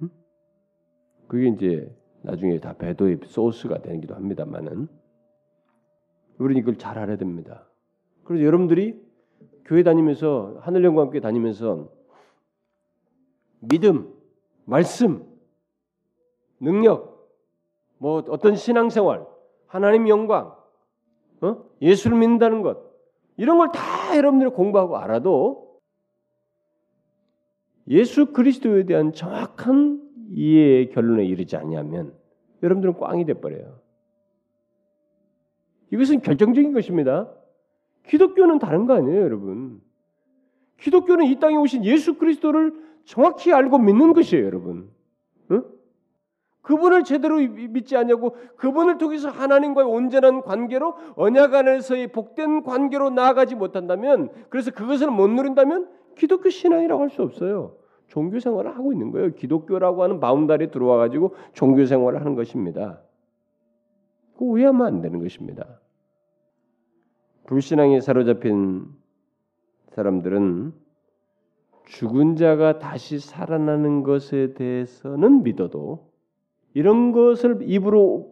응? 0.01 0.09
그게 1.27 1.47
이제 1.47 1.95
나중에 2.21 2.59
다 2.59 2.73
배도의 2.73 3.19
소스가 3.25 3.81
되기도 3.81 4.15
합니다만은 4.15 4.87
우리는 6.37 6.61
이걸 6.61 6.77
잘 6.77 6.97
알아야 6.99 7.17
됩니다. 7.17 7.67
그래서 8.23 8.43
여러분들이 8.43 8.99
교회 9.65 9.83
다니면서 9.83 10.57
하늘영과 10.61 11.03
함께 11.03 11.19
다니면서 11.19 11.91
믿음, 13.61 14.13
말씀, 14.65 15.25
능력, 16.59 17.31
뭐 17.97 18.23
어떤 18.29 18.55
신앙생활, 18.55 19.25
하나님 19.67 20.07
영광, 20.07 20.55
어? 21.45 21.65
예수를 21.81 22.17
믿는다는 22.17 22.61
것 22.61 22.77
이런 23.37 23.57
걸 23.57 23.71
다 23.71 24.15
여러분들이 24.17 24.49
공부하고 24.51 24.97
알아도 24.97 25.79
예수 27.87 28.27
그리스도에 28.33 28.85
대한 28.85 29.13
정확한 29.13 30.01
이해의 30.31 30.89
결론에 30.89 31.25
이르지 31.25 31.55
않냐면 31.55 32.13
여러분들은 32.63 32.95
꽝이 32.97 33.25
돼 33.25 33.35
버려요. 33.35 33.79
이것은 35.91 36.21
결정적인 36.21 36.73
것입니다. 36.73 37.29
기독교는 38.07 38.59
다른 38.59 38.85
거 38.87 38.95
아니에요, 38.95 39.21
여러분. 39.21 39.81
기독교는 40.79 41.25
이 41.25 41.39
땅에 41.39 41.55
오신 41.57 41.85
예수 41.85 42.17
그리스도를 42.17 42.73
정확히 43.05 43.53
알고 43.53 43.77
믿는 43.77 44.13
것이에요, 44.13 44.45
여러분. 44.45 44.89
응? 46.65 46.75
그분을 46.75 47.03
제대로 47.03 47.37
믿지 47.37 47.95
않냐고 47.95 48.35
그분을 48.57 48.97
통해서 48.97 49.29
하나님과의 49.29 49.87
온전한 49.87 50.41
관계로 50.41 50.95
언약 51.15 51.53
안에서의 51.53 52.07
복된 52.11 52.63
관계로 52.63 53.11
나아가지 53.11 53.55
못한다면 53.55 54.29
그래서 54.49 54.71
그것을 54.71 55.11
못 55.11 55.27
누린다면 55.27 55.89
기독교 56.15 56.49
신앙이라고 56.49 57.03
할 57.03 57.09
수 57.09 57.21
없어요. 57.21 57.75
종교 58.07 58.39
생활을 58.39 58.75
하고 58.75 58.93
있는 58.93 59.11
거예요. 59.11 59.33
기독교라고 59.33 60.03
하는 60.03 60.19
바운다리에 60.19 60.69
들어와 60.69 60.97
가지고 60.97 61.35
종교 61.53 61.85
생활을 61.85 62.19
하는 62.19 62.35
것입니다. 62.35 63.01
그 64.37 64.45
오해하면 64.45 64.85
안 64.85 65.01
되는 65.01 65.19
것입니다. 65.19 65.79
불신앙에 67.47 68.01
사로잡힌 68.01 68.85
사람들은 69.89 70.73
죽은 71.85 72.35
자가 72.35 72.79
다시 72.79 73.19
살아나는 73.19 74.03
것에 74.03 74.53
대해서는 74.53 75.43
믿어도 75.43 76.09
이런 76.75 77.13
것을 77.13 77.59
입으로 77.61 78.29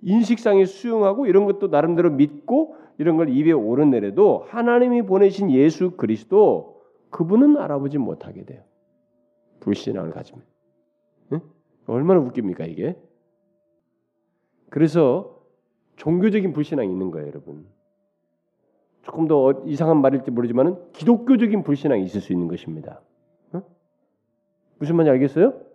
인식상에 0.00 0.64
수용하고 0.64 1.26
이런 1.26 1.44
것도 1.44 1.68
나름대로 1.68 2.10
믿고 2.10 2.76
이런 2.98 3.18
걸 3.18 3.28
입에 3.28 3.52
오르내려도 3.52 4.46
하나님이 4.48 5.02
보내신 5.02 5.50
예수 5.50 5.92
그리스도 5.92 6.80
그분은 7.10 7.58
알아보지 7.58 7.98
못하게 7.98 8.44
돼요. 8.46 8.62
불신앙을 9.60 10.12
가지면. 10.12 10.42
응? 11.32 11.40
얼마나 11.86 12.20
웃깁니까 12.20 12.64
이게? 12.64 12.96
그래서 14.70 15.42
종교적인 15.96 16.54
불신앙이 16.54 16.90
있는 16.90 17.10
거예요, 17.10 17.28
여러분. 17.28 17.66
조금 19.02 19.28
더 19.28 19.62
이상한 19.66 20.00
말일지 20.00 20.30
모르지만은 20.30 20.92
기독교적인 20.92 21.64
불신앙이 21.64 22.02
있을 22.04 22.22
수 22.22 22.32
있는 22.32 22.48
것입니다. 22.48 23.02
응? 23.54 23.62
무슨 24.78 24.96
말인지 24.96 25.10
알겠어요? 25.10 25.65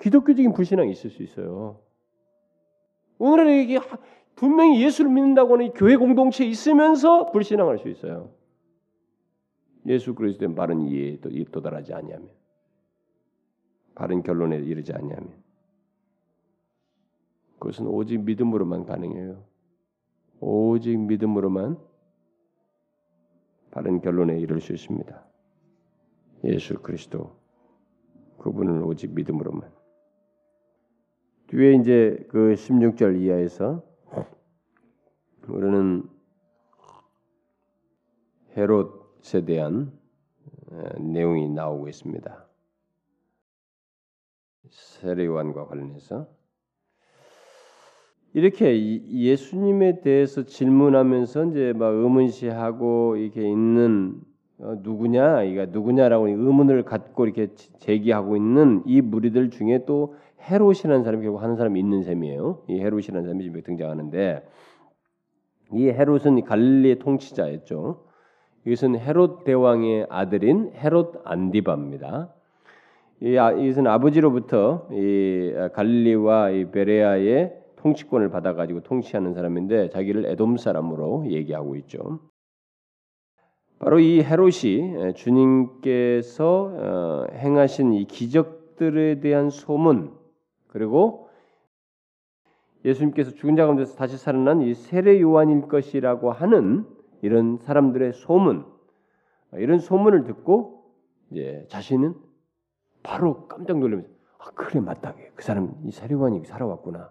기독교적인 0.00 0.52
불신앙이 0.52 0.90
있을 0.92 1.10
수 1.10 1.22
있어요. 1.22 1.80
오늘은 3.18 3.62
이게 3.62 3.78
분명히 4.36 4.82
예수를 4.82 5.10
믿는다고 5.10 5.54
하는 5.54 5.72
교회 5.72 5.96
공동체에 5.96 6.46
있으면서 6.46 7.26
불신앙할 7.32 7.78
수 7.78 7.88
있어요. 7.88 8.30
예수 9.86 10.14
그리스도의 10.14 10.54
바른 10.54 10.82
이해에 10.82 11.18
도달하지 11.50 11.94
아니하면 11.94 12.30
바른 13.94 14.22
결론에 14.22 14.58
이르지 14.58 14.92
아니하면 14.92 15.42
그것은 17.58 17.86
오직 17.88 18.18
믿음으로만 18.22 18.84
가능해요. 18.84 19.44
오직 20.40 20.96
믿음으로만 20.96 21.76
바른 23.72 24.00
결론에 24.00 24.38
이를 24.38 24.60
수 24.60 24.72
있습니다. 24.72 25.26
예수 26.44 26.78
그리스도 26.80 27.36
그분을 28.38 28.84
오직 28.84 29.12
믿음으로만 29.12 29.77
뒤에 31.48 31.74
이제 31.76 32.26
그 32.28 32.54
16절 32.54 33.20
이하에서 33.22 33.82
우리는 35.48 36.02
헤롯에 38.54 39.44
대한 39.46 39.92
내용이 41.00 41.48
나오고 41.48 41.88
있습니다. 41.88 42.46
세례요한과 44.70 45.68
관련해서 45.68 46.28
이렇게 48.34 48.78
예수님에 49.10 50.02
대해서 50.02 50.44
질문하면서 50.44 51.46
이제 51.46 51.72
막 51.72 51.94
의문시하고 51.94 53.16
이렇게 53.16 53.48
있는 53.48 54.20
어, 54.60 54.74
누구냐, 54.82 55.44
이가 55.44 55.66
누구냐라고 55.66 56.26
의문을 56.26 56.82
갖고 56.82 57.24
이렇게 57.24 57.54
제기하고 57.78 58.36
있는 58.36 58.82
이 58.86 59.00
무리들 59.00 59.50
중에 59.50 59.84
또 59.86 60.16
헤롯이라는 60.40 61.04
사람이 61.04 61.24
결국 61.24 61.42
하는 61.42 61.56
사람이 61.56 61.78
있는 61.78 62.02
셈이에요. 62.02 62.64
이 62.68 62.80
헤롯이라는 62.80 63.22
사람이 63.22 63.44
지금 63.44 63.62
등장하는데 63.62 64.48
이 65.72 65.88
헤롯은 65.88 66.44
갈릴리의 66.44 66.98
통치자였죠. 66.98 68.04
이것은 68.64 68.98
헤롯 68.98 69.44
대왕의 69.44 70.06
아들인 70.08 70.72
헤롯 70.74 71.22
안디바입니다. 71.24 72.34
이 73.20 73.36
아, 73.36 73.50
이것은 73.52 73.86
아버지로부터 73.86 74.88
이 74.92 75.52
갈릴리와 75.72 76.50
이 76.50 76.70
베레아의 76.70 77.54
통치권을 77.76 78.30
받아가지고 78.30 78.80
통치하는 78.80 79.34
사람인데 79.34 79.90
자기를 79.90 80.26
에돔 80.26 80.56
사람으로 80.56 81.26
얘기하고 81.28 81.76
있죠. 81.76 82.20
바로 83.78 84.00
이 84.00 84.22
헤롯이 84.22 85.14
주님께서 85.14 86.72
어, 86.74 87.26
행하신 87.32 87.92
이 87.92 88.04
기적들에 88.06 89.20
대한 89.20 89.50
소문 89.50 90.17
그리고 90.68 91.28
예수님께서 92.84 93.32
죽은 93.32 93.56
자 93.56 93.64
가운데서 93.64 93.96
다시 93.96 94.16
살아난 94.16 94.60
이 94.60 94.74
세례 94.74 95.20
요한일 95.20 95.62
것이라고 95.62 96.30
하는 96.30 96.86
이런 97.22 97.58
사람들의 97.58 98.12
소문 98.12 98.64
이런 99.54 99.78
소문을 99.78 100.24
듣고 100.24 100.84
이제 101.30 101.66
자신은 101.68 102.14
바로 103.02 103.48
깜짝 103.48 103.78
놀라면서 103.78 104.08
아 104.38 104.50
그래 104.54 104.80
맞다 104.80 105.14
그 105.34 105.42
사람 105.42 105.74
이 105.84 105.90
세례 105.90 106.14
요한이 106.14 106.44
살아왔구나 106.44 107.10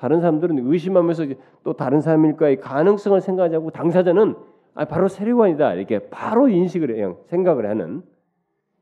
다른 0.00 0.20
사람들은 0.20 0.58
의심하면서 0.66 1.26
또 1.62 1.74
다른 1.74 2.00
사람일까의 2.00 2.60
가능성을 2.60 3.20
생각하지 3.20 3.56
않고 3.56 3.70
당사자는 3.70 4.34
아, 4.74 4.86
바로 4.86 5.08
세례관이다 5.08 5.74
이렇게 5.74 6.08
바로 6.08 6.48
인식을 6.48 6.96
해요. 6.96 7.18
생각을 7.26 7.68
하는 7.68 8.02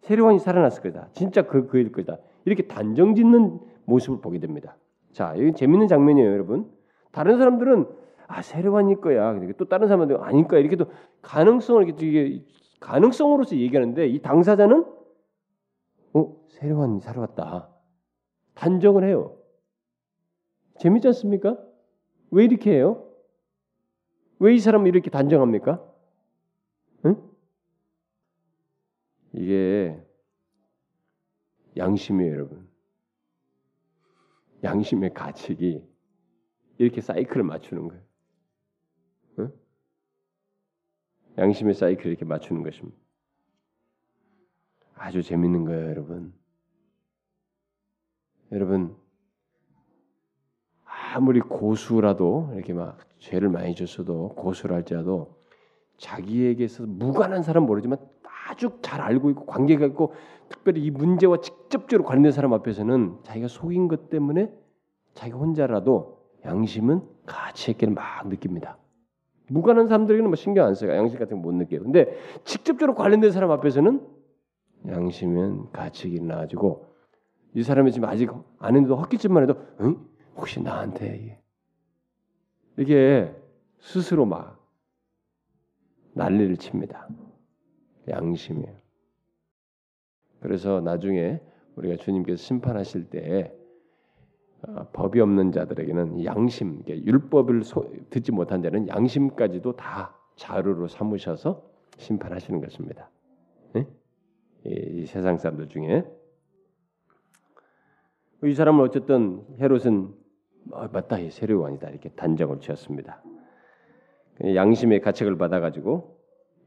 세례관이 0.03 0.39
살아났을 0.39 0.83
거다. 0.83 1.09
진짜 1.13 1.43
그 1.43 1.67
그일 1.67 1.91
거다. 1.91 2.19
이렇게 2.45 2.69
단정짓는 2.69 3.59
모습을 3.89 4.21
보게 4.21 4.39
됩니다. 4.39 4.77
자, 5.13 5.35
여기 5.39 5.53
재밌는 5.53 5.89
장면이에요, 5.89 6.31
여러분. 6.31 6.71
다른 7.11 7.39
사람들은 7.39 7.87
아 8.27 8.43
세례관일 8.43 9.01
거야. 9.01 9.35
또 9.57 9.65
다른 9.65 9.89
사람들은 9.89 10.21
아닐 10.23 10.47
거야. 10.47 10.61
이렇게 10.61 10.77
또 10.77 10.87
가능성을 11.23 11.85
이렇게 11.85 12.45
가능성으로서 12.81 13.57
얘기하는데 13.57 14.07
이 14.07 14.21
당사자는 14.21 14.85
어 16.13 16.37
세례관이 16.49 17.01
살아왔다. 17.01 17.71
단정을 18.55 19.05
해요. 19.05 19.37
재밌지 20.79 21.09
않습니까? 21.09 21.57
왜 22.31 22.45
이렇게 22.45 22.73
해요? 22.73 23.05
왜 24.41 24.55
이 24.55 24.59
사람을 24.61 24.87
이렇게 24.89 25.11
단정합니까? 25.11 25.83
응? 27.07 27.17
이게 29.33 30.01
양심이에요, 31.77 32.33
여러분. 32.33 32.68
양심의 34.63 35.15
가책이 35.15 35.83
이렇게 36.79 37.01
사이클을 37.01 37.43
맞추는 37.43 37.89
거예요. 37.89 38.03
응? 39.41 39.53
양심의 41.37 41.75
사이클을 41.75 42.11
이렇게 42.11 42.25
맞추는 42.25 42.63
것입니다. 42.63 42.97
아주 44.95 45.23
재밌는 45.23 45.65
거예요, 45.65 45.91
여러분. 45.91 46.33
여러분, 48.51 48.97
아무리 50.85 51.41
고수라도 51.41 52.51
이렇게 52.55 52.73
막 52.73 52.99
죄를 53.19 53.49
많이 53.49 53.75
졌어도 53.75 54.31
고수를 54.31 54.75
할지라도 54.75 55.39
자기에게서 55.99 56.87
무관한 56.87 57.43
사람 57.43 57.65
모르지만 57.65 57.99
아주 58.49 58.79
잘 58.83 59.01
알고 59.01 59.31
있고 59.31 59.47
관계가 59.47 59.87
있고 59.87 60.15
특별히 60.69 60.85
이 60.85 60.91
문제와 60.91 61.39
직접적으로 61.41 62.07
관련된 62.07 62.31
사람 62.31 62.53
앞에서는 62.53 63.21
자기가 63.23 63.49
속인 63.49 63.89
것 63.89 64.11
때문에 64.11 64.53
자기 65.15 65.33
혼자라도 65.33 66.19
양심은 66.45 67.03
가치 67.25 67.71
있게 67.71 67.87
막 67.87 68.29
느낍니다. 68.29 68.77
무관한 69.49 69.89
사람들에게는 69.89 70.29
뭐 70.29 70.37
신경 70.37 70.67
안 70.67 70.75
써요. 70.75 70.93
양심 70.93 71.19
같은 71.19 71.41
거 71.41 71.49
못 71.49 71.55
느껴요. 71.55 71.83
근데 71.83 72.15
직접적으로 72.45 72.95
관련된 72.95 73.33
사람 73.33 73.51
앞에서는 73.51 74.07
양심은 74.87 75.73
가치 75.73 76.09
있게 76.09 76.21
나가지고 76.21 76.87
이 77.55 77.63
사람이 77.63 77.91
지금 77.93 78.07
아직 78.07 78.31
안 78.59 78.75
했는데도 78.75 78.97
헛기침만 78.97 79.45
해도 79.45 79.55
응? 79.81 79.97
혹시 80.37 80.63
나한테 80.63 81.43
이게 82.77 83.35
스스로 83.79 84.27
막 84.27 84.63
난리를 86.13 86.59
칩니다. 86.59 87.09
양심이에요. 88.07 88.88
그래서 90.41 90.81
나중에 90.81 91.41
우리가 91.77 91.97
주님께서 91.97 92.43
심판하실 92.43 93.11
때 93.11 93.53
어, 94.63 94.89
법이 94.93 95.21
없는 95.21 95.53
자들에게는 95.53 96.25
양심, 96.25 96.83
율법을 96.87 97.63
소, 97.63 97.89
듣지 98.11 98.33
못한 98.33 98.63
자는 98.63 98.89
양심까지도 98.89 99.77
다 99.77 100.17
자루로 100.37 100.89
삼으셔서 100.89 101.63
심판하시는 101.97 102.61
것입니다. 102.61 103.09
네? 103.73 103.87
이, 104.65 105.03
이 105.03 105.07
세상 105.07 105.39
사람들 105.39 105.69
중에 105.69 106.05
이 108.45 108.53
사람은 108.53 108.85
어쨌든 108.85 109.45
헤롯은 109.61 110.15
어, 110.73 110.89
맞다 110.89 111.19
이 111.19 111.31
세례요한이다 111.31 111.91
이렇게 111.91 112.09
단정을 112.11 112.61
지었습니다. 112.61 113.23
양심의 114.55 115.01
가책을 115.01 115.39
받아가지고 115.39 116.19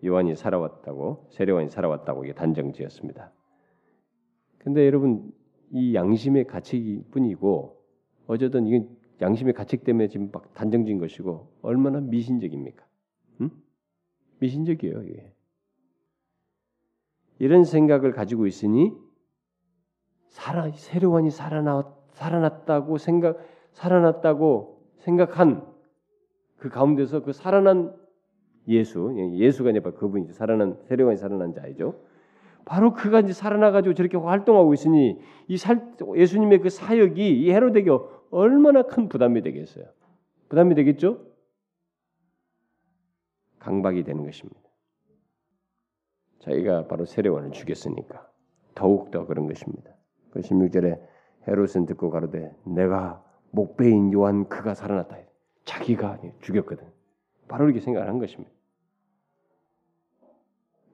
요한이 0.04 0.36
살아왔다고 0.36 1.28
세례요한이 1.32 1.70
살아왔다고 1.70 2.26
이게 2.26 2.34
단정 2.34 2.74
지었습니다. 2.74 3.32
근데 4.64 4.86
여러분 4.86 5.34
이 5.72 5.96
양심의 5.96 6.46
가책이 6.46 7.06
뿐이고 7.10 7.82
어쨌든 8.28 8.68
이게 8.68 8.88
양심의 9.20 9.54
가책 9.54 9.84
때문에 9.84 10.08
지금 10.08 10.30
막 10.32 10.54
단정진 10.54 11.00
것이고 11.00 11.48
얼마나 11.64 12.00
미신적입니까? 12.00 12.86
응? 13.42 13.50
미신적이에요 14.40 15.02
이게. 15.04 15.34
이런 17.40 17.64
생각을 17.64 18.12
가지고 18.12 18.46
있으니 18.46 18.94
살아 20.28 20.70
세례원이 20.70 21.32
살아나 21.32 21.92
살아났다고 22.10 23.00
생각 23.00 23.40
살아났다고 23.72 24.80
생각한 25.00 25.66
그 26.58 26.70
가운데서 26.70 27.24
그 27.24 27.34
살아난 27.34 27.96
예수, 28.68 29.12
예수가 29.18 29.72
이제 29.72 29.80
그분이 29.80 30.32
살아난 30.34 30.78
세례관이 30.84 31.18
살아난 31.18 31.52
자이죠. 31.52 31.96
바로 32.72 32.94
그가 32.94 33.20
이제 33.20 33.34
살아나가지고 33.34 33.96
저렇게 33.96 34.16
활동하고 34.16 34.74
있으니 34.74 35.20
이 35.50 35.58
살, 35.58 35.94
예수님의 36.16 36.60
그 36.60 36.70
사역이 36.70 37.42
이 37.42 37.52
헤로데게 37.52 37.90
얼마나 38.30 38.84
큰 38.84 39.10
부담이 39.10 39.42
되겠어요. 39.42 39.84
부담이 40.48 40.76
되겠죠? 40.76 41.22
강박이 43.60 44.06
되는 44.06 44.24
것입니다. 44.24 44.62
자기가 46.40 46.88
바로 46.88 47.04
세례원을 47.04 47.52
죽였으니까 47.52 48.26
더욱 48.74 49.12
더 49.12 49.26
그런 49.26 49.48
것입니다. 49.48 49.92
그 50.30 50.40
16절에 50.40 50.98
헤롯은 51.50 51.86
듣고 51.88 52.10
가로되 52.10 52.56
내가 52.64 53.22
목배인 53.50 54.14
요한 54.14 54.48
그가 54.48 54.76
살아났다. 54.76 55.18
자기가 55.66 56.22
죽였거든. 56.40 56.88
바로 57.50 57.66
이렇게 57.66 57.82
생각을 57.82 58.08
한 58.08 58.18
것입니다. 58.18 58.50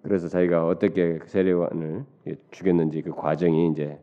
그래서 0.08 0.30
자기가 0.30 0.66
어떻게 0.66 1.18
그 1.18 1.28
세례관을 1.28 2.06
죽였는지 2.52 3.02
그 3.02 3.12
과정이 3.12 3.70
이제 3.72 4.00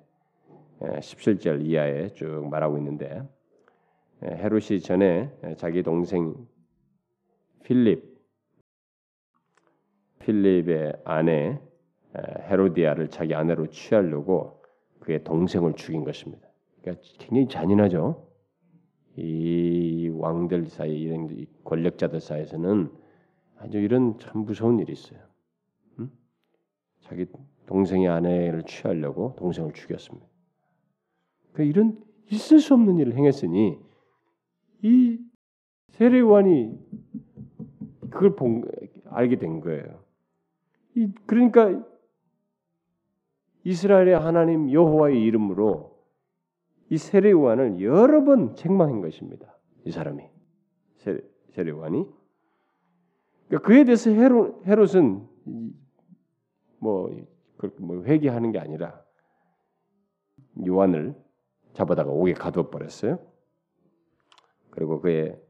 17절 0.81 1.64
이하에 1.64 2.09
쭉 2.11 2.47
말하고 2.51 2.77
있는데 2.77 3.27
헤롯이 4.23 4.81
전에 4.81 5.31
자기 5.57 5.83
동생 5.83 6.35
필립 7.62 8.05
필립의 10.19 10.93
아내 11.07 11.59
헤로디아를 12.14 13.09
자기 13.09 13.35
아내로 13.35 13.69
취하려고 13.69 14.62
그의 15.01 15.25
동생을 15.25 15.73
죽인 15.73 16.05
것입니다. 16.05 16.47
그러니까 16.83 17.03
굉장히 17.19 17.49
잔인하죠. 17.49 18.29
이 19.17 20.11
왕들 20.12 20.67
사이 20.67 21.01
이런 21.01 21.47
권력자들 21.64 22.21
사이에서는 22.21 22.93
아주 23.57 23.78
이런 23.78 24.18
참 24.18 24.45
무서운 24.45 24.78
일이 24.81 24.93
있어요. 24.93 25.20
음? 27.05 27.09
자기 27.09 27.26
동생의 27.66 28.09
아내를 28.09 28.64
취하려고 28.64 29.34
동생을 29.38 29.72
죽였습니다. 29.72 30.26
그 31.52 31.62
이런 31.62 32.02
있을 32.30 32.59
수 32.59 32.74
없는 32.74 32.98
일을 32.98 33.14
행했으니 33.14 33.78
이 34.82 35.18
세례관이 35.90 36.78
그걸 38.11 38.36
본, 38.36 38.64
알게 39.07 39.36
된 39.36 39.61
거예요. 39.61 40.05
이, 40.96 41.09
그러니까 41.26 41.84
이스라엘의 43.64 44.18
하나님 44.18 44.70
여호와의 44.70 45.22
이름으로 45.22 45.94
이 46.90 46.98
세례요한을 46.98 47.80
여러 47.80 48.24
번 48.24 48.55
책망한 48.55 49.00
것입니다. 49.00 49.57
이 49.84 49.90
사람이 49.90 50.22
세례, 50.96 51.20
세례요한이 51.50 52.07
그러니까 53.48 53.66
그에 53.66 53.84
대해서 53.84 54.11
헤롯, 54.11 54.66
헤롯은 54.66 55.26
뭐, 56.85 57.11
뭐 57.78 58.03
회개하는 58.05 58.53
게 58.53 58.59
아니라 58.59 59.03
요한을 60.66 61.14
잡아다가 61.72 62.11
옥에 62.11 62.35
가두어 62.35 62.68
버렸어요. 62.68 63.18
그리고 64.68 65.01
그의 65.01 65.41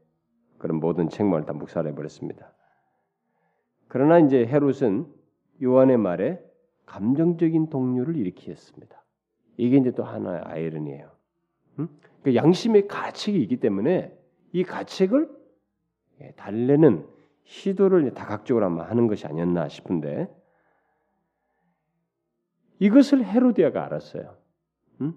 그런 0.57 0.79
모든 0.79 1.09
책망을 1.09 1.45
다 1.45 1.51
묵살해 1.51 1.93
버렸습니다. 1.93 2.53
그러나 3.89 4.19
이제 4.19 4.45
헤롯은 4.45 5.13
요한의 5.61 5.97
말에 5.97 6.41
감정적인 6.85 7.69
동료를 7.69 8.15
일으키었습니다. 8.15 9.03
이게 9.57 9.77
이제 9.77 9.91
또 9.91 10.03
하나의 10.03 10.41
아이러니예요. 10.41 11.11
음? 11.79 11.89
그 12.23 12.33
양심의 12.33 12.87
가책이 12.87 13.41
있기 13.41 13.57
때문에 13.57 14.17
이 14.53 14.63
가책을 14.63 15.29
예, 16.21 16.31
달래는 16.37 17.05
시도를 17.43 18.13
다각적으로 18.13 18.65
아마 18.67 18.83
하는 18.83 19.07
것이 19.07 19.27
아니었나 19.27 19.67
싶은데 19.67 20.33
이것을 22.79 23.23
헤로디아가 23.23 23.85
알았어요. 23.85 24.35
음? 25.01 25.13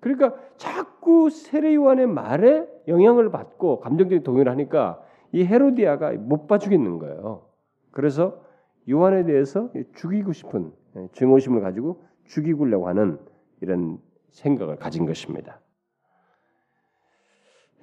그러니까 0.00 0.36
자꾸 0.56 1.30
세례 1.30 1.74
요한의 1.74 2.06
말에 2.06 2.66
영향을 2.88 3.30
받고 3.30 3.80
감정적인 3.80 4.22
동요를 4.22 4.50
하니까 4.52 5.02
이 5.32 5.44
헤로디아가 5.44 6.12
못 6.12 6.46
봐주겠는 6.46 6.98
거예요. 6.98 7.46
그래서 7.90 8.42
요한에 8.90 9.24
대해서 9.24 9.70
죽이고 9.94 10.32
싶은 10.32 10.72
예, 10.96 11.08
증오심을 11.12 11.60
가지고 11.60 12.04
죽이려고 12.26 12.88
하는 12.88 13.18
이런 13.60 13.98
생각을 14.30 14.76
가진 14.76 15.06
것입니다. 15.06 15.60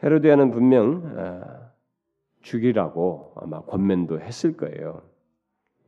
헤로디아는 0.03 0.51
분명 0.51 1.13
아, 1.17 1.71
죽이라고 2.41 3.33
아마 3.35 3.61
권면도 3.61 4.21
했을 4.21 4.55
거예요. 4.55 5.03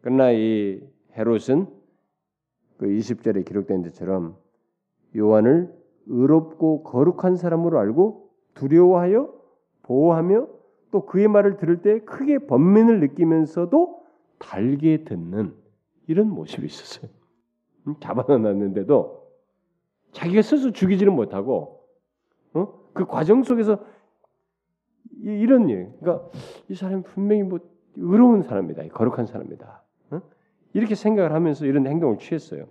그러나 0.01 0.31
이 0.31 0.81
헤롯은 1.15 1.80
그 2.81 2.87
20절에 2.87 3.45
기록된 3.45 3.83
것처럼 3.83 4.35
요한을 5.15 5.71
의롭고 6.07 6.81
거룩한 6.81 7.35
사람으로 7.35 7.77
알고 7.77 8.31
두려워하여 8.55 9.31
보호하며 9.83 10.47
또 10.89 11.05
그의 11.05 11.27
말을 11.27 11.57
들을 11.57 11.83
때 11.83 11.99
크게 11.99 12.39
번민을 12.39 12.99
느끼면서도 12.99 14.01
달게 14.39 15.03
듣는 15.03 15.53
이런 16.07 16.31
모습이 16.31 16.65
있었어요. 16.65 17.11
음, 17.85 17.95
잡아놨는데도 17.99 19.29
자기가 20.13 20.41
스스로 20.41 20.71
죽이지는 20.71 21.13
못하고 21.13 21.85
어? 22.55 22.79
그 22.93 23.05
과정 23.05 23.43
속에서 23.43 23.77
이, 25.21 25.45
런 25.45 25.69
일, 25.69 25.93
그러니까 25.99 26.27
이 26.67 26.73
사람이 26.73 27.03
분명히 27.03 27.43
뭐 27.43 27.59
의로운 27.95 28.41
사람이다, 28.41 28.87
거룩한 28.87 29.27
사람이다. 29.27 29.83
어? 30.09 30.21
이렇게 30.73 30.95
생각을 30.95 31.33
하면서 31.33 31.65
이런 31.65 31.87
행동을 31.87 32.17
취했어요. 32.17 32.67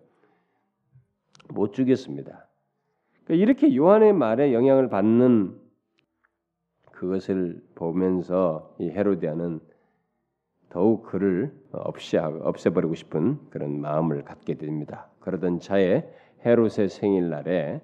못 1.48 1.72
죽였습니다. 1.72 2.46
그러니까 3.24 3.42
이렇게 3.44 3.76
요한의 3.76 4.12
말에 4.12 4.52
영향을 4.52 4.88
받는 4.88 5.58
그것을 6.92 7.62
보면서 7.74 8.74
이 8.78 8.90
헤로디아는 8.90 9.60
더욱 10.68 11.02
그를 11.02 11.52
없애버리고 11.72 12.94
싶은 12.94 13.38
그런 13.50 13.80
마음을 13.80 14.24
갖게 14.24 14.54
됩니다. 14.54 15.10
그러던 15.20 15.58
차에 15.58 16.08
헤롯의 16.44 16.88
생일날에 16.88 17.82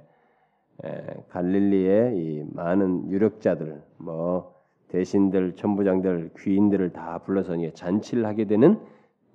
갈릴리의 1.30 2.16
이 2.16 2.44
많은 2.52 3.10
유력자들, 3.10 3.82
뭐 3.98 4.54
대신들, 4.88 5.56
천부장들, 5.56 6.30
귀인들을 6.38 6.90
다 6.92 7.18
불러서 7.18 7.56
잔치를 7.74 8.24
하게 8.24 8.44
되는 8.44 8.78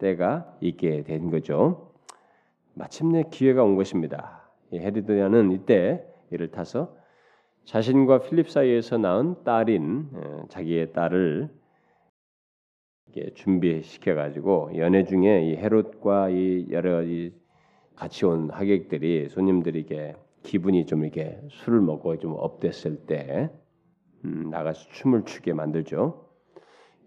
때가 0.02 0.58
있게 0.62 1.04
된 1.04 1.30
거죠. 1.30 1.91
마침내 2.74 3.24
기회가 3.30 3.64
온 3.64 3.76
것입니다. 3.76 4.49
헤르디아는 4.74 5.52
이때 5.52 6.04
이를 6.32 6.49
타서 6.49 6.95
자신과 7.66 8.22
필립 8.22 8.49
사이에서 8.49 8.97
낳은 8.97 9.43
딸인 9.43 10.47
자기의 10.49 10.93
딸을 10.93 11.49
준비시켜 13.36 14.16
가지고 14.16 14.72
연애 14.78 15.04
중에 15.04 15.43
이 15.45 15.56
헤롯과 15.56 16.30
이 16.30 16.68
여러 16.72 17.04
이 17.04 17.34
같이 17.95 18.26
온 18.26 18.49
하객들이 18.49 19.30
손님들이 19.30 19.86
게 19.86 20.16
기분이 20.43 20.86
좀 20.86 21.04
이렇게 21.04 21.39
술을 21.49 21.82
먹고 21.82 22.18
좀 22.18 22.34
업됐을 22.38 23.06
때 23.06 23.52
음, 24.26 24.49
나가서 24.49 24.89
춤을 24.89 25.26
추게 25.26 25.54
만들죠. 25.54 26.31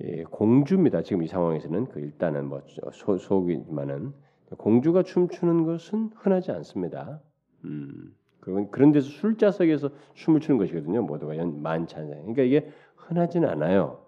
예, 0.03 0.25
공주입니다. 0.25 1.03
지금 1.03 1.23
이 1.23 1.29
상황에서는 1.29 1.87
그 1.87 2.01
일단은 2.01 2.47
뭐 2.47 2.63
소, 2.93 3.17
속이지만은 3.17 4.13
공주가 4.59 5.03
춤추는 5.03 5.65
것은 5.65 6.11
흔하지 6.17 6.51
않습니다. 6.53 7.21
음, 7.65 8.15
그런 8.41 8.71
그런 8.71 8.93
데서 8.93 9.09
술자석에서 9.09 9.91
춤을 10.15 10.41
추는 10.41 10.59
것이거든요. 10.59 11.03
모두가 11.03 11.37
않아요. 11.97 12.17
그러니까 12.21 12.43
이게 12.43 12.71
흔하지는 12.97 13.49
않아요. 13.49 14.05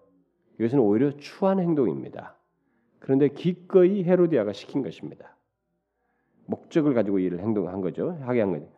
이것은 0.58 0.78
오히려 0.78 1.16
추한 1.16 1.60
행동입니다. 1.60 2.36
그런데 2.98 3.28
기꺼이 3.28 4.04
헤로디아가 4.04 4.52
시킨 4.52 4.82
것입니다. 4.82 5.36
목적을 6.46 6.94
가지고 6.94 7.18
이를 7.18 7.40
행동한 7.40 7.80
거죠. 7.80 8.18
하게 8.22 8.40
한 8.40 8.52
거죠. 8.52 8.68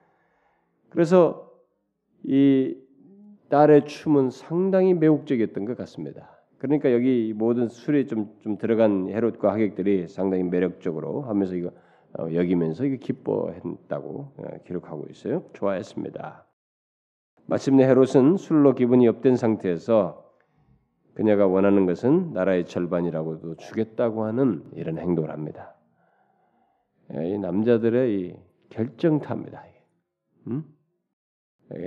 그래서 0.91 1.53
이 2.25 2.77
딸의 3.49 3.87
춤은 3.87 4.31
상당히 4.31 4.95
매혹적이었던 4.95 5.65
것 5.65 5.77
같습니다. 5.77 6.38
그러니까 6.59 6.93
여기 6.93 7.33
모든 7.35 7.69
술에 7.69 8.07
좀, 8.07 8.35
좀 8.41 8.59
들어간 8.59 9.09
헤롯과 9.09 9.53
하객들이 9.53 10.09
상당히 10.09 10.43
매력적으로 10.43 11.23
하면서 11.23 11.55
이거 11.55 11.71
어, 12.19 12.33
여기면서 12.33 12.85
이거 12.85 12.97
기뻐했다고 12.97 14.33
어, 14.37 14.45
기록하고 14.67 15.07
있어요. 15.11 15.45
좋아했습니다. 15.53 16.45
마침내 17.47 17.85
헤롯은 17.85 18.37
술로 18.37 18.75
기분이 18.75 19.07
업된 19.09 19.37
상태에서 19.37 20.25
그녀가 21.15 21.47
원하는 21.47 21.87
것은 21.87 22.33
나라의 22.33 22.67
절반이라고도 22.67 23.57
주겠다고 23.57 24.25
하는 24.25 24.65
이런 24.75 24.99
행동을 24.99 25.31
합니다. 25.31 25.75
예, 27.15 27.31
이 27.31 27.39
남자들의 27.39 28.21
이 28.21 28.37
결정타입니다. 28.69 29.65
음? 30.49 30.65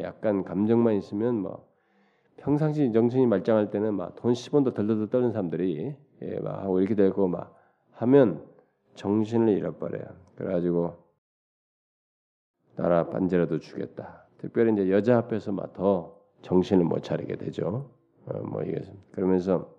약간 0.01 0.43
감정만 0.43 0.95
있으면 0.95 1.35
뭐 1.35 1.70
평상시 2.41 2.91
정신이 2.91 3.27
말짱할 3.27 3.69
때는 3.69 3.93
막 3.95 4.15
돈 4.15 4.33
10원도 4.33 4.73
덜덜덜 4.73 5.09
떠는 5.09 5.31
사람들이 5.31 5.95
예, 6.23 6.39
막 6.39 6.63
하고 6.63 6.79
이렇게 6.79 6.95
되고 6.95 7.27
막 7.27 7.55
하면 7.93 8.43
정신을 8.95 9.49
잃어버려요. 9.49 10.05
그래가지고 10.35 10.95
나라 12.75 13.07
반지라도 13.09 13.59
주겠다. 13.59 14.25
특별히 14.39 14.73
이제 14.73 14.91
여자 14.91 15.17
앞에서 15.19 15.51
막 15.51 15.73
더 15.73 16.19
정신을 16.41 16.83
못 16.85 17.03
차리게 17.03 17.35
되죠. 17.37 17.91
어, 18.25 18.39
뭐 18.39 18.63
이게 18.63 18.81
그러면서 19.11 19.71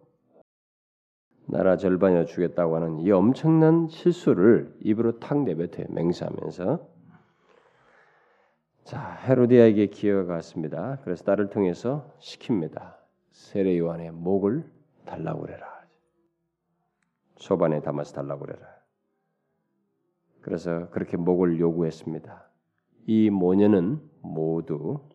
나라 1.47 1.77
절반이나 1.77 2.25
주겠다고 2.25 2.77
하는 2.77 3.01
이 3.01 3.11
엄청난 3.11 3.89
실수를 3.89 4.73
입으로 4.81 5.19
탁 5.19 5.43
내뱉어요. 5.43 5.87
맹세하면서 5.91 6.92
자, 8.85 9.15
헤로디아에게 9.27 9.87
기회가 9.87 10.25
갔습니다. 10.25 10.99
그래서 11.05 11.25
딸을 11.25 11.51
통해서 11.51 12.13
시킵니다. 12.19 12.97
세례 13.31 13.79
요한의 13.79 14.11
목을 14.11 14.69
달라고 15.05 15.43
그래라. 15.43 15.87
소반에 17.37 17.81
담아서 17.81 18.15
달라고 18.15 18.45
그래라. 18.45 18.67
그래서 20.41 20.91
그렇게 20.91 21.17
목을 21.17 21.61
요구했습니다. 21.61 22.51
이 23.07 23.31
모녀는 23.31 24.01
모두 24.21 25.09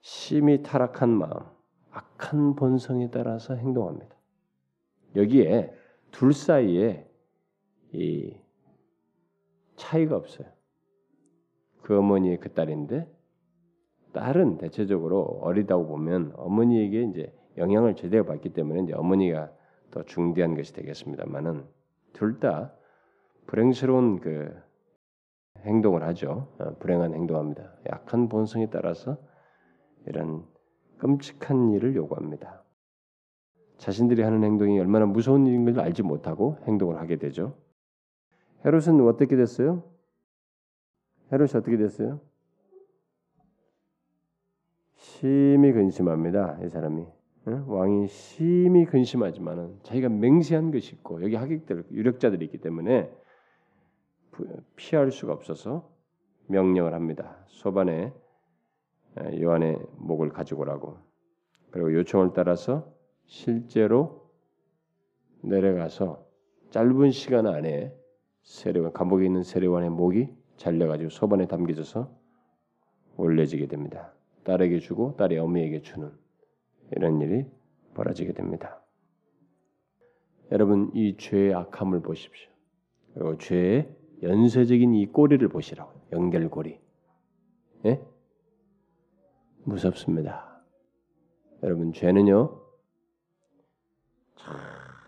심히 0.00 0.62
타락한 0.62 1.10
마음, 1.10 1.44
악한 1.90 2.56
본성에 2.56 3.10
따라서 3.10 3.54
행동합니다. 3.54 4.16
여기에 5.16 5.74
둘 6.10 6.32
사이에 6.32 7.08
이 7.92 8.34
차이가 9.76 10.16
없어요. 10.16 10.48
그 11.82 11.98
어머니의 11.98 12.38
그 12.38 12.52
딸인데 12.52 13.10
딸은 14.12 14.58
대체적으로 14.58 15.22
어리다고 15.42 15.86
보면 15.86 16.32
어머니에게 16.36 17.02
이제 17.02 17.34
영향을 17.56 17.96
제대로 17.96 18.24
받기 18.24 18.50
때문에 18.50 18.82
이제 18.82 18.94
어머니가 18.94 19.50
더 19.90 20.02
중대한 20.04 20.54
것이 20.54 20.72
되겠습니다만은 20.72 21.64
둘 22.12 22.40
다 22.40 22.72
불행스러운 23.46 24.20
그 24.20 24.54
행동을 25.58 26.02
하죠. 26.04 26.48
어, 26.58 26.74
불행한 26.78 27.14
행동합니다. 27.14 27.74
약한 27.90 28.28
본성에 28.28 28.70
따라서 28.70 29.18
이런 30.06 30.44
끔찍한 30.98 31.72
일을 31.72 31.94
요구합니다. 31.96 32.62
자신들이 33.78 34.22
하는 34.22 34.44
행동이 34.44 34.78
얼마나 34.78 35.06
무서운 35.06 35.46
일인 35.46 35.64
걸 35.64 35.80
알지 35.80 36.02
못하고 36.02 36.58
행동을 36.66 36.98
하게 36.98 37.16
되죠. 37.16 37.56
헤롯은 38.64 39.00
어떻게 39.06 39.36
됐어요? 39.36 39.82
헤롯이 41.32 41.50
어떻게 41.56 41.76
됐어요? 41.76 42.20
심히 44.94 45.72
근심합니다. 45.72 46.58
이 46.64 46.68
사람이 46.68 47.06
왕이 47.44 48.06
심히 48.06 48.84
근심하지만은 48.84 49.78
자기가 49.82 50.08
맹세한 50.08 50.70
것이 50.70 50.94
있고 50.94 51.22
여기 51.22 51.34
하객들 51.34 51.84
유력자들이 51.90 52.44
있기 52.44 52.58
때문에 52.58 53.10
피할 54.76 55.10
수가 55.10 55.32
없어서 55.32 55.90
명령을 56.46 56.94
합니다. 56.94 57.42
소반에 57.46 58.12
요한의 59.40 59.78
목을 59.96 60.30
가지고 60.30 60.62
오라고. 60.62 60.98
그리고 61.70 61.92
요청을 61.94 62.32
따라서 62.34 62.92
실제로 63.26 64.30
내려가서 65.42 66.24
짧은 66.70 67.10
시간 67.10 67.46
안에 67.46 67.94
세례관 68.42 68.92
감옥에 68.92 69.26
있는 69.26 69.42
세례관의 69.42 69.90
목이 69.90 70.41
잘려가지고 70.56 71.10
소반에 71.10 71.46
담겨져서 71.46 72.10
올려지게 73.16 73.66
됩니다. 73.66 74.12
딸에게 74.44 74.78
주고 74.78 75.16
딸이 75.16 75.38
어미에게 75.38 75.82
주는 75.82 76.10
이런 76.92 77.20
일이 77.20 77.46
벌어지게 77.94 78.32
됩니다. 78.32 78.82
여러분 80.50 80.90
이 80.94 81.16
죄의 81.16 81.54
악함을 81.54 82.02
보십시오. 82.02 82.50
그리고 83.14 83.38
죄의 83.38 83.94
연쇄적인 84.22 84.94
이 84.94 85.06
꼬리를 85.06 85.46
보시라고 85.48 85.92
연결고리. 86.12 86.78
예? 87.86 88.00
무섭습니다. 89.64 90.62
여러분 91.62 91.92
죄는요. 91.92 92.60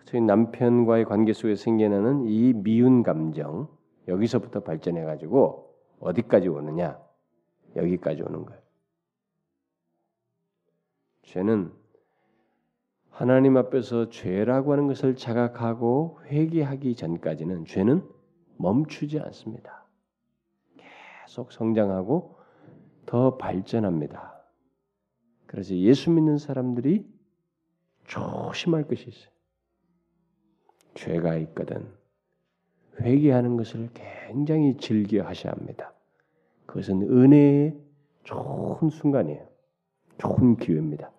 저희 0.05 0.21
남편과의 0.21 1.05
관계 1.05 1.33
속에 1.33 1.55
생겨나는 1.55 2.25
이 2.25 2.53
미운 2.53 3.03
감정 3.03 3.67
여기서부터 4.07 4.61
발전해 4.61 5.03
가지고 5.03 5.75
어디까지 5.99 6.47
오느냐? 6.47 6.99
여기까지 7.75 8.21
오는 8.21 8.45
거예요. 8.45 8.61
죄는 11.23 11.73
하나님 13.09 13.57
앞에서 13.57 14.09
죄라고 14.09 14.73
하는 14.73 14.87
것을 14.87 15.15
자각하고 15.15 16.19
회개하기 16.25 16.95
전까지는 16.95 17.65
죄는 17.65 18.07
멈추지 18.57 19.19
않습니다. 19.19 19.85
계속 21.25 21.51
성장하고 21.51 22.37
더 23.05 23.37
발전합니다. 23.37 24.35
그래서 25.47 25.73
예수 25.75 26.11
믿는 26.11 26.37
사람들이 26.37 27.05
조심할 28.05 28.87
것이 28.87 29.09
있어요. 29.09 29.31
죄가 30.95 31.35
있거든 31.37 31.91
회개하는 33.01 33.57
것을 33.57 33.89
굉장히 33.93 34.77
즐겨 34.77 35.23
하셔야 35.23 35.53
합니다. 35.53 35.93
그것은 36.65 37.01
은혜의 37.01 37.77
좋은 38.23 38.89
순간이에요. 38.89 39.45
좋은 40.17 40.57
기회입니다. 40.57 41.11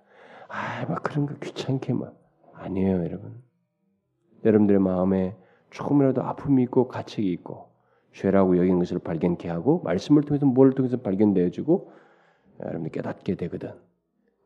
아, 0.49 0.87
막 0.87 1.03
그런 1.03 1.27
거 1.27 1.35
귀찮게 1.35 1.93
막 1.93 2.14
아니에요, 2.55 3.05
여러분. 3.05 3.43
여러분들의 4.45 4.81
마음에 4.81 5.37
조금이라도 5.70 6.22
아픔이 6.22 6.62
있고 6.64 6.89
가책이 6.89 7.31
있고 7.33 7.68
죄라고 8.12 8.57
여기는 8.57 8.79
것을 8.79 8.99
발견케 8.99 9.49
하고 9.49 9.83
말씀을 9.83 10.22
통해서 10.22 10.47
뭘 10.47 10.72
통해서 10.72 10.97
발견되어지고 10.97 11.93
여러분이 12.61 12.91
깨닫게 12.93 13.35
되거든. 13.35 13.72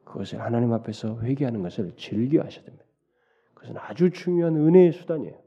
그것을 0.04 0.40
하나님 0.40 0.72
앞에서 0.72 1.20
회개하는 1.20 1.62
것을 1.62 1.92
즐겨 1.96 2.42
하셔야 2.42 2.64
됩니다. 2.64 2.84
그것은 3.54 3.76
아주 3.78 4.10
중요한 4.10 4.56
은혜의 4.56 4.92
수단이에요. 4.92 5.38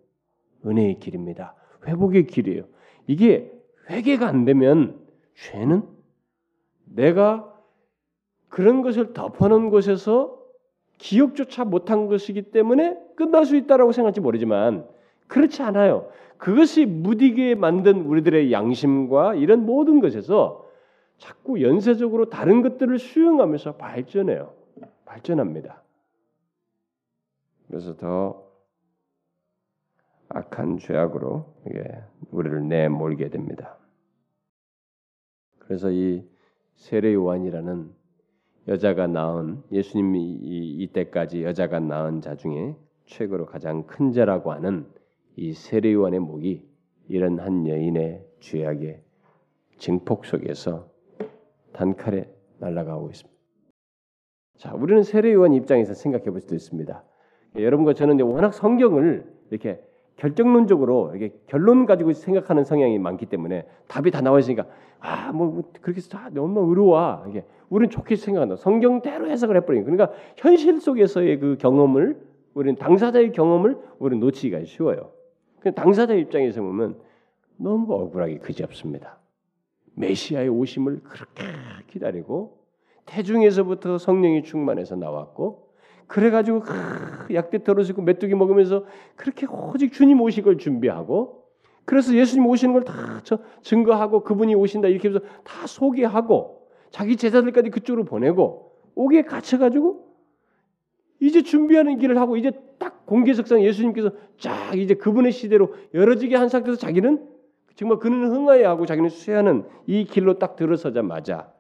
은혜의 0.66 1.00
길입니다. 1.00 1.56
회복의 1.88 2.28
길이에요. 2.28 2.64
이게 3.08 3.52
회개가 3.90 4.28
안 4.28 4.46
되면 4.46 5.00
죄는 5.36 5.84
내가 6.86 7.52
그런 8.50 8.82
것을 8.82 9.14
덮어놓은 9.14 9.70
곳에서 9.70 10.40
기억조차 10.98 11.66
못한 11.66 12.08
것이기 12.08 12.52
때문에 12.52 12.98
끝날 13.16 13.46
수 13.46 13.56
있다라고 13.56 13.92
생각할지 13.92 14.22
모르지만 14.22 14.88
그렇지 15.28 15.64
않아요. 15.64 16.10
그것이 16.38 16.86
무디게 16.86 17.56
만든 17.56 18.06
우리들의 18.06 18.52
양심과 18.52 19.36
이런 19.36 19.66
모든 19.66 20.00
것에서 20.00 20.70
자꾸 21.18 21.62
연쇄적으로 21.62 22.30
다른 22.30 22.62
것들을 22.62 23.00
수용하면서 23.00 23.76
발전해요. 23.78 24.54
발전합니다. 25.06 25.82
그래서 27.68 27.96
더 27.96 28.43
악한 30.34 30.80
죄악으로 30.80 31.46
이게 31.68 31.84
우리를 32.32 32.68
내몰게 32.68 33.30
됩니다. 33.30 33.78
그래서 35.60 35.92
이 35.92 36.28
세례 36.76 37.14
요한이라는 37.14 37.92
여자가 38.68 39.08
낳은 39.08 39.64
예수님이 39.72 40.38
이때까지 40.80 41.44
여자가 41.44 41.80
낳은 41.80 42.22
자 42.22 42.36
중에 42.36 42.76
최고로 43.06 43.46
가장 43.46 43.86
큰 43.86 44.12
자라고 44.12 44.52
하는 44.52 44.88
이 45.36 45.54
세례 45.54 45.94
요한의 45.94 46.20
목이 46.20 46.66
이런 47.08 47.40
한 47.40 47.68
여인의 47.68 48.26
죄악의 48.40 49.04
증폭 49.78 50.26
속에서 50.26 50.90
단칼에 51.74 52.32
날아가고 52.60 53.10
있습니다. 53.10 53.34
자, 54.58 54.74
우리는 54.74 55.04
세례 55.04 55.34
요한 55.34 55.54
입장에서 55.54 55.94
생각해 55.94 56.26
볼 56.26 56.40
수도 56.40 56.56
있습니다. 56.56 57.04
여러분과 57.56 57.94
저는 57.94 58.20
워낙 58.22 58.54
성경을 58.54 59.32
이렇게 59.50 59.84
결정론적으로 60.18 61.14
이게 61.16 61.34
결론 61.48 61.86
가지고 61.86 62.14
생각하는 62.14 62.64
성향이 62.64 63.00
많기 63.00 63.26
때문에 63.26 63.66
답이 63.88 64.12
다 64.12 64.22
나와 64.22 64.40
있으니까 64.40 64.66
아뭐 65.00 65.34
뭐 65.34 65.64
그렇게 65.82 66.02
다 66.02 66.30
너무 66.32 66.70
의로워 66.70 67.26
이게 67.30 67.46
우리는 67.70 67.90
좋게 67.90 68.16
생각한다 68.16 68.56
성경대로 68.56 69.30
해석을 69.30 69.58
해버리니 69.58 69.86
그러니까 69.86 70.12
현실 70.38 70.80
속에서의 70.80 71.40
그 71.40 71.58
경험을 71.60 72.22
우리는 72.54 72.78
당사자의 72.78 73.32
경험을 73.32 73.78
우리는 74.00 74.20
놓치기가 74.20 74.64
쉬워요. 74.66 75.12
당사자 75.76 76.14
입장에서 76.14 76.62
보면 76.62 76.98
너무 77.58 77.94
억울하게 77.94 78.40
그지없습니다. 78.40 79.18
메시아의 79.96 80.50
오심을 80.50 81.02
그렇게 81.04 81.44
기다리고 81.88 82.60
태중에서부터 83.06 83.98
성령이 83.98 84.44
충만해서 84.44 84.96
나왔고 84.96 85.63
그래가지고 86.14 86.62
약대 87.34 87.64
털어지고 87.64 88.04
메뚜기 88.04 88.36
먹으면서 88.36 88.86
그렇게 89.16 89.48
오직 89.48 89.92
주님 89.94 90.22
오실 90.22 90.44
걸 90.44 90.60
준비하고 90.60 91.44
그래서 91.86 92.14
예수님 92.14 92.46
오시는 92.46 92.72
걸 92.74 92.84
다 92.84 93.24
증거하고 93.64 94.22
그분이 94.22 94.54
오신다 94.54 94.90
이렇게 94.90 95.10
해서 95.10 95.20
다 95.44 95.66
소개하고 95.66 96.68
자기 96.92 97.18
제자들까지 97.18 97.72
그쪽으로 97.72 98.06
보내고 98.06 98.74
오기에 98.94 99.24
갇혀가지고 99.24 100.06
이제 101.20 101.42
준비하는 101.42 101.98
길을 101.98 102.20
하고 102.20 102.38
이제 102.38 102.52
딱 102.78 103.08
공개석상 103.08 103.64
예수님께서 103.64 104.12
쫙 104.38 104.78
이제 104.78 104.94
그분의 104.94 105.32
시대로 105.32 105.74
열어지게 105.96 106.36
한 106.36 106.48
상태에서 106.48 106.78
자기는 106.78 107.28
정말 107.76 107.98
그는 107.98 108.30
흥하여 108.30 108.70
하고 108.70 108.86
자기는 108.86 109.10
수혜하는 109.10 109.66
이 109.88 110.06
길로 110.06 110.38
딱 110.38 110.56
들어서자마자 110.58 111.52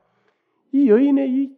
이 0.74 0.90
여인의 0.90 1.32
이 1.32 1.52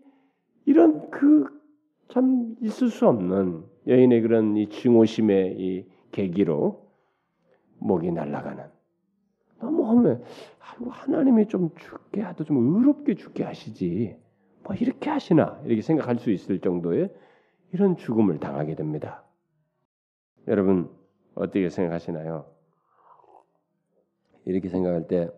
이런 0.66 1.12
그 1.12 1.64
참 2.10 2.56
있을 2.62 2.89
수 2.89 3.08
없는 3.08 3.64
여인의 3.88 4.22
그런 4.22 4.56
이 4.58 4.70
증오심의 4.70 5.56
이 5.60 5.86
계기로 6.12 6.86
목이 7.80 8.12
날아가는 8.12 8.64
너무 9.60 9.88
하면 9.89 10.24
하나님이 10.60 11.47
좀 11.47 11.70
죽게 11.76 12.22
하도 12.22 12.43
좀 12.43 12.76
의롭게 12.76 13.16
죽게 13.16 13.43
하시지 13.43 14.18
뭐 14.64 14.76
이렇게 14.76 15.10
하시나 15.10 15.62
이렇게 15.66 15.82
생각할 15.82 16.18
수 16.18 16.32
있을 16.32 16.60
정도의 16.60 17.14
이런 17.72 17.97
죽음을 17.97 18.39
당하게 18.39 18.76
됩니다. 18.76 19.24
여러분 20.47 20.89
어떻게 21.36 21.70
생각하시나요? 21.70 22.45
이렇게 24.45 24.70
생각할 24.70 25.08
때 25.08 25.30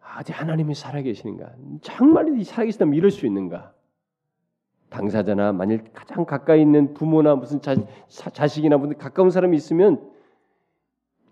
아직 0.00 0.32
하나님이 0.32 0.74
살아계시는가? 0.74 1.54
정말 1.82 2.44
살아계시다면 2.44 2.94
이럴 2.94 3.10
수 3.10 3.26
있는가? 3.26 3.73
당사자나 4.94 5.52
만일 5.52 5.82
가장 5.92 6.24
가까이 6.24 6.62
있는 6.62 6.94
부모나 6.94 7.34
무슨 7.34 7.60
자, 7.60 7.74
자 8.08 8.46
식이나 8.46 8.76
무슨 8.76 8.96
가까운 8.96 9.30
사람이 9.30 9.56
있으면 9.56 10.00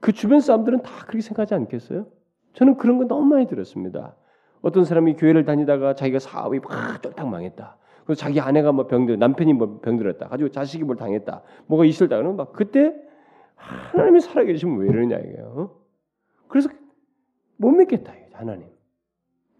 그 0.00 0.12
주변 0.12 0.40
사람들은 0.40 0.82
다 0.82 0.90
그렇게 1.06 1.20
생각하지 1.20 1.54
않겠어요? 1.54 2.06
저는 2.54 2.76
그런 2.76 2.98
거 2.98 3.04
너무 3.04 3.26
많이 3.26 3.46
들었습니다. 3.46 4.16
어떤 4.62 4.84
사람이 4.84 5.14
교회를 5.14 5.44
다니다가 5.44 5.94
자기가 5.94 6.18
사업이 6.18 6.58
막 6.58 7.00
쫄딱 7.02 7.28
망했다. 7.28 7.76
그래서 8.04 8.20
자기 8.20 8.40
아내가 8.40 8.72
뭐 8.72 8.88
병들, 8.88 9.18
남편이 9.20 9.52
뭐 9.52 9.78
병들었다. 9.80 10.28
가지고 10.28 10.50
자식이 10.50 10.82
뭘 10.82 10.96
당했다. 10.96 11.42
뭐가 11.66 11.84
있을다. 11.84 12.16
그러면 12.16 12.36
막 12.36 12.52
그때 12.52 12.92
하나님이 13.54 14.20
살아계시면 14.20 14.78
왜 14.78 14.88
이러냐 14.88 15.18
이게요. 15.18 15.76
그래서 16.48 16.68
못 17.56 17.70
믿겠다 17.70 18.12
하나님. 18.32 18.66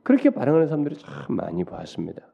그렇게 0.03 0.31
반응하는 0.31 0.67
사람들이 0.67 0.97
참 0.97 1.37
많이 1.37 1.63
봤습니다. 1.63 2.32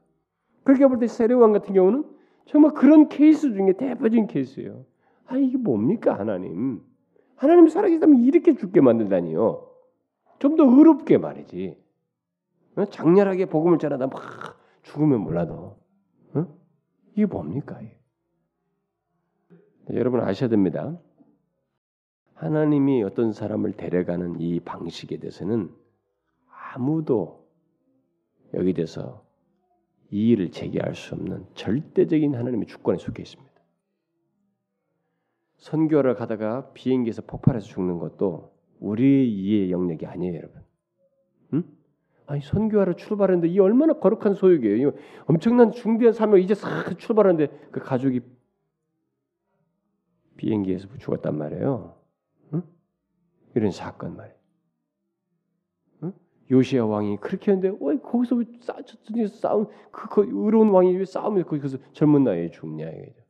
그렇게 0.69 0.87
볼 0.87 0.99
때 0.99 1.07
세례왕 1.07 1.53
같은 1.53 1.73
경우는 1.73 2.05
정말 2.45 2.75
그런 2.75 3.09
케이스 3.09 3.55
중에 3.55 3.73
대표적인 3.73 4.27
케이스예요. 4.27 4.85
아 5.25 5.39
이게 5.39 5.57
뭡니까 5.57 6.19
하나님? 6.19 6.83
하나님 7.37 7.69
살아계시다면 7.69 8.21
이렇게 8.21 8.55
죽게 8.55 8.83
만든다니요. 8.83 9.67
좀 10.41 10.57
더 10.57 10.65
의롭게 10.65 11.17
말이지. 11.17 11.75
어? 12.77 12.85
장렬하게 12.85 13.47
복음을 13.47 13.79
전하다 13.79 14.09
막 14.09 14.21
죽으면 14.83 15.21
몰라도 15.23 15.79
어? 16.35 16.47
이게 17.15 17.25
뭡니까? 17.25 17.81
여러분 19.95 20.21
아셔야 20.21 20.51
됩니다. 20.51 20.99
하나님이 22.35 23.03
어떤 23.05 23.33
사람을 23.33 23.73
데려가는 23.73 24.39
이 24.39 24.61
방식에 24.61 25.17
대해서는 25.17 25.75
아무도 26.75 27.49
여기 28.53 28.75
대해서 28.75 29.27
이의를 30.11 30.51
제기할 30.51 30.95
수 30.95 31.15
없는 31.15 31.47
절대적인 31.55 32.35
하나님의 32.35 32.67
주권에 32.67 32.99
속해 32.99 33.23
있습니다. 33.23 33.53
선교를 35.59 36.15
가다가 36.15 36.73
비행기에서 36.73 37.23
폭발해서 37.23 37.67
죽는 37.67 37.99
것도 37.99 38.53
우리 38.81 39.31
이해 39.31 39.71
영역이 39.71 40.07
아니에요, 40.07 40.37
여러분. 40.37 40.63
응? 41.55 41.65
아니 42.27 42.41
선교하러 42.41 42.95
출발했는데 42.95 43.49
이 43.49 43.59
얼마나 43.59 43.95
거룩한 43.95 44.35
소유이에요. 44.35 44.89
이 44.89 44.93
엄청난 45.27 45.73
중대한 45.73 46.13
사명 46.13 46.41
이제 46.41 46.55
싹 46.55 46.99
출발하는데 46.99 47.69
그 47.73 47.81
가족이 47.81 48.21
비행기에서 50.37 50.89
죽었단 50.99 51.37
말이에요. 51.37 51.97
응? 52.55 52.63
이런 53.57 53.71
사건 53.73 54.17
말이에요. 54.17 54.38
응? 56.51 56.57
요시아 56.57 56.87
왕이 56.87 57.19
그렇게 57.19 57.53
했는데 57.53 57.77
왜 57.81 57.99
거기서 57.99 58.37
왜 58.37 58.45
싸, 58.61 58.77
싸움 59.33 59.67
그, 59.91 60.09
그 60.09 60.23
의로운 60.27 60.71
왕이 60.71 60.97
왜 60.97 61.05
싸움을 61.05 61.45
거기서 61.45 61.79
젊은 61.93 62.25
나이에 62.25 62.51
죽냐 62.51 62.89
이거죠. 62.89 63.23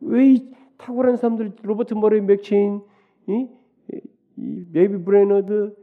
왜 0.00 0.34
이 0.34 0.52
탁월한 0.82 1.16
사람들 1.16 1.56
로버트 1.62 1.94
머레이 1.94 2.20
맥체인 2.20 2.82
이, 3.28 3.48
이 4.36 4.64
데이비드 4.72 5.04
브레이너드 5.04 5.74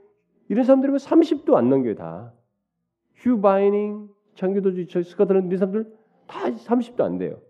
이런 0.49 0.65
사람들이 0.65 0.91
30도 0.93 1.55
안 1.55 1.69
넘겨요 1.69 1.95
다. 1.95 2.33
휴 3.15 3.39
비닝 3.39 4.09
장로교도 4.35 5.03
스코틀랜드 5.03 5.53
이 5.53 5.57
사람들 5.57 5.93
다 6.27 6.49
30도 6.49 7.01
안 7.01 7.17
돼요. 7.17 7.41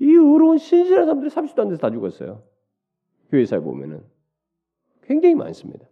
이 0.00 0.06
의로운 0.06 0.58
신실한 0.58 1.06
사람들이 1.06 1.30
30도 1.30 1.60
안 1.60 1.68
돼서 1.68 1.80
다 1.80 1.90
죽었어요. 1.90 2.42
교회사에 3.30 3.60
보면은 3.60 4.02
굉장히 5.02 5.34
많습니다. 5.34 5.86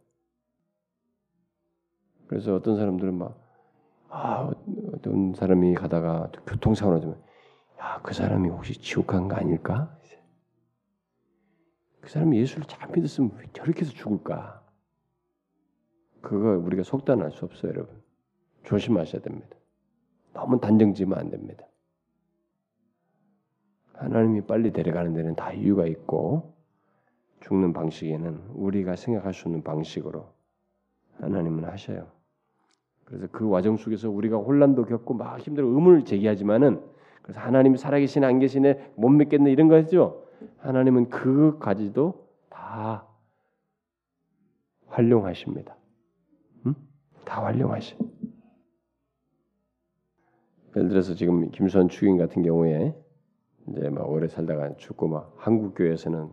그래서 2.34 2.56
어떤 2.56 2.74
사람들은 2.76 3.14
막 3.14 3.38
아, 4.08 4.50
어떤 4.92 5.34
사람이 5.34 5.72
가다가 5.74 6.32
교통사고를 6.48 7.00
하면 7.02 7.22
야, 7.80 8.00
그 8.02 8.12
사람이 8.12 8.48
혹시 8.48 8.74
지옥 8.74 9.06
간 9.06 9.28
거 9.28 9.36
아닐까? 9.36 9.96
그 12.00 12.10
사람이 12.10 12.36
예수를 12.40 12.64
잘 12.66 12.90
믿었으면 12.90 13.30
왜 13.36 13.46
저렇게 13.52 13.82
해서 13.82 13.92
죽을까? 13.92 14.66
그거 16.22 16.58
우리가 16.58 16.82
속단할 16.82 17.30
수 17.30 17.44
없어요, 17.44 17.70
여러분. 17.70 18.02
조심하셔야 18.64 19.22
됩니다. 19.22 19.56
너무 20.32 20.58
단정 20.58 20.92
지면 20.92 21.16
안 21.16 21.30
됩니다. 21.30 21.64
하나님이 23.92 24.40
빨리 24.40 24.72
데려가는 24.72 25.14
데는 25.14 25.36
다 25.36 25.52
이유가 25.52 25.86
있고 25.86 26.52
죽는 27.42 27.72
방식에는 27.72 28.48
우리가 28.54 28.96
생각할 28.96 29.32
수 29.32 29.46
있는 29.46 29.62
방식으로 29.62 30.26
하나님은 31.20 31.64
하셔요. 31.66 32.13
그래서 33.04 33.26
그 33.30 33.48
과정 33.48 33.76
속에서 33.76 34.10
우리가 34.10 34.36
혼란도 34.36 34.86
겪고 34.86 35.14
막 35.14 35.38
힘들어 35.38 35.66
의문을 35.66 36.04
제기하지만은 36.04 36.80
그래서 37.22 37.40
하나님이 37.40 37.78
살아계시나 37.78 38.26
안 38.26 38.38
계시네 38.38 38.92
못 38.96 39.08
믿겠네 39.08 39.50
이런 39.50 39.68
거죠. 39.68 40.26
하나님은 40.58 41.10
그까지도 41.10 42.28
다 42.50 43.06
활용하십니다. 44.86 45.76
응? 46.66 46.74
다 47.24 47.44
활용하시. 47.44 47.96
예를 50.76 50.88
들어서 50.88 51.14
지금 51.14 51.50
김수환 51.50 51.88
추인 51.88 52.18
같은 52.18 52.42
경우에 52.42 52.94
이제 53.68 53.88
막 53.90 54.10
오래 54.10 54.28
살다가 54.28 54.76
죽고 54.76 55.08
막 55.08 55.32
한국 55.36 55.74
교회에서는 55.74 56.30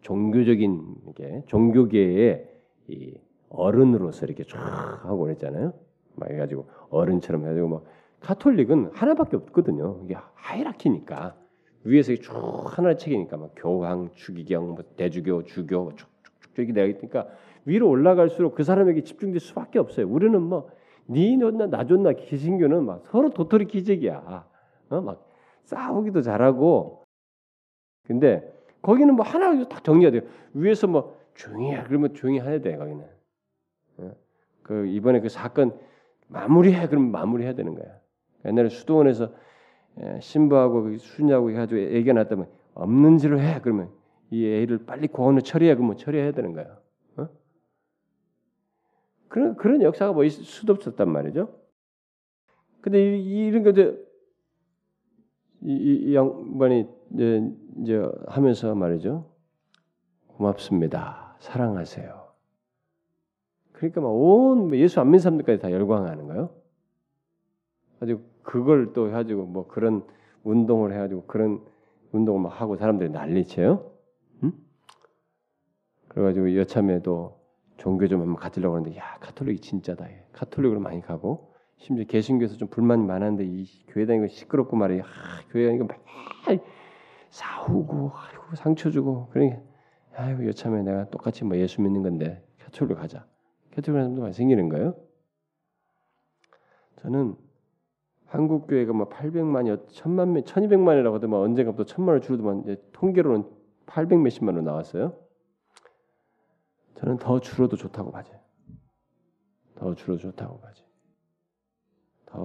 종교적인 0.00 1.14
게 1.14 1.42
종교계의 1.46 2.50
이 2.88 3.14
어른으로서 3.56 4.26
이렇게 4.26 4.44
쫙 4.44 4.58
하고 5.04 5.18
그랬잖아요. 5.24 5.72
막 6.16 6.30
해가지고 6.30 6.66
어른처럼 6.90 7.42
해가지고 7.42 7.68
막 7.68 7.84
카톨릭은 8.20 8.90
하나밖에 8.92 9.36
없거든요. 9.36 10.00
이게 10.04 10.16
하이라키니까 10.34 11.36
위에서 11.84 12.14
쭉 12.16 12.32
하나의 12.66 12.98
책이니까 12.98 13.36
막 13.36 13.50
교황, 13.56 14.10
주기경, 14.14 14.74
뭐 14.74 14.78
대주교, 14.96 15.44
주교 15.44 15.94
쭉쭉쭉 15.94 16.58
이렇게 16.58 16.72
되어 16.72 16.86
있으니까 16.86 17.28
위로 17.66 17.88
올라갈수록 17.88 18.54
그 18.54 18.64
사람에게 18.64 19.02
집중될 19.02 19.40
수밖에 19.40 19.78
없어요. 19.78 20.08
우리는 20.08 20.40
뭐니 20.40 21.38
좋나 21.38 21.66
나 21.66 21.84
좋나 21.84 22.12
기신교는 22.12 22.84
막 22.84 23.02
서로 23.06 23.30
도토리 23.30 23.66
기적이야. 23.66 24.46
어? 24.90 25.00
막 25.00 25.30
싸우기도 25.64 26.22
잘하고 26.22 27.04
근데 28.06 28.52
거기는 28.82 29.14
뭐 29.14 29.24
하나 29.24 29.66
딱 29.68 29.82
정리가 29.82 30.10
돼요. 30.10 30.22
위에서 30.52 30.86
뭐 30.86 31.18
조용히 31.34 31.72
해 31.72 31.82
그러면 31.86 32.14
조용히 32.14 32.40
해야 32.40 32.60
돼 32.60 32.76
거기는. 32.76 33.13
어? 34.64 34.66
그 34.66 34.86
이번에 34.86 35.20
그 35.20 35.28
사건 35.28 35.78
마무리해 36.28 36.88
그러면 36.88 37.12
마무리해야 37.12 37.54
되는 37.54 37.74
거야. 37.74 38.00
옛날에 38.44 38.68
수도원에서 38.68 39.32
예, 40.00 40.18
신부하고 40.20 40.82
그 40.82 40.98
수녀하고 40.98 41.50
해가지고 41.50 41.80
애기가 41.80 42.14
났다면 42.14 42.48
없는 42.74 43.18
지로 43.18 43.40
해 43.40 43.60
그러면 43.62 43.90
이 44.30 44.44
애를 44.44 44.84
빨리 44.86 45.06
공원을 45.06 45.42
처리해 45.42 45.74
그러면 45.76 45.96
처리해야 45.96 46.32
되는 46.32 46.52
거야. 46.52 46.78
어? 47.16 47.28
그런 49.28 49.54
그런 49.56 49.82
역사가 49.82 50.12
뭐 50.12 50.24
있을 50.24 50.44
수도 50.44 50.72
없었단 50.72 51.08
말이죠. 51.08 51.56
근데 52.80 53.18
이, 53.18 53.50
런 53.50 53.62
것들 53.62 54.04
이 55.62 56.14
양반이 56.14 56.86
이제, 57.14 57.52
이제 57.80 58.02
하면서 58.26 58.74
말이죠. 58.74 59.30
고맙습니다. 60.26 61.36
사랑하세요. 61.38 62.23
그러니까 63.74 64.00
막온 64.00 64.68
뭐 64.68 64.76
예수 64.76 65.00
안 65.00 65.08
믿는 65.08 65.18
사람들까지 65.18 65.60
다 65.60 65.70
열광하는 65.70 66.26
거예요. 66.28 66.50
아주 68.00 68.20
그걸 68.42 68.92
또 68.92 69.08
해가지고 69.08 69.46
뭐 69.46 69.66
그런 69.66 70.04
운동을 70.42 70.92
해가지고 70.92 71.24
그런 71.26 71.60
운동을 72.12 72.40
막 72.40 72.60
하고 72.60 72.76
사람들이 72.76 73.10
난리쳐요. 73.10 73.90
응? 74.44 74.52
그래가지고 76.08 76.56
여참에도 76.56 77.40
종교 77.76 78.06
좀 78.06 78.20
한번 78.20 78.36
가지려고 78.36 78.76
하는데 78.76 78.96
야 78.96 79.18
카톨릭이 79.20 79.58
진짜다. 79.58 80.06
카톨릭으로 80.32 80.80
많이 80.80 81.00
가고 81.00 81.52
심지어 81.76 82.04
개신교에서 82.04 82.56
좀 82.56 82.68
불만이 82.68 83.04
많았는데 83.04 83.44
이 83.44 83.66
교회 83.88 84.06
다니고 84.06 84.28
시끄럽고 84.28 84.76
말이야. 84.76 85.02
아, 85.02 85.40
교회 85.50 85.66
다니고 85.66 85.86
막 85.86 85.98
싸우고 87.30 88.12
아이고 88.14 88.54
상처 88.54 88.90
주고 88.90 89.26
그러니 89.30 89.54
아이고 90.14 90.46
이참에 90.46 90.82
내가 90.82 91.10
똑같이 91.10 91.44
뭐 91.44 91.56
예수 91.56 91.82
믿는 91.82 92.02
건데 92.02 92.46
카톨릭 92.60 92.98
가자. 92.98 93.26
카톨릭 93.74 94.00
사람도 94.00 94.22
많이 94.22 94.32
생기는 94.32 94.68
거예요. 94.68 94.94
저는 97.02 97.36
한국 98.26 98.66
교회가 98.66 98.92
뭐 98.92 99.08
800만이 99.08 99.86
1000만 99.88 100.28
명, 100.28 100.42
1200만이라고 100.44 101.12
하더만 101.12 101.40
언젠가부터 101.40 101.84
1000만을 101.84 102.22
줄어들만 102.22 102.62
이제 102.62 102.82
통계로는 102.92 103.48
800 103.86 104.20
몇십만으로 104.20 104.64
나왔어요. 104.64 105.16
저는 106.96 107.18
더 107.18 107.40
줄어도 107.40 107.76
좋다고 107.76 108.10
봐요. 108.10 108.24
더 109.76 109.94
줄어도 109.94 110.20
좋다고 110.20 110.60
봐요. 110.60 110.72
더 112.26 112.40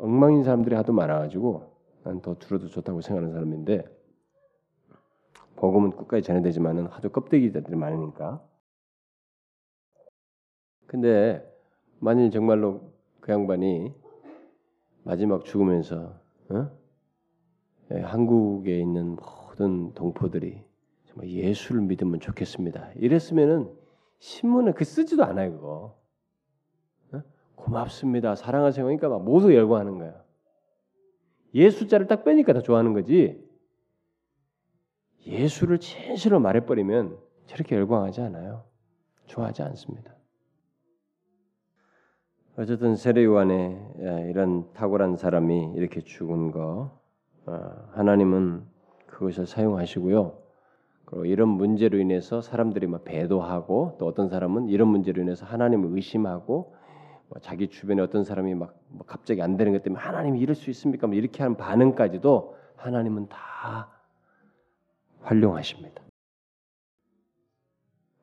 엉망인 0.00 0.44
사람들이 0.44 0.74
하도 0.76 0.92
많아가지고 0.92 1.76
난 2.04 2.20
더 2.20 2.38
줄어도 2.38 2.68
좋다고 2.68 3.00
생각하는 3.00 3.32
사람인데 3.32 3.84
복음은 5.56 5.90
끝까지 5.90 6.22
전해되지만은 6.22 6.86
하도 6.86 7.08
껍데기들이 7.08 7.74
많으니까. 7.74 8.46
근데 10.86 11.44
만일 11.98 12.30
정말로 12.30 12.92
그 13.20 13.32
양반이 13.32 13.92
마지막 15.02 15.44
죽으면서 15.44 16.18
어? 16.50 16.70
예, 17.92 18.00
한국에 18.00 18.78
있는 18.78 19.16
모든 19.16 19.94
동포들이 19.94 20.62
정말 21.06 21.30
예수를 21.30 21.82
믿으면 21.82 22.20
좋겠습니다. 22.20 22.92
이랬으면은 22.96 23.72
신문에 24.18 24.72
그 24.72 24.84
쓰지도 24.84 25.24
않아요 25.24 25.52
그거. 25.52 25.98
어? 27.12 27.22
고맙습니다. 27.54 28.34
사랑하세요. 28.34 28.84
그러니까 28.84 29.08
막 29.08 29.22
모두 29.22 29.54
열광하는 29.54 29.98
거야. 29.98 30.24
예수자를 31.54 32.06
딱 32.06 32.24
빼니까 32.24 32.52
다 32.52 32.60
좋아하는 32.60 32.92
거지. 32.92 33.42
예수를 35.26 35.78
진실로 35.78 36.38
말해버리면 36.38 37.18
저렇게 37.46 37.76
열광하지 37.76 38.20
않아요. 38.22 38.64
좋아하지 39.26 39.62
않습니다. 39.62 40.15
어쨌든 42.58 42.96
세례요한의 42.96 44.30
이런 44.30 44.72
탁월한 44.72 45.16
사람이 45.16 45.72
이렇게 45.74 46.00
죽은 46.00 46.52
거 46.52 46.90
어, 47.44 47.88
하나님은 47.92 48.62
그것을 49.06 49.46
사용하시고요. 49.46 50.38
그리고 51.04 51.26
이런 51.26 51.48
문제로 51.50 51.98
인해서 51.98 52.40
사람들이 52.40 52.86
막 52.86 53.04
배도하고 53.04 53.96
또 53.98 54.06
어떤 54.06 54.30
사람은 54.30 54.70
이런 54.70 54.88
문제로 54.88 55.20
인해서 55.20 55.44
하나님을 55.44 55.94
의심하고 55.94 56.74
뭐 57.28 57.40
자기 57.40 57.68
주변에 57.68 58.00
어떤 58.00 58.24
사람이 58.24 58.54
막뭐 58.54 59.04
갑자기 59.06 59.42
안 59.42 59.58
되는 59.58 59.72
것 59.72 59.82
때문에 59.82 60.02
하나님이 60.02 60.40
이럴 60.40 60.54
수 60.54 60.70
있습니까? 60.70 61.06
뭐 61.06 61.14
이렇게 61.14 61.42
하는 61.42 61.58
반응까지도 61.58 62.56
하나님은 62.76 63.28
다 63.28 63.90
활용하십니다. 65.20 66.05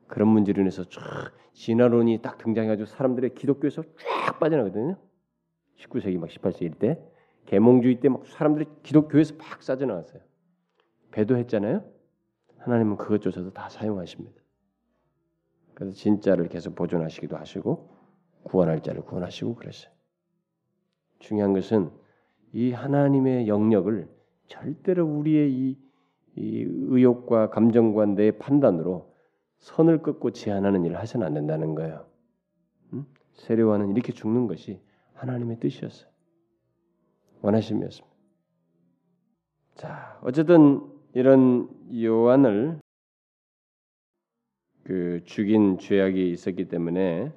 그런 0.08 0.28
문제로 0.30 0.62
인해서 0.62 0.84
쫙 0.86 1.32
진화론이 1.54 2.22
딱 2.22 2.38
등장해가지고 2.38 2.86
사람들의 2.88 3.36
기독교에서 3.36 3.84
쫙 4.26 4.40
빠져나거든요. 4.40 4.98
19세기 5.78 6.18
막 6.18 6.30
18세기 6.30 6.78
때 6.80 7.00
계몽주의 7.46 8.00
때 8.00 8.10
막 8.10 8.26
사람들이 8.26 8.66
기독교에서 8.84 9.36
막 9.36 9.60
빠져나갔어요. 9.60 10.22
배도했잖아요. 11.12 11.84
하나님은 12.60 12.98
그것조차도 12.98 13.52
다 13.54 13.70
사용하십니다. 13.70 14.42
그래서 15.74 15.96
진짜를 15.96 16.48
계속 16.48 16.76
보존하시기도 16.76 17.36
하시고 17.36 17.90
구원할 18.44 18.82
자를 18.82 19.02
구원하시고 19.04 19.56
그랬어요. 19.56 19.92
중요한 21.20 21.54
것은 21.54 21.92
이 22.54 22.72
하나님의 22.72 23.48
영역을 23.48 24.08
절대로 24.48 25.06
우리의 25.06 25.52
이, 25.52 25.80
이 26.36 26.66
의욕과 26.68 27.50
감정과 27.50 28.06
내 28.08 28.32
판단으로 28.32 29.13
선을 29.64 30.02
끊고 30.02 30.32
제한하는 30.32 30.84
일을 30.84 31.00
하셔는 31.00 31.26
안 31.26 31.34
된다는 31.34 31.74
거예요. 31.74 32.06
음? 32.92 33.06
세례와는 33.36 33.92
이렇게 33.92 34.12
죽는 34.12 34.48
것이 34.48 34.82
하나님의 35.14 35.60
뜻이었어요. 35.62 36.10
원하심이었습니다. 37.42 38.14
자, 39.76 40.20
어쨌든 40.22 40.82
이런 41.14 41.70
요한을 41.96 42.80
그 44.84 45.22
죽인 45.24 45.78
죄악이 45.78 46.32
있었기 46.32 46.68
때문에 46.68 47.32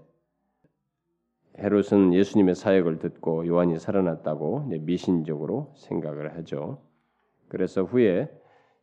헤롯은 1.59 2.13
예수님의 2.13 2.57
사역을 2.57 2.99
듣고 2.99 3.47
요한이 3.47 3.79
살아났다고 3.79 4.65
미신적으로 4.81 5.73
생각을 5.77 6.37
하죠. 6.37 6.83
그래서 7.47 7.85
후에 7.85 8.29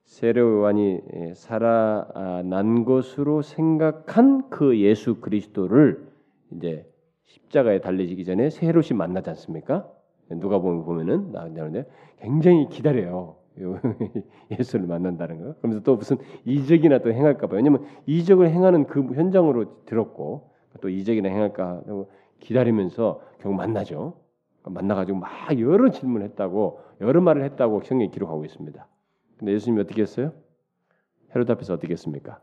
세례 0.06 0.42
요한이 0.42 1.02
살아난 1.34 2.86
것으로 2.86 3.42
생각한 3.42 4.50
그 4.50 4.80
예수 4.80 5.20
그리스도를 5.22 6.08
이제 6.52 6.86
십자가에 7.26 7.80
달리기 7.80 8.24
전에 8.26 8.50
헤롯이 8.62 8.90
만나지 8.94 9.30
않습니까? 9.32 9.90
누가 10.30 10.60
보면은 10.60 11.32
나오는데 11.32 11.88
굉장히 12.20 12.68
기다려요. 12.70 13.38
예수를 14.52 14.88
만난다는 14.88 15.40
거. 15.40 15.54
그러면서 15.60 15.84
또 15.84 15.96
무슨 15.96 16.18
이적이나 16.46 17.00
또 17.00 17.12
행할까 17.12 17.48
봐요. 17.48 17.58
왜냐면 17.58 17.86
이적을 18.06 18.50
행하는 18.50 18.86
그 18.88 19.04
현장으로 19.14 19.86
들었고 19.86 20.50
또 20.82 20.90
이적이나 20.90 21.30
행할까 21.30 21.84
기다리면서 22.40 23.22
결국 23.40 23.56
만나죠. 23.58 24.18
만나가지고 24.64 25.20
막 25.20 25.30
여러 25.60 25.90
질문을 25.90 26.26
했다고 26.30 26.80
여러 27.02 27.22
말을 27.22 27.44
했다고 27.44 27.82
성경에 27.82 28.10
기록하고 28.10 28.46
있습니다. 28.46 28.88
근데 29.44 29.56
예수님이 29.56 29.82
어떻게 29.82 30.02
했어요? 30.02 30.34
헤롯 31.36 31.50
앞에서 31.50 31.74
어떻게 31.74 31.92
했습니까? 31.92 32.42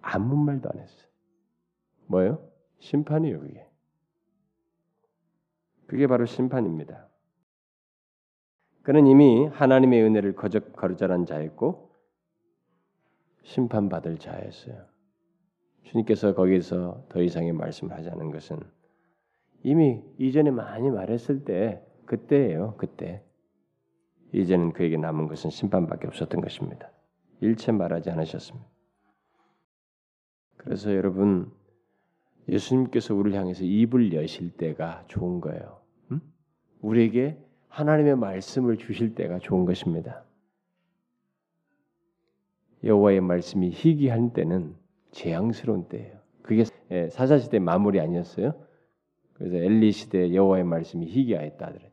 아무 0.00 0.36
말도 0.36 0.70
안 0.72 0.78
했어요. 0.78 1.08
뭐예요? 2.06 2.48
심판이에요, 2.78 3.40
그게. 3.40 3.66
그게 5.88 6.06
바로 6.06 6.24
심판입니다. 6.24 7.08
그는 8.84 9.08
이미 9.08 9.46
하나님의 9.46 10.04
은혜를 10.04 10.36
거적 10.36 10.72
거르자란 10.74 11.26
자였고 11.26 11.90
심판받을 13.42 14.18
자였어요. 14.18 14.86
주님께서 15.82 16.36
거기서 16.36 17.06
더 17.08 17.20
이상의 17.20 17.54
말씀을 17.54 17.96
하지 17.96 18.08
않은 18.08 18.30
것은 18.30 18.60
이미 19.64 20.00
이전에 20.18 20.52
많이 20.52 20.88
말했을 20.90 21.44
때 21.44 21.84
그때예요. 22.06 22.76
그때. 22.78 23.24
이제는 24.32 24.72
그에게 24.72 24.96
남은 24.96 25.28
것은 25.28 25.50
심판밖에 25.50 26.06
없었던 26.06 26.40
것입니다. 26.40 26.90
일체 27.40 27.72
말하지 27.72 28.10
않으셨습니다. 28.10 28.66
그래서 30.56 30.94
여러분 30.94 31.50
예수님께서 32.48 33.14
우리를 33.14 33.38
향해서 33.38 33.64
입을 33.64 34.12
여실 34.14 34.50
때가 34.56 35.04
좋은 35.08 35.40
거예요. 35.40 35.80
음? 36.10 36.20
우리에게 36.80 37.38
하나님의 37.68 38.16
말씀을 38.16 38.76
주실 38.78 39.14
때가 39.14 39.38
좋은 39.38 39.64
것입니다. 39.64 40.24
여호와의 42.84 43.20
말씀이 43.20 43.70
희귀한 43.70 44.32
때는 44.32 44.74
재앙스러운 45.12 45.88
때예요. 45.88 46.18
그게 46.42 46.64
예, 46.90 47.08
사사 47.08 47.38
시대 47.38 47.58
마무리 47.58 48.00
아니었어요? 48.00 48.54
그래서 49.34 49.56
엘리 49.56 49.92
시대 49.92 50.34
여호와의 50.34 50.64
말씀이 50.64 51.06
희귀하였다 51.06 51.66
하더라고요. 51.66 51.91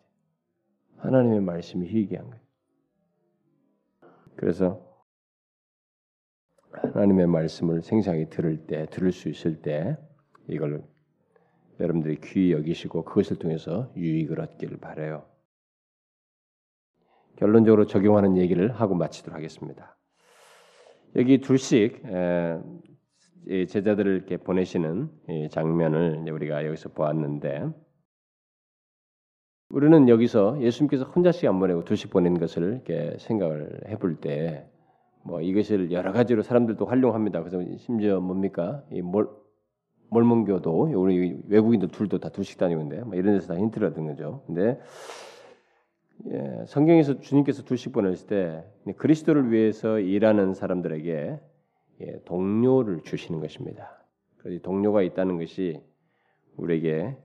하나님의 1.00 1.42
말씀이 1.42 1.88
희귀한 1.88 2.30
거예요. 2.30 2.44
그래서 4.36 4.86
하나님의 6.72 7.28
말씀을 7.28 7.82
생생하게 7.82 8.30
들을 8.30 8.66
때, 8.68 8.86
들을 8.88 9.12
수 9.12 9.28
있을 9.30 9.62
때 9.62 9.98
이걸 10.48 10.84
여러분들이 11.80 12.20
귀히 12.22 12.52
여기시고 12.52 13.06
그것을 13.06 13.38
통해서 13.38 13.92
유익을 13.96 14.40
얻기를 14.40 14.78
바래요. 14.78 15.26
결론적으로 17.38 17.86
적용하는 17.86 18.38
얘기를 18.38 18.70
하고 18.72 18.96
마치도록 18.96 19.36
하겠습니다. 19.36 19.98
여기 21.16 21.40
둘씩 21.40 22.04
제자들을 23.68 24.16
이렇게 24.16 24.38
보내시는 24.38 25.10
장면을 25.50 26.30
우리가 26.30 26.66
여기서 26.66 26.90
보았는데 26.90 27.70
우리는 29.70 30.10
여기서 30.10 30.62
예수님께서 30.62 31.06
혼자씩 31.06 31.48
안 31.48 31.60
보내고 31.60 31.84
둘씩 31.86 32.10
보낸 32.10 32.40
것을 32.40 32.82
이렇게 32.86 33.18
생각을 33.20 33.82
해볼 33.90 34.18
때 34.18 34.70
뭐 35.24 35.42
이것을 35.42 35.92
여러 35.92 36.12
가지로 36.12 36.42
사람들도 36.42 36.86
활용합니다. 36.86 37.44
그래서 37.44 37.64
심지어 37.78 38.20
뭡니까 38.20 38.84
이 38.92 39.02
몰, 39.02 39.30
몰몬교도 40.10 40.94
우리 40.96 41.40
외국인들 41.48 41.90
둘도 41.90 42.20
다 42.20 42.30
둘씩 42.30 42.58
다니는데 42.58 43.02
뭐 43.04 43.16
이런 43.16 43.36
데서 43.36 43.54
다 43.54 43.60
힌트를 43.60 43.90
얻은 43.90 44.08
거죠. 44.08 44.44
근데 44.48 44.80
예, 46.32 46.66
성경에서 46.68 47.20
주님께서 47.20 47.64
둘씩 47.64 47.94
보냈을 47.94 48.28
때 48.28 48.64
그리스도를 48.98 49.52
위해서 49.52 50.00
일하는 50.00 50.54
사람들에게 50.54 51.40
예, 52.02 52.22
동료를 52.26 53.02
주시는 53.04 53.40
것입니다. 53.40 54.04
그래서 54.38 54.62
동료가 54.62 55.02
있다는 55.02 55.38
것이 55.38 55.82
우리에게 56.58 57.16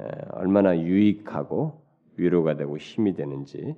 에, 0.00 0.04
얼마나 0.30 0.78
유익하고 0.78 1.81
위로가 2.16 2.56
되고 2.56 2.76
힘이 2.76 3.14
되는지. 3.14 3.76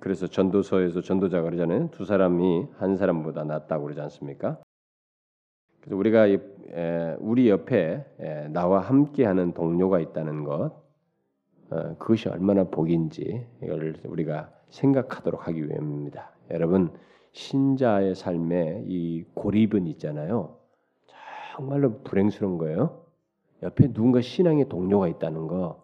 그래서 0.00 0.26
전도서에서 0.26 1.00
전도자가 1.00 1.44
그러잖아요. 1.44 1.90
두 1.90 2.04
사람이 2.04 2.66
한 2.76 2.96
사람보다 2.96 3.44
낫다고 3.44 3.84
그러지 3.84 4.00
않습니까? 4.00 4.58
그래서 5.80 5.96
우리가 5.96 6.26
에, 6.28 7.16
우리 7.20 7.48
옆에 7.48 8.04
에, 8.18 8.48
나와 8.48 8.80
함께하는 8.80 9.52
동료가 9.52 10.00
있다는 10.00 10.44
것, 10.44 10.72
어, 11.70 11.96
그것이 11.98 12.28
얼마나 12.28 12.64
복인지 12.64 13.46
이걸 13.62 13.96
우리가 14.04 14.52
생각하도록 14.70 15.46
하기 15.48 15.68
위함입니다. 15.68 16.32
여러분 16.50 16.92
신자의 17.32 18.14
삶에 18.14 18.84
이 18.86 19.24
고립은 19.34 19.86
있잖아요. 19.86 20.58
정말로 21.54 21.98
불행스러운 22.02 22.58
거예요. 22.58 23.04
옆에 23.62 23.92
누군가 23.92 24.20
신앙의 24.20 24.68
동료가 24.68 25.08
있다는 25.08 25.46
거, 25.46 25.81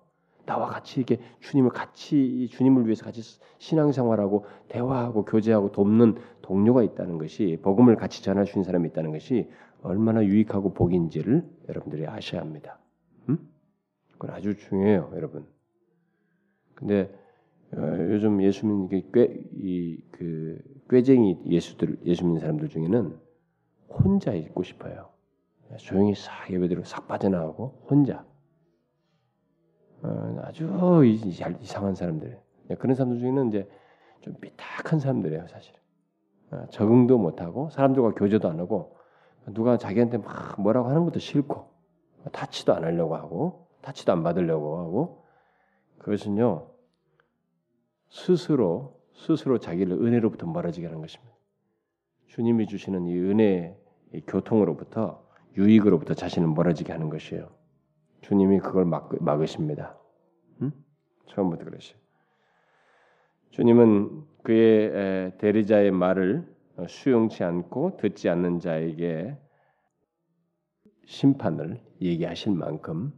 나와 0.49 0.67
같이 0.67 1.01
이렇게 1.01 1.21
주님을 1.41 1.71
같이 1.71 2.49
주님을 2.51 2.87
위해서 2.87 3.05
같이 3.05 3.21
신앙생활하고 3.59 4.47
대화하고 4.69 5.27
교제하고 5.27 5.73
돕는 5.73 6.17
동료가 6.41 6.83
있다는 6.83 7.19
것이 7.19 7.59
복음을 7.63 7.97
같이 7.97 8.23
전할 8.23 8.47
수 8.47 8.53
있는 8.53 8.65
사람이 8.65 8.89
있다는 8.89 9.13
것이 9.13 9.51
얼마나 9.83 10.25
유익하고 10.25 10.73
복인지를 10.73 11.47
여러분들이 11.69 12.07
아셔야 12.07 12.41
합니다. 12.41 12.79
음? 13.29 13.39
그건 14.13 14.31
아주 14.31 14.57
중요해요, 14.57 15.13
여러분. 15.15 15.47
근데 16.75 17.15
어, 17.75 17.81
요즘 18.11 18.43
예수 18.43 18.67
믿는 18.67 18.89
꽤이그 19.13 20.63
꾀쟁이 20.89 21.39
예수들 21.45 21.99
예수 22.07 22.25
믿는 22.25 22.41
사람들 22.41 22.69
중에는 22.71 23.19
혼자 23.91 24.33
있고 24.33 24.63
싶어요. 24.63 25.11
조용히 25.77 26.15
싹 26.15 26.51
예배대로 26.51 26.85
싹 26.85 27.07
빠져나가고 27.07 27.85
혼자 27.91 28.21
어, 28.21 28.38
아주 30.43 31.03
이상한 31.05 31.95
사람들. 31.95 32.41
그런 32.79 32.95
사람들 32.95 33.21
중에는 33.21 33.49
이제 33.49 33.69
좀 34.21 34.35
삐딱한 34.41 35.01
사람들이에요, 35.01 35.47
사실. 35.49 35.75
어, 36.51 36.67
적응도 36.71 37.19
못하고 37.19 37.69
사람들과 37.71 38.15
교제도 38.15 38.49
안 38.49 38.59
하고 38.59 38.97
누가 39.49 39.77
자기한테 39.77 40.19
막 40.19 40.61
뭐라고 40.61 40.89
하는 40.89 41.05
것도 41.05 41.19
싫고 41.19 41.71
타치도 42.33 42.75
안 42.75 42.85
하려고 42.85 43.17
하고 43.17 43.69
타치도 43.83 44.13
안 44.13 44.23
받으려고 44.23 44.79
하고 44.79 45.25
그것은요 45.99 46.71
스스로 48.09 48.99
스스로 49.15 49.59
자기를 49.59 49.93
은혜로부터 49.93 50.47
멀어지게 50.47 50.87
하는 50.87 51.01
것입니다. 51.01 51.35
주님이 52.29 52.67
주시는 52.67 53.07
이 53.07 53.19
은혜 53.19 53.77
의 54.13 54.23
교통으로부터 54.27 55.23
유익으로부터 55.57 56.15
자신을 56.15 56.49
멀어지게 56.49 56.93
하는 56.93 57.11
것이에요. 57.11 57.51
주님이 58.21 58.61
그걸 58.61 58.85
막, 58.85 59.11
막으십니다. 59.21 59.97
음? 60.63 60.73
처음부터 61.27 61.65
그러시요. 61.65 61.99
주님은 63.51 64.25
그의 64.43 65.37
대리자의 65.39 65.91
말을 65.91 66.47
수용치 66.87 67.43
않고 67.45 67.97
듣지 67.97 68.29
않는 68.29 68.61
자에게 68.61 69.37
심판을 71.07 71.81
얘기하실 72.01 72.53
만큼 72.53 73.13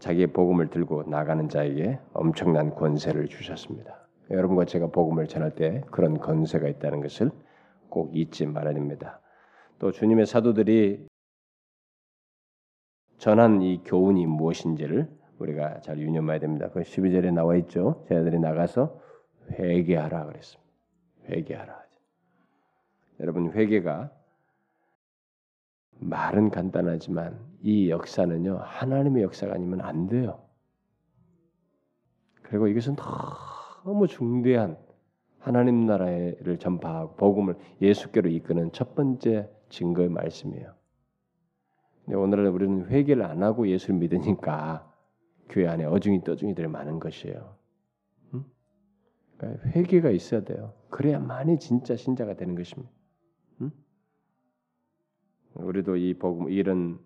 자기의 0.00 0.28
복음을 0.28 0.68
들고 0.68 1.04
나가는 1.04 1.48
자에게 1.48 1.98
엄청난 2.12 2.74
권세를 2.74 3.28
주셨습니다. 3.28 4.06
여러분과 4.30 4.64
제가 4.64 4.88
복음을 4.88 5.26
전할 5.26 5.54
때 5.54 5.82
그런 5.90 6.18
권세가 6.18 6.68
있다는 6.68 7.00
것을 7.00 7.30
꼭 7.88 8.16
잊지 8.16 8.46
말아야 8.46 8.74
됩니다. 8.74 9.20
또 9.78 9.92
주님의 9.92 10.26
사도들이 10.26 11.06
전한 13.18 13.62
이 13.62 13.82
교훈이 13.84 14.26
무엇인지를 14.26 15.08
우리가 15.38 15.80
잘 15.80 15.98
유념해야 15.98 16.38
됩니다. 16.38 16.68
그 16.70 16.80
12절에 16.80 17.32
나와 17.32 17.56
있죠. 17.56 18.04
제자들이 18.08 18.38
나가서 18.38 19.00
회개하라 19.52 20.26
그랬습니다. 20.26 20.70
회개하라. 21.28 21.86
여러분 23.20 23.52
회개가 23.52 24.10
말은 25.98 26.50
간단하지만 26.50 27.38
이 27.62 27.90
역사는요 27.90 28.58
하나님의 28.62 29.22
역사가 29.22 29.54
아니면 29.54 29.80
안 29.80 30.06
돼요. 30.06 30.42
그리고 32.42 32.68
이것은 32.68 32.96
너무 33.84 34.06
중대한 34.06 34.76
하나님 35.38 35.86
나라를 35.86 36.58
전파하고 36.58 37.16
복음을 37.16 37.56
예수께로 37.80 38.28
이끄는 38.28 38.72
첫 38.72 38.94
번째 38.94 39.48
증거의 39.68 40.08
말씀이에요. 40.08 40.74
근데 42.06 42.16
오늘은 42.16 42.46
우리는 42.46 42.86
회개를 42.86 43.24
안 43.24 43.42
하고 43.42 43.68
예수를 43.68 43.96
믿으니까 43.96 44.90
교회 45.48 45.66
안에 45.66 45.84
어중이 45.84 46.22
떠중이들이 46.22 46.68
많은 46.68 47.00
것이에요. 47.00 47.56
응? 48.34 48.44
그러니까 49.36 49.68
회개가 49.70 50.10
있어야 50.10 50.42
돼요. 50.44 50.72
그래야만이 50.90 51.58
진짜 51.58 51.96
신자가 51.96 52.34
되는 52.34 52.54
것입니다. 52.54 52.92
응? 53.60 53.72
우리도 55.54 55.96
이 55.96 56.14
복음 56.14 56.48
이런 56.48 57.00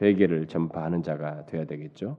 회개를 0.00 0.46
전파하는 0.46 1.02
자가 1.02 1.44
되어야 1.44 1.66
되겠죠. 1.66 2.16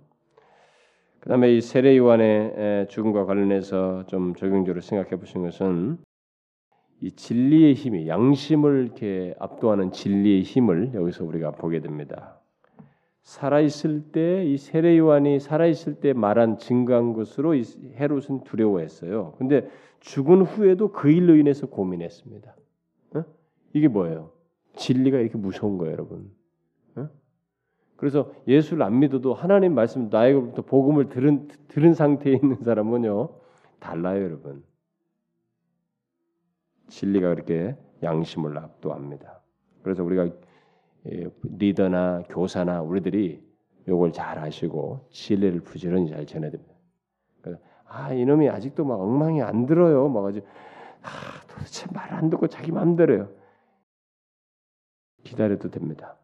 그다음에 1.22 1.52
이 1.56 1.62
세례 1.62 1.98
요한의 1.98 2.88
죽음과 2.90 3.26
관련해서 3.26 4.06
좀 4.06 4.36
적용적으로 4.36 4.82
생각해 4.82 5.18
보신 5.18 5.42
것은 5.42 5.98
이 7.02 7.12
진리의 7.12 7.74
힘이 7.74 8.08
양심을 8.08 8.84
이렇게 8.84 9.34
압도하는 9.40 9.92
진리의 9.92 10.44
힘을 10.44 10.94
여기서 10.94 11.26
우리가 11.26 11.52
보게 11.52 11.80
됩니다. 11.80 12.38
살아 13.24 13.60
있을 13.60 14.12
때 14.12 14.44
이 14.46 14.58
세례 14.58 14.98
요한이 14.98 15.40
살아 15.40 15.66
있을 15.66 15.96
때 15.96 16.14
말한 16.14 16.58
증거한 16.58 17.14
것으로 17.14 17.56
이 17.56 17.64
헤롯은 17.96 18.44
두려워했어요. 18.44 19.34
근데 19.38 19.70
죽은 20.00 20.42
후에도 20.42 20.92
그 20.92 21.10
일로 21.10 21.36
인해서 21.36 21.68
고민했습니다. 21.68 22.56
어? 23.16 23.24
이게 23.74 23.88
뭐예요? 23.88 24.32
진리가 24.76 25.20
이렇게 25.20 25.38
무서운 25.38 25.78
거예요, 25.78 25.94
여러분. 25.94 26.32
어? 26.96 27.10
그래서 27.96 28.32
예수를 28.48 28.84
안 28.84 29.00
믿어도 29.00 29.34
하나님 29.34 29.76
말씀 29.76 30.10
나에게부터 30.10 30.64
복음을 30.64 31.10
들은 31.10 31.48
들은 31.68 31.94
상태에 31.94 32.34
있는 32.34 32.58
사람은요 32.64 33.30
달라요, 33.80 34.24
여러분. 34.24 34.64
진리가 36.92 37.30
그렇게 37.30 37.76
양심을 38.04 38.58
압도합니다. 38.58 39.42
그래서 39.84 40.04
우리가 40.04 40.30
예, 41.08 41.28
리더나 41.44 42.24
교사나 42.30 42.82
우리들이 42.82 43.44
요걸 43.88 44.12
잘 44.14 44.38
아시고 44.38 45.08
진리를 45.10 45.62
부지런히 45.62 46.10
잘 46.10 46.26
전해야 46.26 46.52
됩니다. 46.52 46.72
아 47.86 48.14
이놈이 48.14 48.48
아직도 48.50 48.86
막 48.86 49.02
엉망이 49.02 49.42
안 49.42 49.66
들어요. 49.66 50.08
막 50.08 50.26
아주 50.26 50.42
아 51.02 51.10
도대체 51.48 51.88
말 51.94 52.12
안 52.14 52.30
듣고 52.30 52.48
자기 52.48 52.72
마음대로요. 52.72 53.30
기다려도 55.24 55.70
됩니다. 55.72 56.18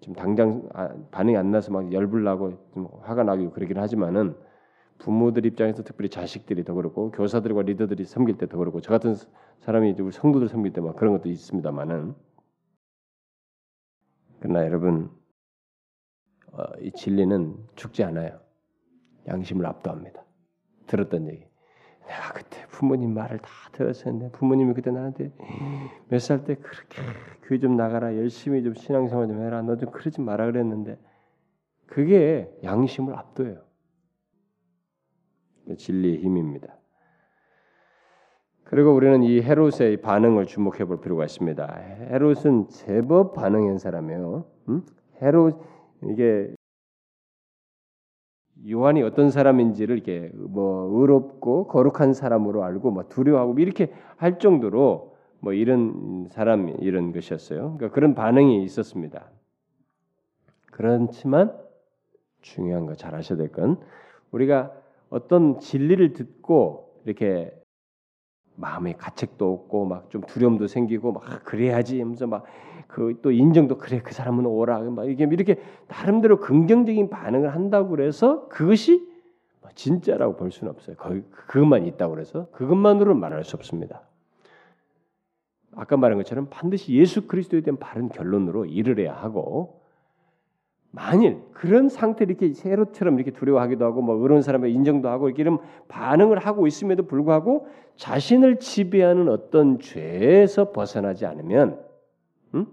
지금 0.00 0.14
당장 0.14 0.68
아, 0.74 0.94
반응이 1.10 1.36
안 1.36 1.50
나서 1.50 1.72
막 1.72 1.92
열불 1.92 2.22
나고 2.22 2.52
좀 2.74 2.88
화가 3.02 3.24
나고 3.24 3.50
그러긴 3.50 3.78
하지만은 3.78 4.36
부모들 4.98 5.46
입장에서 5.46 5.82
특별히 5.82 6.08
자식들이 6.08 6.64
더 6.64 6.74
그렇고 6.74 7.10
교사들과 7.12 7.62
리더들이 7.62 8.04
섬길 8.04 8.38
때 8.38 8.46
더 8.46 8.58
그렇고 8.58 8.80
저 8.80 8.90
같은 8.90 9.14
사람이 9.60 9.94
우리 10.00 10.12
성도들 10.12 10.48
섬길 10.48 10.72
때 10.72 10.80
막 10.80 10.96
그런 10.96 11.12
것도 11.16 11.28
있습니다만은 11.28 12.14
그러나 14.40 14.64
여러분 14.64 15.10
어, 16.52 16.62
이 16.80 16.90
진리는 16.92 17.56
죽지 17.74 18.04
않아요. 18.04 18.40
양심을 19.28 19.66
압도합니다. 19.66 20.24
들었던 20.86 21.28
얘기. 21.28 21.44
내가 22.06 22.32
그때 22.32 22.64
부모님 22.68 23.12
말을 23.14 23.38
다 23.40 23.48
들었었는데 23.72 24.30
부모님이 24.30 24.74
그때 24.74 24.90
나한테 24.92 25.32
몇 26.08 26.18
살 26.20 26.44
때 26.44 26.54
그렇게 26.54 27.02
교회 27.42 27.58
좀 27.58 27.76
나가라 27.76 28.16
열심히 28.16 28.62
좀 28.62 28.74
신앙생활 28.74 29.26
좀 29.26 29.42
해라 29.42 29.62
너 29.62 29.76
좀 29.76 29.90
그러지 29.90 30.20
마라 30.20 30.46
그랬는데 30.46 30.98
그게 31.86 32.48
양심을 32.62 33.14
압도해요. 33.14 33.64
진리의 35.76 36.18
힘입니다. 36.18 36.76
그리고 38.64 38.94
우리는 38.94 39.22
이 39.22 39.40
헤롯의 39.42 40.00
반응을 40.02 40.46
주목해 40.46 40.84
볼 40.86 41.00
필요가 41.00 41.24
있습니다. 41.24 41.76
헤롯은 42.10 42.68
제법 42.68 43.32
반응한 43.34 43.78
사람이에요. 43.78 44.44
음? 44.68 44.82
헤롯 45.22 45.60
이게 46.04 46.52
요한이 48.68 49.02
어떤 49.02 49.30
사람인지를 49.30 49.96
이렇게 49.96 50.30
뭐 50.34 51.00
의롭고 51.00 51.68
거룩한 51.68 52.12
사람으로 52.14 52.64
알고 52.64 52.90
뭐 52.90 53.04
두려워하고 53.08 53.58
이렇게 53.58 53.92
할 54.16 54.38
정도로 54.38 55.14
뭐 55.40 55.52
이런 55.52 56.26
사람 56.30 56.68
이런 56.80 57.12
것이었어요. 57.12 57.74
그러니까 57.76 57.90
그런 57.90 58.14
반응이 58.14 58.64
있었습니다. 58.64 59.30
그렇지만 60.72 61.56
중요한 62.40 62.86
거 62.86 62.94
잘 62.94 63.14
아셔야 63.14 63.38
될 63.38 63.48
건 63.52 63.78
우리가 64.32 64.72
어떤 65.10 65.60
진리를 65.60 66.12
듣고 66.12 67.00
이렇게 67.04 67.52
마음에 68.56 68.94
가책도 68.94 69.52
없고 69.52 69.84
막 69.86 70.08
좀 70.10 70.22
두려움도 70.22 70.66
생기고 70.66 71.12
막 71.12 71.44
그래야지 71.44 72.00
하면서 72.00 72.26
막 72.26 72.44
그 72.88 73.20
또 73.22 73.30
인정도 73.32 73.78
그래 73.78 74.00
그 74.02 74.14
사람은 74.14 74.46
오라 74.46 74.80
막 74.90 75.08
이게 75.08 75.24
이렇게 75.24 75.56
나름대로 75.88 76.38
긍정적인 76.40 77.10
반응을 77.10 77.54
한다고 77.54 77.90
그래서 77.90 78.48
그것이 78.48 79.06
뭐 79.60 79.70
진짜라고 79.74 80.36
볼 80.36 80.52
수는 80.52 80.72
없어요. 80.72 80.96
거기 80.96 81.22
그것만 81.30 81.84
있다고 81.86 82.14
그래서 82.14 82.48
그것만으로는 82.52 83.20
말할 83.20 83.44
수 83.44 83.56
없습니다. 83.56 84.02
아까 85.74 85.96
말한 85.96 86.16
것처럼 86.18 86.46
반드시 86.48 86.94
예수 86.94 87.26
그리스도에 87.26 87.60
대한 87.60 87.76
바른 87.78 88.08
결론으로 88.08 88.64
이르러야 88.66 89.14
하고 89.14 89.82
만일 90.96 91.42
그런 91.52 91.90
상태를 91.90 92.34
이렇게 92.34 92.54
세로처럼 92.54 93.16
이렇게 93.16 93.30
두려워하기도 93.30 93.84
하고 93.84 94.00
뭐 94.00 94.16
그런 94.16 94.40
사람의 94.40 94.72
인정도 94.72 95.10
하고 95.10 95.28
이렇게 95.28 95.42
이런 95.42 95.58
반응을 95.88 96.38
하고 96.38 96.66
있음에도 96.66 97.06
불구하고 97.06 97.66
자신을 97.96 98.60
지배하는 98.60 99.28
어떤 99.28 99.78
죄에서 99.78 100.72
벗어나지 100.72 101.26
않으면 101.26 101.84
음? 102.54 102.66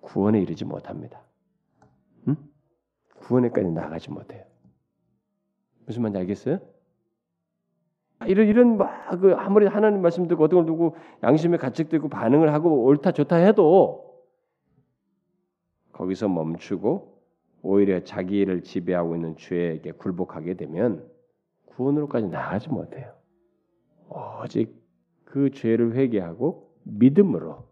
구원에 0.00 0.40
이르지 0.40 0.64
못합니다. 0.64 1.20
음? 2.28 2.36
구원에까지 3.16 3.72
나가지 3.72 4.12
못해요. 4.12 4.44
무슨 5.84 6.02
말인지 6.02 6.18
알겠어요? 6.20 6.60
이런 8.28 8.46
이런 8.46 8.76
막그 8.76 9.34
아무리 9.36 9.66
하나님 9.66 10.00
말씀 10.00 10.28
듣고 10.28 10.44
어떤 10.44 10.60
걸 10.60 10.66
두고 10.66 10.96
양심에 11.24 11.56
가책되고 11.56 12.08
반응을 12.08 12.52
하고 12.52 12.84
옳다 12.84 13.10
좋다 13.10 13.34
해도 13.34 14.07
거기서 15.98 16.28
멈추고 16.28 17.18
오히려 17.62 18.04
자기를 18.04 18.62
지배하고 18.62 19.16
있는 19.16 19.36
죄에게 19.36 19.92
굴복하게 19.92 20.54
되면 20.54 21.10
구원으로까지 21.66 22.28
나가지 22.28 22.68
못해요. 22.68 23.12
오직 24.08 24.80
그 25.24 25.50
죄를 25.50 25.94
회개하고 25.94 26.72
믿음으로 26.84 27.66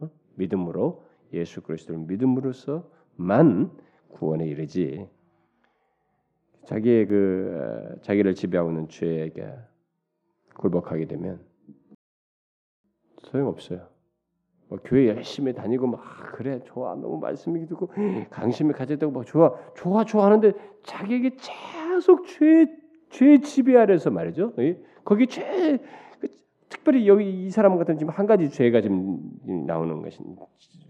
어? 0.00 0.10
믿음으로 0.34 1.04
예수 1.32 1.62
그리스도를 1.62 2.02
믿음으로써만 2.02 3.70
구원에 4.10 4.46
이르지 4.46 5.08
자기의 6.66 7.06
그 7.06 7.98
자기를 8.02 8.34
지배하고 8.34 8.70
있는 8.70 8.88
죄에게 8.88 9.54
굴복하게 10.54 11.06
되면 11.06 11.40
소용없어요. 13.22 13.88
뭐 14.70 14.78
교회 14.84 15.08
열심히 15.08 15.52
다니고 15.52 15.88
막 15.88 16.00
그래 16.32 16.60
좋아 16.64 16.94
너무 16.94 17.18
말씀이 17.18 17.66
듣고 17.66 17.90
강심이 18.30 18.72
가졌다고 18.72 19.12
막 19.12 19.26
좋아 19.26 19.52
좋아 19.74 20.04
좋아 20.04 20.26
하는데 20.26 20.52
자기에게 20.84 21.36
계속 21.36 22.24
죄죄 22.26 23.40
지배 23.42 23.76
아래서 23.76 24.10
말이죠. 24.10 24.54
거기 25.04 25.26
죄그 25.26 25.78
특별히 26.68 27.08
여기 27.08 27.46
이 27.46 27.50
사람 27.50 27.76
같은 27.78 27.98
지금 27.98 28.12
한 28.12 28.26
가지 28.26 28.48
죄가 28.48 28.80
지금 28.80 29.18
나오는 29.66 30.00
것이 30.02 30.20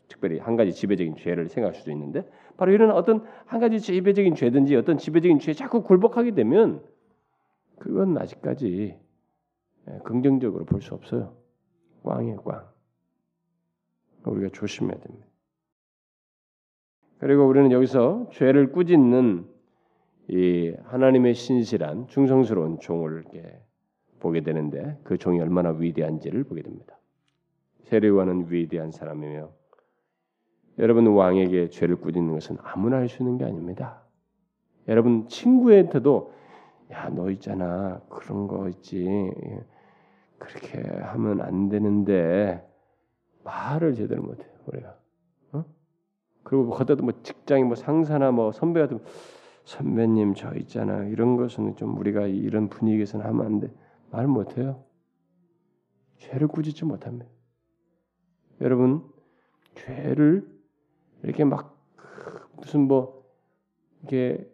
특별히 0.08 0.38
한 0.38 0.56
가지 0.56 0.72
지배적인 0.74 1.16
죄를 1.16 1.48
생각할 1.48 1.74
수도 1.74 1.90
있는데 1.90 2.28
바로 2.58 2.72
이런 2.72 2.90
어떤 2.90 3.24
한 3.46 3.60
가지 3.60 3.80
지배적인 3.80 4.34
죄든지 4.34 4.76
어떤 4.76 4.98
지배적인 4.98 5.38
죄에 5.38 5.54
자꾸 5.54 5.82
굴복하게 5.82 6.32
되면 6.34 6.82
그건 7.78 8.18
아직까지 8.18 8.98
예, 9.88 9.98
긍정적으로 10.04 10.66
볼 10.66 10.82
수 10.82 10.94
없어요. 10.94 11.32
꽝이에요, 12.04 12.42
꽝. 12.42 12.66
우리가 14.24 14.48
조심해야 14.52 14.98
됩니다. 14.98 15.26
그리고 17.18 17.46
우리는 17.46 17.70
여기서 17.72 18.30
죄를 18.32 18.72
꾸짖는 18.72 19.46
이 20.28 20.74
하나님의 20.84 21.34
신실한 21.34 22.08
충성스러운 22.08 22.78
종을 22.80 23.24
보게 24.20 24.42
되는데 24.42 24.98
그 25.04 25.18
종이 25.18 25.40
얼마나 25.40 25.70
위대한지를 25.70 26.44
보게 26.44 26.62
됩니다. 26.62 26.98
세례요한은 27.84 28.50
위대한 28.50 28.90
사람이며 28.90 29.50
여러분 30.78 31.06
왕에게 31.08 31.68
죄를 31.70 31.96
꾸짖는 31.96 32.32
것은 32.32 32.56
아무나 32.62 32.96
할 32.98 33.08
수 33.08 33.22
있는 33.22 33.38
게 33.38 33.44
아닙니다. 33.44 34.02
여러분 34.88 35.26
친구한테도 35.28 36.32
야 36.92 37.08
너 37.10 37.30
있잖아 37.30 38.00
그런 38.08 38.48
거 38.48 38.68
있지 38.68 39.06
그렇게 40.38 40.80
하면 40.80 41.40
안 41.40 41.68
되는데 41.68 42.66
말을 43.44 43.94
제대로 43.94 44.22
못해 44.22 44.46
우리가. 44.66 44.96
어? 45.52 45.64
그리고 46.42 46.64
뭐 46.64 46.76
걷다도 46.76 47.02
뭐 47.02 47.12
직장이 47.22 47.64
뭐 47.64 47.74
상사나 47.74 48.30
뭐 48.30 48.52
선배 48.52 48.80
같은 48.80 49.00
선배님 49.64 50.34
저 50.34 50.54
있잖아. 50.54 51.04
이런 51.04 51.36
것은 51.36 51.76
좀 51.76 51.96
우리가 51.98 52.26
이런 52.26 52.68
분위기에서는 52.68 53.24
하면 53.24 53.46
안 53.46 53.60
돼. 53.60 53.72
말 54.10 54.26
못해요. 54.26 54.84
죄를 56.18 56.48
꾸짖지 56.48 56.84
못합니다. 56.84 57.26
여러분 58.60 59.02
죄를 59.74 60.46
이렇게 61.22 61.44
막 61.44 61.78
무슨 62.56 62.88
뭐 62.88 63.24
이게 64.04 64.50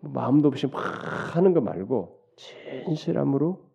마음도 0.00 0.48
없이 0.48 0.66
막 0.66 1.34
하는 1.34 1.54
거 1.54 1.60
말고 1.60 2.20
진실함으로 2.36 3.67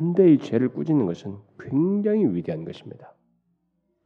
담대히 0.00 0.38
죄를 0.38 0.70
꾸짖는 0.70 1.04
것은 1.04 1.36
굉장히 1.58 2.24
위대한 2.26 2.64
것입니다. 2.64 3.12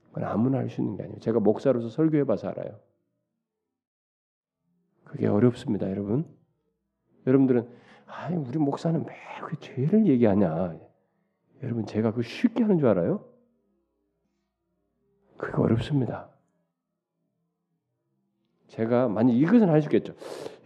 그건 0.09 0.25
아무나 0.25 0.59
할 0.59 0.69
수 0.69 0.81
있는 0.81 0.97
게 0.97 1.05
아니에요. 1.05 1.21
제가 1.21 1.39
목사로서 1.39 1.89
설교해봐서 1.89 2.49
알아요. 2.49 2.81
그게 5.05 5.29
어렵습니다, 5.29 5.89
여러분. 5.89 6.27
여러분들은 7.29 7.69
아, 8.07 8.29
우리 8.31 8.59
목사는 8.59 9.05
매그 9.05 9.61
죄를 9.61 10.07
얘기하냐? 10.07 10.77
여러분 11.63 11.87
제가 11.87 12.13
그 12.13 12.23
쉽게 12.23 12.63
하는 12.65 12.79
줄 12.79 12.89
알아요? 12.89 13.25
그게 15.37 15.57
어렵습니다. 15.57 16.29
제가 18.67 19.09
만약 19.09 19.33
이것은 19.33 19.69
할 19.69 19.81
수 19.81 19.87
있겠죠. 19.87 20.15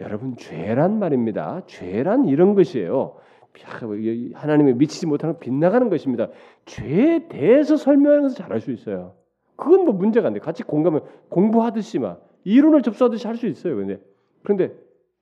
여러분 0.00 0.36
죄란 0.36 0.98
말입니다. 0.98 1.62
죄란 1.66 2.24
이런 2.26 2.54
것이에요. 2.54 3.16
하나님의 3.64 4.74
미치지 4.74 5.06
못하는 5.06 5.38
빗나가는 5.38 5.88
것입니다. 5.88 6.28
죄에 6.66 7.28
대해서 7.28 7.76
설명하는 7.76 8.22
것을 8.24 8.36
잘할 8.36 8.60
수 8.60 8.70
있어요. 8.70 9.14
그건 9.56 9.84
뭐 9.84 9.94
문제가 9.94 10.28
안 10.28 10.34
돼. 10.34 10.40
같이 10.40 10.62
공감을 10.62 11.02
공부하듯이 11.28 11.98
막 11.98 12.26
이론을 12.44 12.82
접수하듯이 12.82 13.26
할 13.26 13.36
수 13.36 13.46
있어요. 13.46 13.76
근데 13.76 14.00
그런데 14.42 14.72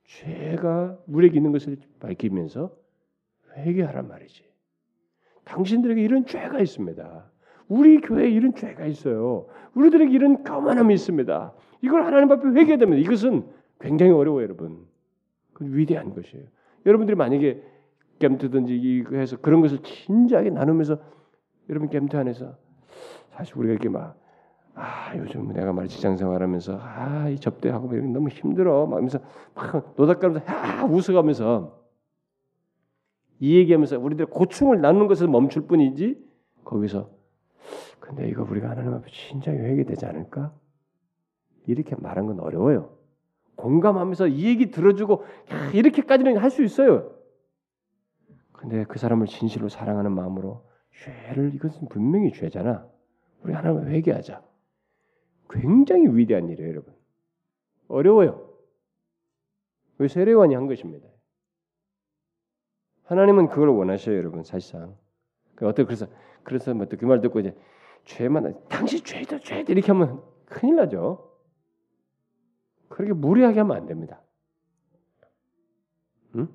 죄가 0.04 0.98
우리에게 1.06 1.36
있는 1.36 1.52
것을 1.52 1.78
밝히면서 2.00 2.70
회개하란 3.56 4.08
말이지. 4.08 4.44
당신들에게 5.44 6.02
이런 6.02 6.26
죄가 6.26 6.60
있습니다. 6.60 7.30
우리 7.68 8.00
교회에 8.00 8.28
이런 8.30 8.54
죄가 8.54 8.86
있어요. 8.86 9.46
우리들에게 9.74 10.12
이런 10.12 10.44
거만함이 10.44 10.94
있습니다. 10.94 11.52
이걸 11.82 12.04
하나님 12.04 12.30
앞에 12.30 12.48
회개되면 12.48 12.98
이것은 12.98 13.44
굉장히 13.80 14.12
어려워요, 14.12 14.42
여러분. 14.44 14.86
그 15.52 15.64
위대한 15.74 16.14
것이에요. 16.14 16.44
여러분들이 16.84 17.16
만약에 17.16 17.62
겜트든지 18.18 19.04
해서 19.12 19.36
그런 19.38 19.60
것을 19.60 19.78
진지하게 19.82 20.50
나누면서 20.50 20.98
여러분 21.68 21.88
겜트 21.88 22.16
안에서 22.16 22.56
사실 23.30 23.56
우리가 23.58 23.72
이렇게 23.72 23.88
막 23.88 24.18
아, 24.74 25.16
요즘 25.16 25.48
내가 25.52 25.72
말 25.72 25.88
직장 25.88 26.16
생활하면서 26.16 26.78
아, 26.80 27.28
이 27.30 27.38
접대하고 27.38 27.92
이런 27.94 28.12
너무 28.12 28.28
힘들어. 28.28 28.86
막 28.86 28.96
하면서 28.96 29.20
막 29.54 29.94
노닥거리면서 29.96 30.52
아, 30.52 30.84
웃어가면서 30.84 31.80
이 33.40 33.56
얘기하면서 33.56 33.98
우리들 33.98 34.26
고충을 34.26 34.80
나누는 34.80 35.06
것을 35.08 35.28
멈출 35.28 35.66
뿐이지 35.66 36.22
거기서 36.64 37.10
근데 38.00 38.28
이거 38.28 38.46
우리가 38.48 38.70
하나님 38.70 38.92
앞에 38.94 39.10
진작에 39.10 39.56
회개되지 39.56 40.06
않을까? 40.06 40.52
이렇게 41.66 41.96
말한 41.98 42.26
건 42.26 42.40
어려워요. 42.40 42.90
공감하면서 43.56 44.28
이 44.28 44.44
얘기 44.46 44.70
들어주고 44.70 45.24
야, 45.52 45.70
이렇게까지는 45.72 46.36
할 46.36 46.50
수 46.50 46.62
있어요. 46.62 47.15
근데 48.56 48.84
그 48.84 48.98
사람을 48.98 49.26
진실로 49.26 49.68
사랑하는 49.68 50.12
마음으로 50.12 50.66
죄를 51.04 51.54
이것은 51.54 51.88
분명히 51.88 52.32
죄잖아. 52.32 52.88
우리 53.42 53.52
하나님 53.52 53.86
회개하자. 53.88 54.42
굉장히 55.50 56.08
위대한 56.08 56.48
일이에요, 56.48 56.70
여러분. 56.70 56.94
어려워요. 57.88 58.50
왜 59.98 60.08
세례관이 60.08 60.54
한 60.54 60.66
것입니다. 60.66 61.08
하나님은 63.04 63.48
그걸 63.48 63.68
원하셔요, 63.68 64.16
여러분. 64.16 64.42
사실상. 64.42 64.96
그 65.54 65.66
어떻게 65.66 65.84
그래서 65.84 66.06
그래서 66.42 66.74
뭐그 66.74 67.04
말 67.04 67.20
듣고 67.20 67.40
이제 67.40 67.56
죄만 68.04 68.68
당신 68.68 69.02
죄다 69.02 69.38
죄다 69.38 69.72
이렇게 69.72 69.92
하면 69.92 70.22
큰일 70.46 70.76
나죠. 70.76 71.32
그렇게 72.88 73.12
무리하게 73.12 73.60
하면 73.60 73.76
안 73.76 73.86
됩니다. 73.86 74.22
응? 76.36 76.48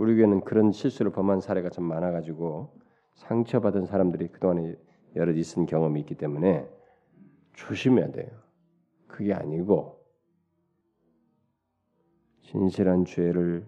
우리 0.00 0.16
교회는 0.16 0.40
그런 0.44 0.72
실수를 0.72 1.12
범한 1.12 1.42
사례가 1.42 1.68
좀 1.68 1.84
많아가지고 1.84 2.74
상처받은 3.16 3.84
사람들이 3.84 4.28
그동안에 4.28 4.74
여러 5.14 5.30
있은 5.30 5.66
경험이 5.66 6.00
있기 6.00 6.14
때문에 6.14 6.66
조심해야 7.52 8.10
돼요. 8.10 8.30
그게 9.06 9.34
아니고 9.34 10.02
진실한 12.40 13.04
죄를 13.04 13.66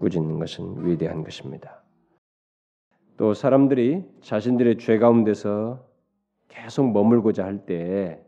꾸짖는 0.00 0.40
것은 0.40 0.84
위대한 0.84 1.22
것입니다. 1.22 1.80
또 3.16 3.34
사람들이 3.34 4.04
자신들의 4.20 4.78
죄 4.78 4.98
가운데서 4.98 5.88
계속 6.48 6.90
머물고자 6.90 7.44
할 7.44 7.66
때 7.66 8.20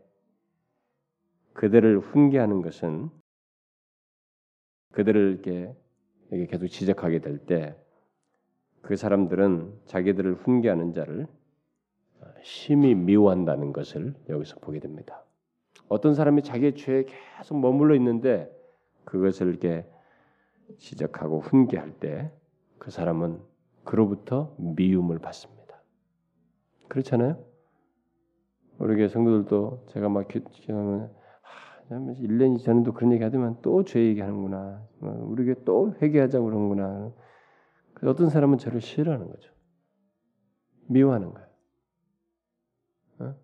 그들을 1.51 1.99
훈계하는 1.99 2.61
것은 2.61 3.09
그들을 4.93 5.33
이렇게 5.33 5.75
계속 6.31 6.67
지적하게 6.67 7.19
될 7.19 7.45
때 7.45 7.75
그 8.81 8.95
사람들은 8.95 9.81
자기들을 9.85 10.35
훈계하는 10.35 10.93
자를 10.93 11.27
심히 12.41 12.95
미워한다는 12.95 13.73
것을 13.73 14.15
여기서 14.29 14.59
보게 14.59 14.79
됩니다. 14.79 15.23
어떤 15.87 16.15
사람이 16.15 16.41
자기의 16.43 16.75
죄에 16.75 17.05
계속 17.05 17.59
머물러 17.59 17.95
있는데 17.95 18.49
그것을 19.05 19.49
이렇게 19.49 19.85
지적하고 20.77 21.41
훈계할 21.41 21.99
때 21.99 22.31
그 22.79 22.89
사람은 22.89 23.39
그로부터 23.83 24.55
미움을 24.57 25.19
받습니다. 25.19 25.83
그렇잖아요? 26.87 27.37
우리 28.79 28.95
교회 28.95 29.07
성도들도 29.07 29.85
제가 29.89 30.09
막 30.09 30.27
기도하면 30.27 31.13
아, 31.91 31.95
1년 31.95 32.57
전에도 32.63 32.93
그런 32.93 33.11
얘기 33.11 33.23
하더만 33.23 33.57
또 33.61 33.83
죄 33.83 33.99
얘기하는구나. 33.99 34.81
우리 35.01 35.45
교회 35.45 35.55
또 35.65 35.93
회개하자고 36.01 36.45
그러는구나. 36.45 37.11
어떤 38.03 38.29
사람은 38.29 38.57
저를 38.57 38.79
싫어하는 38.81 39.27
거죠. 39.27 39.51
미워하는 40.87 41.33
거예요. 41.33 41.47
어? 43.19 43.35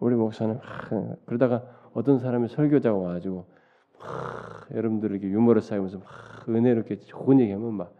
우리 0.00 0.16
목사는 0.16 0.56
하, 0.56 1.16
그러다가 1.26 1.90
어떤 1.92 2.18
사람이 2.18 2.48
설교자가 2.48 2.96
와가지고 2.96 3.46
하, 3.98 4.74
여러분들에게 4.74 5.28
유머를 5.28 5.60
쌓이면서 5.60 6.00
은혜롭게 6.48 7.00
좋은 7.00 7.38
얘기하면 7.40 7.74
막 7.74 7.94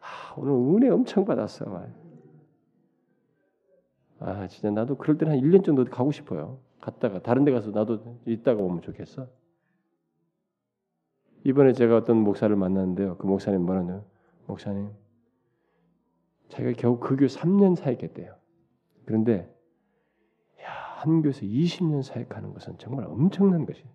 아, 0.00 0.34
오늘 0.36 0.52
은혜 0.52 0.90
엄청 0.90 1.24
받았어. 1.24 1.64
막. 1.64 1.88
아 4.20 4.46
진짜 4.48 4.70
나도 4.70 4.96
그럴 4.96 5.16
때는 5.16 5.32
한 5.34 5.40
1년 5.40 5.64
정도 5.64 5.84
가고 5.84 6.12
싶어요. 6.12 6.58
갔다가 6.80 7.22
다른 7.22 7.44
데 7.44 7.52
가서 7.52 7.70
나도 7.70 8.20
있다가 8.26 8.62
오면 8.62 8.82
좋겠어. 8.82 9.28
이번에 11.44 11.72
제가 11.72 11.96
어떤 11.96 12.18
목사를 12.18 12.54
만났는데요. 12.54 13.16
그 13.16 13.26
목사님 13.26 13.62
뭐라냐 13.62 14.04
목사님 14.46 14.90
자기가 16.48 16.72
겨우 16.80 16.98
그 16.98 17.16
교회 17.16 17.28
3년 17.28 17.76
사역했대요. 17.76 18.34
그런데 19.06 19.54
야, 20.62 20.70
한 20.96 21.22
교회에서 21.22 21.42
20년 21.42 22.02
사역하는 22.02 22.52
것은 22.52 22.76
정말 22.78 23.06
엄청난 23.06 23.64
것이에요. 23.64 23.88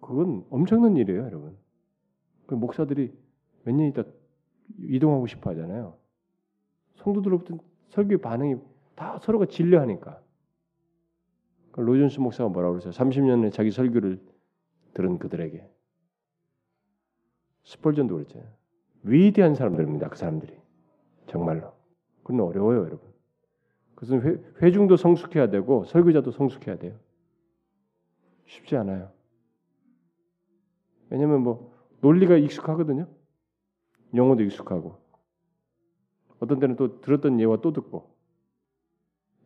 그건 0.00 0.44
엄청난 0.50 0.96
일이에요, 0.96 1.22
여러분. 1.22 1.56
그 2.46 2.54
목사들이 2.54 3.16
몇 3.64 3.74
년 3.74 3.86
있다 3.88 4.02
이동하고 4.78 5.26
싶어 5.26 5.50
하잖아요. 5.50 5.96
성도들로부터 6.96 7.58
설교 7.90 8.18
반응이 8.18 8.56
다 8.96 9.18
서로가 9.20 9.46
진료하니까. 9.46 10.20
그 11.72 11.80
로존스 11.80 12.20
목사가 12.20 12.48
뭐라고 12.50 12.78
그러세요? 12.78 12.92
30년에 12.92 13.52
자기 13.52 13.70
설교를 13.70 14.20
들은 14.94 15.18
그들에게. 15.18 15.68
스펄전도 17.64 18.14
그랬잖아요. 18.14 18.48
위대한 19.04 19.54
사람들입니다. 19.54 20.08
그 20.08 20.16
사람들이. 20.16 20.54
정말로. 21.26 21.72
그건 22.22 22.40
어려워요, 22.40 22.80
여러분. 22.80 23.00
그것은 23.94 24.22
회, 24.22 24.42
회중도 24.62 24.96
성숙해야 24.96 25.48
되고 25.48 25.84
설교자도 25.84 26.32
성숙해야 26.32 26.76
돼요. 26.76 26.98
쉽지 28.46 28.76
않아요. 28.76 29.10
왜냐면 31.08 31.42
뭐 31.42 31.72
논리가 32.00 32.36
익숙하거든요. 32.36 33.06
영어도 34.14 34.42
익숙하고 34.42 34.98
어떤 36.40 36.58
때는 36.58 36.76
또 36.76 37.00
들었던 37.00 37.40
예와 37.40 37.60
또 37.60 37.72
듣고. 37.72 38.11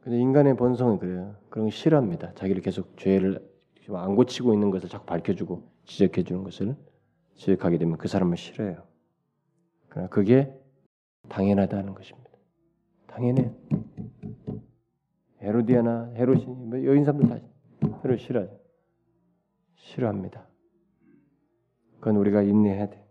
근데 0.07 0.21
인간의 0.21 0.57
본성은 0.57 1.01
그래요. 1.01 1.35
그런 1.51 1.67
거 1.67 1.71
싫어합니다. 1.73 2.33
자기를 2.35 2.63
계속 2.63 2.97
죄를 2.97 3.45
안 3.89 4.15
고치고 4.15 4.55
있는 4.55 4.71
것을 4.71 4.89
자꾸 4.89 5.05
밝혀주고 5.05 5.69
지적해 5.85 6.23
주는 6.23 6.45
것을 6.45 6.77
지적하게 7.35 7.79
되면 7.79 7.97
그 7.97 8.07
사람을 8.07 8.37
싫어해요. 8.37 8.87
그러나 9.89 10.09
그게 10.09 10.57
당연하다는 11.29 11.97
것입니다. 11.97 12.31
당연해. 13.09 13.53
헤로디아나 15.43 16.13
헤롯이 16.15 16.47
뭐 16.47 16.85
여인 16.85 17.03
사람들 17.03 17.29
다 17.29 17.41
헤롯 18.05 18.21
싫어요. 18.21 18.57
싫어합니다. 19.75 20.47
그건 21.99 22.15
우리가 22.15 22.43
인내해야 22.43 22.91
돼. 22.91 23.05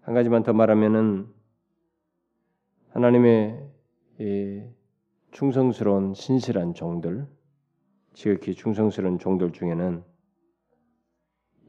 한 0.00 0.14
가지만 0.14 0.42
더 0.42 0.54
말하면은 0.54 1.28
하나님의 2.92 3.62
충성스러운 5.32 6.14
신실한 6.14 6.74
종들, 6.74 7.26
지극히 8.14 8.54
충성스러운 8.54 9.18
종들 9.18 9.52
중에는 9.52 10.02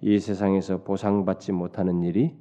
이 0.01 0.19
세상에서 0.19 0.83
보상받지 0.83 1.51
못하는 1.51 2.03
일이 2.03 2.37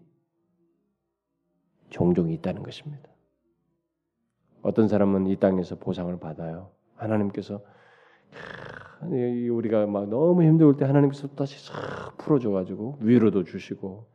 종종 1.90 2.30
있다는 2.30 2.62
것입니다. 2.62 3.08
어떤 4.62 4.88
사람은 4.88 5.26
이 5.26 5.36
땅에서 5.36 5.76
보상을 5.76 6.16
받아요. 6.18 6.70
하나님께서 6.96 7.62
우리가 9.50 9.86
막 9.86 10.08
너무 10.08 10.42
힘들 10.42 10.76
때 10.76 10.84
하나님께서 10.84 11.28
다시 11.28 11.64
싹 11.64 12.16
풀어줘가지고 12.18 12.98
위로도 13.00 13.44
주시고 13.44 14.08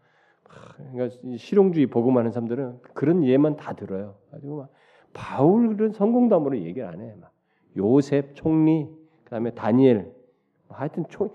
그러니까 0.94 1.16
실용주의 1.38 1.88
복음하는 1.88 2.32
사람들은 2.32 2.82
그런 2.94 3.24
예만 3.24 3.56
다 3.56 3.74
들어요. 3.74 4.18
가지고 4.32 4.58
막 4.58 4.72
바울은 5.14 5.92
성공담으로 5.92 6.60
얘기를 6.60 6.88
안 6.88 7.02
해. 7.02 7.14
막 7.20 7.32
요셉 7.78 8.36
총리, 8.36 8.90
그다음에 9.24 9.52
다니엘, 9.52 10.14
하여튼 10.70 11.06
총 11.10 11.30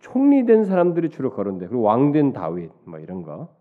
총리된 0.00 0.64
사람들이 0.64 1.10
주로 1.10 1.30
거론돼. 1.30 1.68
그리고 1.68 1.82
왕된 1.82 2.32
다윗, 2.32 2.70
뭐 2.84 2.98
이런 2.98 3.22
거. 3.22 3.54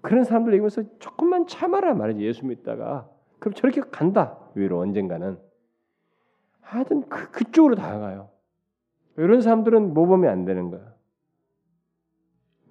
그런 0.00 0.24
사람들 0.24 0.52
얘기하면서 0.54 0.98
조금만 0.98 1.46
참아라 1.46 1.94
말이지 1.94 2.22
예수 2.22 2.46
믿다가 2.46 3.08
그럼 3.38 3.54
저렇게 3.54 3.80
간다 3.80 4.38
위로 4.54 4.78
언젠가는 4.80 5.38
하여튼 6.60 7.08
그, 7.08 7.30
그쪽으로 7.30 7.74
다가가요. 7.74 8.30
이런 9.16 9.40
사람들은 9.40 9.92
모범이 9.92 10.28
안 10.28 10.44
되는 10.44 10.70
거야. 10.70 10.94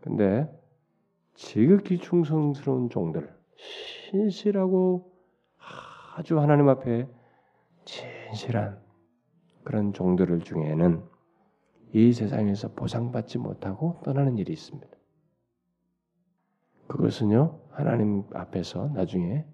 근데 0.01 0.49
지극히 1.35 1.97
충성스러운 1.97 2.89
종들, 2.89 3.29
신실하고 3.55 5.08
아주 6.19 6.37
하나님 6.37 6.67
앞에 6.67 7.07
진실한 7.85 8.83
그런 9.63 9.93
종들 9.93 10.41
중에는 10.41 11.01
이 11.93 12.11
세상에서 12.11 12.73
보상받지 12.73 13.37
못하고 13.37 14.01
떠나는 14.03 14.37
일이 14.37 14.51
있습니다. 14.51 14.89
그것은요, 16.87 17.61
하나님 17.71 18.25
앞에서 18.33 18.89
나중에 18.89 19.45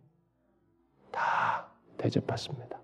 다 1.11 1.71
대접받습니다. 1.97 2.81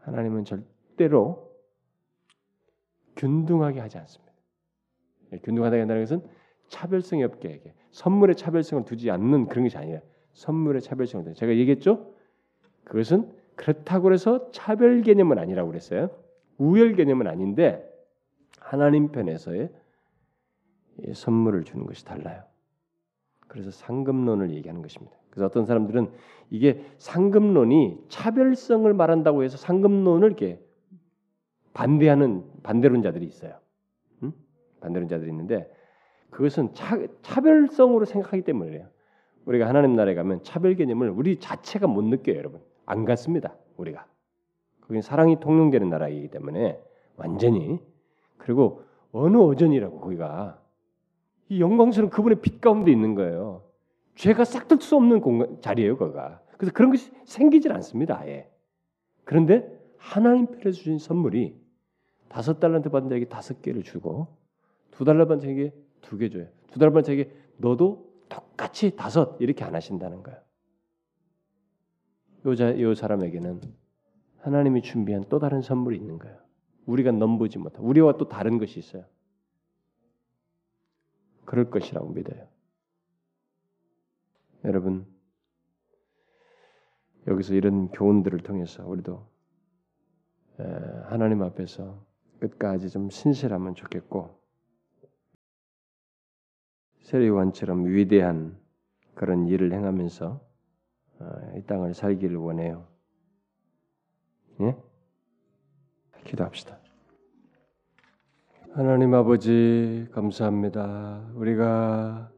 하나님은 0.00 0.46
절대로 0.46 1.48
균등하게 3.14 3.78
하지 3.78 3.98
않습니다. 3.98 4.34
균등하다 5.44 5.76
한다는 5.76 6.02
것은 6.02 6.28
차별성이 6.66 7.22
없게 7.22 7.62
선물의 7.92 8.34
차별성을 8.34 8.84
두지 8.84 9.12
않는 9.12 9.46
그런 9.46 9.66
것이 9.66 9.78
아니라 9.78 10.00
선물의 10.34 10.82
차별성을 10.82 11.32
제가 11.34 11.54
얘기했죠. 11.56 12.12
그것은 12.84 13.32
그렇다고 13.56 14.12
해서 14.12 14.50
차별 14.50 15.02
개념은 15.02 15.38
아니라고 15.38 15.70
그랬어요. 15.70 16.10
우열 16.58 16.94
개념은 16.94 17.26
아닌데 17.26 17.88
하나님 18.60 19.10
편에서의 19.10 19.70
선물을 21.12 21.64
주는 21.64 21.86
것이 21.86 22.04
달라요. 22.04 22.42
그래서 23.48 23.70
상금론을 23.70 24.50
얘기하는 24.50 24.82
것입니다. 24.82 25.16
그래서 25.30 25.46
어떤 25.46 25.64
사람들은 25.64 26.10
이게 26.50 26.84
상금론이 26.98 28.04
차별성을 28.08 28.92
말한다고 28.92 29.42
해서 29.44 29.56
상금론을 29.56 30.28
이렇게 30.28 30.60
반대하는 31.72 32.44
반대론자들이 32.62 33.26
있어요. 33.26 33.58
응? 34.22 34.32
반대론자들이 34.80 35.28
있는데 35.30 35.72
그것은 36.30 36.74
차, 36.74 36.98
차별성으로 37.22 38.04
생각하기 38.04 38.42
때문이에요. 38.42 38.88
우리가 39.46 39.68
하나님 39.68 39.94
나라에 39.94 40.14
가면 40.14 40.42
차별 40.42 40.74
개념을 40.74 41.10
우리 41.10 41.38
자체가 41.38 41.86
못 41.86 42.02
느껴요, 42.04 42.36
여러분. 42.36 42.60
안 42.86 43.04
갔습니다. 43.04 43.54
우리가. 43.76 44.06
거긴 44.82 45.02
사랑이 45.02 45.40
통용되는 45.40 45.88
나라이기 45.88 46.28
때문에 46.28 46.78
완전히 47.16 47.78
그리고 48.36 48.82
어느 49.12 49.36
어전이라고 49.36 50.00
거기가 50.00 50.60
이 51.48 51.60
영광스러운 51.60 52.10
그분의 52.10 52.40
빛 52.40 52.60
가운데 52.60 52.90
있는 52.90 53.14
거예요. 53.14 53.62
죄가 54.16 54.44
싹들 54.44 54.80
수 54.80 54.96
없는 54.96 55.20
공간, 55.20 55.60
자리예요, 55.60 55.96
거가. 55.96 56.40
그래서 56.58 56.72
그런 56.72 56.90
것이 56.90 57.10
생기질 57.24 57.72
않습니다, 57.72 58.18
아예. 58.20 58.48
그런데 59.24 59.68
하나님 59.96 60.46
편에서 60.46 60.72
주신 60.72 60.98
선물이 60.98 61.58
다섯 62.28 62.60
달란트 62.60 62.90
받은 62.90 63.08
자에게 63.08 63.26
다섯 63.26 63.62
개를 63.62 63.82
주고 63.82 64.28
두 64.90 65.04
달러 65.04 65.26
받은 65.26 65.40
자에게 65.40 65.72
두 66.02 66.18
개 66.18 66.28
줘요. 66.28 66.46
두 66.70 66.78
달러 66.78 66.92
받은 66.92 67.04
자에게 67.04 67.30
너도 67.56 68.13
똑같이 68.34 68.96
다섯 68.96 69.36
이렇게 69.40 69.64
안 69.64 69.74
하신다는 69.74 70.22
거예요. 70.22 70.40
요, 72.46 72.80
요 72.80 72.94
사람에게는 72.94 73.60
하나님이 74.38 74.82
준비한 74.82 75.24
또 75.28 75.38
다른 75.38 75.62
선물이 75.62 75.96
있는 75.96 76.18
거예요. 76.18 76.38
우리가 76.86 77.12
넘보지 77.12 77.58
못한 77.58 77.82
우리와 77.82 78.16
또 78.18 78.28
다른 78.28 78.58
것이 78.58 78.78
있어요. 78.78 79.04
그럴 81.44 81.70
것이라고 81.70 82.10
믿어요. 82.10 82.46
여러분 84.64 85.06
여기서 87.26 87.54
이런 87.54 87.88
교훈들을 87.88 88.40
통해서 88.40 88.86
우리도 88.86 89.26
하나님 91.08 91.42
앞에서 91.42 92.04
끝까지 92.40 92.90
좀 92.90 93.10
신실하면 93.10 93.74
좋겠고 93.74 94.43
세례요한처럼 97.04 97.86
위대한 97.86 98.56
그런 99.14 99.46
일을 99.46 99.72
행하면서 99.72 100.40
어, 101.20 101.52
이 101.56 101.62
땅을 101.62 101.94
살기를 101.94 102.36
원해요. 102.36 102.86
예? 104.60 104.76
기도합시다. 106.24 106.78
하나님 108.72 109.14
아버지 109.14 110.08
감사합니다. 110.12 111.30
우리가 111.34 112.32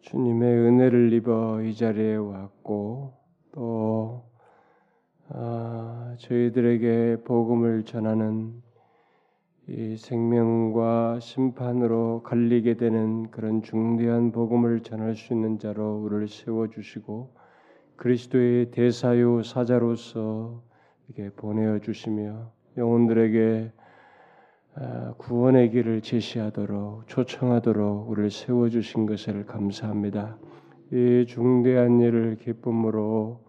주님의 0.00 0.58
은혜를 0.58 1.12
입어 1.12 1.62
이 1.62 1.74
자리에 1.74 2.16
왔고 2.16 3.14
또 3.52 4.24
아, 5.28 6.16
저희들에게 6.18 7.22
복음을 7.24 7.84
전하는 7.84 8.63
이 9.66 9.96
생명과 9.96 11.20
심판으로 11.20 12.22
갈리게 12.22 12.74
되는 12.74 13.30
그런 13.30 13.62
중대한 13.62 14.30
복음을 14.30 14.80
전할 14.80 15.14
수 15.14 15.32
있는 15.32 15.58
자로 15.58 16.02
우리를 16.02 16.28
세워 16.28 16.68
주시고 16.68 17.34
그리스도의 17.96 18.72
대사요 18.72 19.42
사자로서 19.42 20.62
이렇게 21.08 21.34
보내어 21.34 21.78
주시며 21.78 22.52
영혼들에게 22.76 23.72
아, 24.74 25.14
구원의 25.16 25.70
길을 25.70 26.02
제시하도록 26.02 27.06
초청하도록 27.06 28.10
우리를 28.10 28.30
세워 28.30 28.68
주신 28.68 29.06
것을 29.06 29.46
감사합니다. 29.46 30.36
이 30.92 31.24
중대한 31.26 32.00
일을 32.00 32.36
기쁨으로 32.36 33.40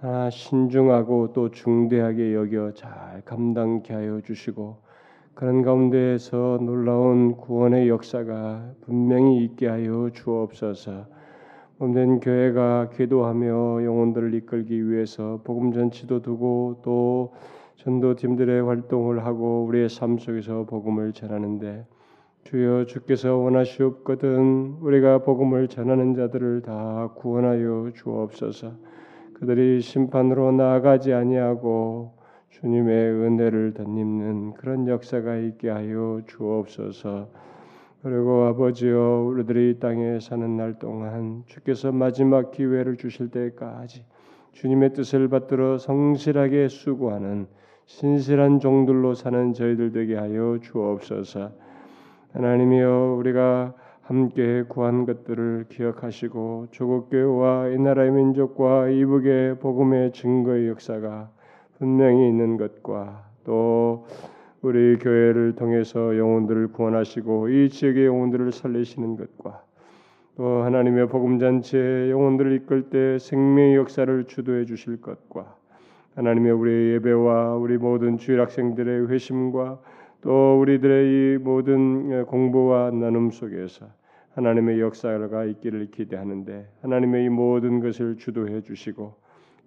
아, 0.00 0.30
신중하고 0.30 1.34
또 1.34 1.50
중대하게 1.50 2.32
여겨 2.32 2.72
잘 2.72 3.20
감당케 3.26 3.92
하여 3.92 4.22
주시고 4.22 4.91
그런 5.34 5.62
가운데에서 5.62 6.58
놀라운 6.60 7.36
구원의 7.36 7.88
역사가 7.88 8.74
분명히 8.82 9.42
있게 9.44 9.66
하여 9.66 10.10
주옵소서. 10.12 11.06
몸된 11.78 12.20
교회가 12.20 12.90
기도하며 12.90 13.82
영혼들을 13.84 14.34
이끌기 14.34 14.88
위해서 14.88 15.40
복음 15.42 15.72
전치도 15.72 16.22
두고 16.22 16.80
또 16.84 17.32
전도팀들의 17.76 18.62
활동을 18.62 19.24
하고 19.24 19.64
우리의 19.64 19.88
삶 19.88 20.18
속에서 20.18 20.64
복음을 20.64 21.12
전하는데 21.12 21.86
주여 22.44 22.84
주께서 22.86 23.36
원하시옵거든 23.36 24.76
우리가 24.80 25.24
복음을 25.24 25.66
전하는 25.68 26.14
자들을 26.14 26.62
다 26.62 27.10
구원하여 27.16 27.90
주옵소서. 27.94 28.72
그들이 29.34 29.80
심판으로 29.80 30.52
나아가지 30.52 31.12
아니하고 31.12 32.12
주님의 32.52 33.12
은혜를 33.12 33.72
덧입는 33.72 34.54
그런 34.54 34.86
역사가 34.86 35.36
있게 35.36 35.70
하여 35.70 36.20
주옵소서. 36.26 37.28
그리고 38.02 38.44
아버지여 38.44 39.24
우리들이 39.26 39.70
이 39.70 39.78
땅에 39.80 40.20
사는 40.20 40.56
날 40.56 40.78
동안 40.78 41.44
주께서 41.46 41.92
마지막 41.92 42.50
기회를 42.50 42.96
주실 42.96 43.30
때까지 43.30 44.04
주님의 44.52 44.92
뜻을 44.92 45.28
받들어 45.28 45.78
성실하게 45.78 46.68
수고하는 46.68 47.46
신실한 47.86 48.60
종들로 48.60 49.14
사는 49.14 49.54
저희들 49.54 49.92
되게 49.92 50.16
하여 50.16 50.58
주옵소서. 50.60 51.52
하나님이여 52.34 53.16
우리가 53.18 53.72
함께 54.02 54.64
구한 54.68 55.06
것들을 55.06 55.66
기억하시고 55.70 56.66
조국 56.70 57.08
교회와 57.08 57.68
이 57.68 57.78
나라의 57.78 58.10
민족과 58.10 58.90
이북의 58.90 59.58
복음의 59.58 60.12
증거의 60.12 60.68
역사가 60.68 61.30
분명히 61.82 62.28
있는 62.28 62.58
것과 62.58 63.24
또 63.42 64.06
우리 64.60 64.96
교회를 64.98 65.56
통해서 65.56 66.16
영혼들을 66.16 66.68
구원하시고 66.68 67.48
이 67.48 67.70
지역의 67.70 68.06
영혼들을 68.06 68.52
살리시는 68.52 69.16
것과 69.16 69.64
또 70.36 70.62
하나님의 70.62 71.08
복음 71.08 71.40
잔치에 71.40 72.08
영혼들을 72.08 72.52
이끌 72.52 72.88
때 72.88 73.18
생명의 73.18 73.74
역사를 73.74 74.24
주도해 74.28 74.64
주실 74.64 75.00
것과 75.00 75.56
하나님의 76.14 76.52
우리 76.52 76.70
예배와 76.92 77.56
우리 77.56 77.78
모든 77.78 78.16
주일 78.16 78.40
학생들의 78.40 79.08
회심과 79.08 79.80
또 80.20 80.60
우리들의 80.60 81.08
이 81.08 81.38
모든 81.38 82.24
공부와 82.26 82.92
나눔 82.92 83.32
속에서 83.32 83.86
하나님의 84.36 84.80
역사가 84.80 85.46
있기를 85.46 85.90
기대하는데 85.90 86.64
하나님의 86.82 87.24
이 87.24 87.28
모든 87.28 87.80
것을 87.80 88.18
주도해 88.18 88.60
주시고 88.60 89.14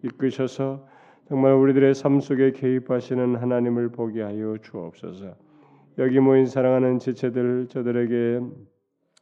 이끄셔서 0.01 0.94
정말 1.27 1.53
우리들의 1.53 1.95
삶 1.95 2.19
속에 2.19 2.51
개입하시는 2.51 3.37
하나님을 3.37 3.89
보게 3.89 4.21
하여 4.21 4.57
주옵소서. 4.61 5.33
여기 5.97 6.19
모인 6.19 6.45
사랑하는 6.45 6.99
지체들 6.99 7.65
저들에게 7.67 8.41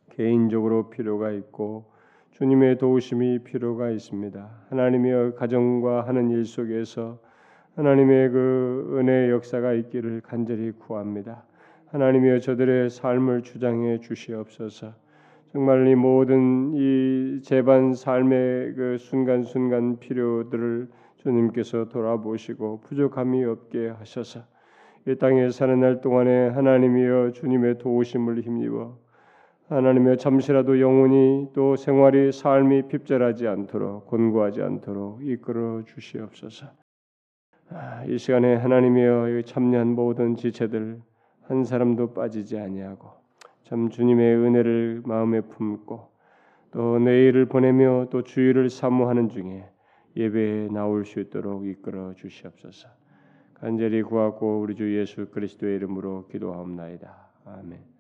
개인적으로 0.10 0.90
필요가 0.90 1.32
있고 1.32 1.86
주님의 2.32 2.78
도우심이 2.78 3.46
필요가 3.46 3.90
있습니다. 3.90 4.50
하나님의 4.70 5.36
가정과 5.36 6.06
하는 6.06 6.30
일 6.30 6.44
속에서 6.44 7.20
하나님의 7.76 8.32
그 8.32 8.98
은혜의 9.00 9.32
역사가 9.32 9.72
있기를 9.72 10.20
간절히 10.26 10.72
구합니다. 10.72 11.46
하나님이여 11.88 12.40
저들의 12.40 12.90
삶을 12.90 13.44
주장해 13.44 14.02
주시옵소서. 14.02 14.94
정말 15.54 15.88
이 15.88 15.96
모든 15.96 16.74
이 16.74 17.40
재반 17.44 17.94
삶의 17.94 18.74
그 18.74 18.98
순간순간 19.00 20.00
필요들을 20.00 20.90
주님께서 21.24 21.90
돌아보시고 21.90 22.82
부족함이 22.82 23.44
없게 23.46 23.90
하셔서 23.90 24.42
이 25.08 25.16
땅에 25.16 25.50
사는 25.50 25.80
날 25.80 26.02
동안에 26.02 26.50
하나님이여 26.50 27.32
주님의 27.32 27.80
도우심을 27.80 28.42
힘입어 28.42 28.98
하나님의 29.70 30.18
잠시라도 30.18 30.80
영혼이 30.80 31.50
또 31.54 31.76
생활이 31.76 32.32
삶이 32.32 32.90
핍절하지 32.90 33.48
않도록 33.48 34.08
곤고하지 34.08 34.62
않도록 34.62 35.26
이끌어 35.26 35.84
주시옵소서. 35.86 36.68
아, 37.70 38.04
이 38.06 38.18
시간에 38.18 38.56
하나님이여 38.56 39.42
참여한 39.44 39.96
모든 39.96 40.36
지체들 40.36 41.00
한 41.44 41.64
사람도 41.64 42.14
빠지지 42.14 42.60
아니하고 42.60 43.10
참 43.64 43.90
주님의 43.90 44.36
은혜를 44.36 45.02
마음에 45.06 45.42
품고 45.42 46.10
또 46.72 47.00
내일을 47.00 47.46
보내며 47.46 48.08
또 48.10 48.24
주일을 48.24 48.70
사모하는 48.70 49.30
중에 49.30 49.66
예배에 50.16 50.68
나올 50.70 51.06
수 51.06 51.20
있도록 51.20 51.66
이끌어 51.66 52.14
주시옵소서. 52.14 52.90
간절히 53.54 54.02
구하고 54.04 54.60
우리 54.60 54.76
주 54.76 54.96
예수 54.98 55.28
그리스도의 55.28 55.78
이름으로 55.78 56.28
기도하옵나이다. 56.28 57.30
아멘. 57.46 57.93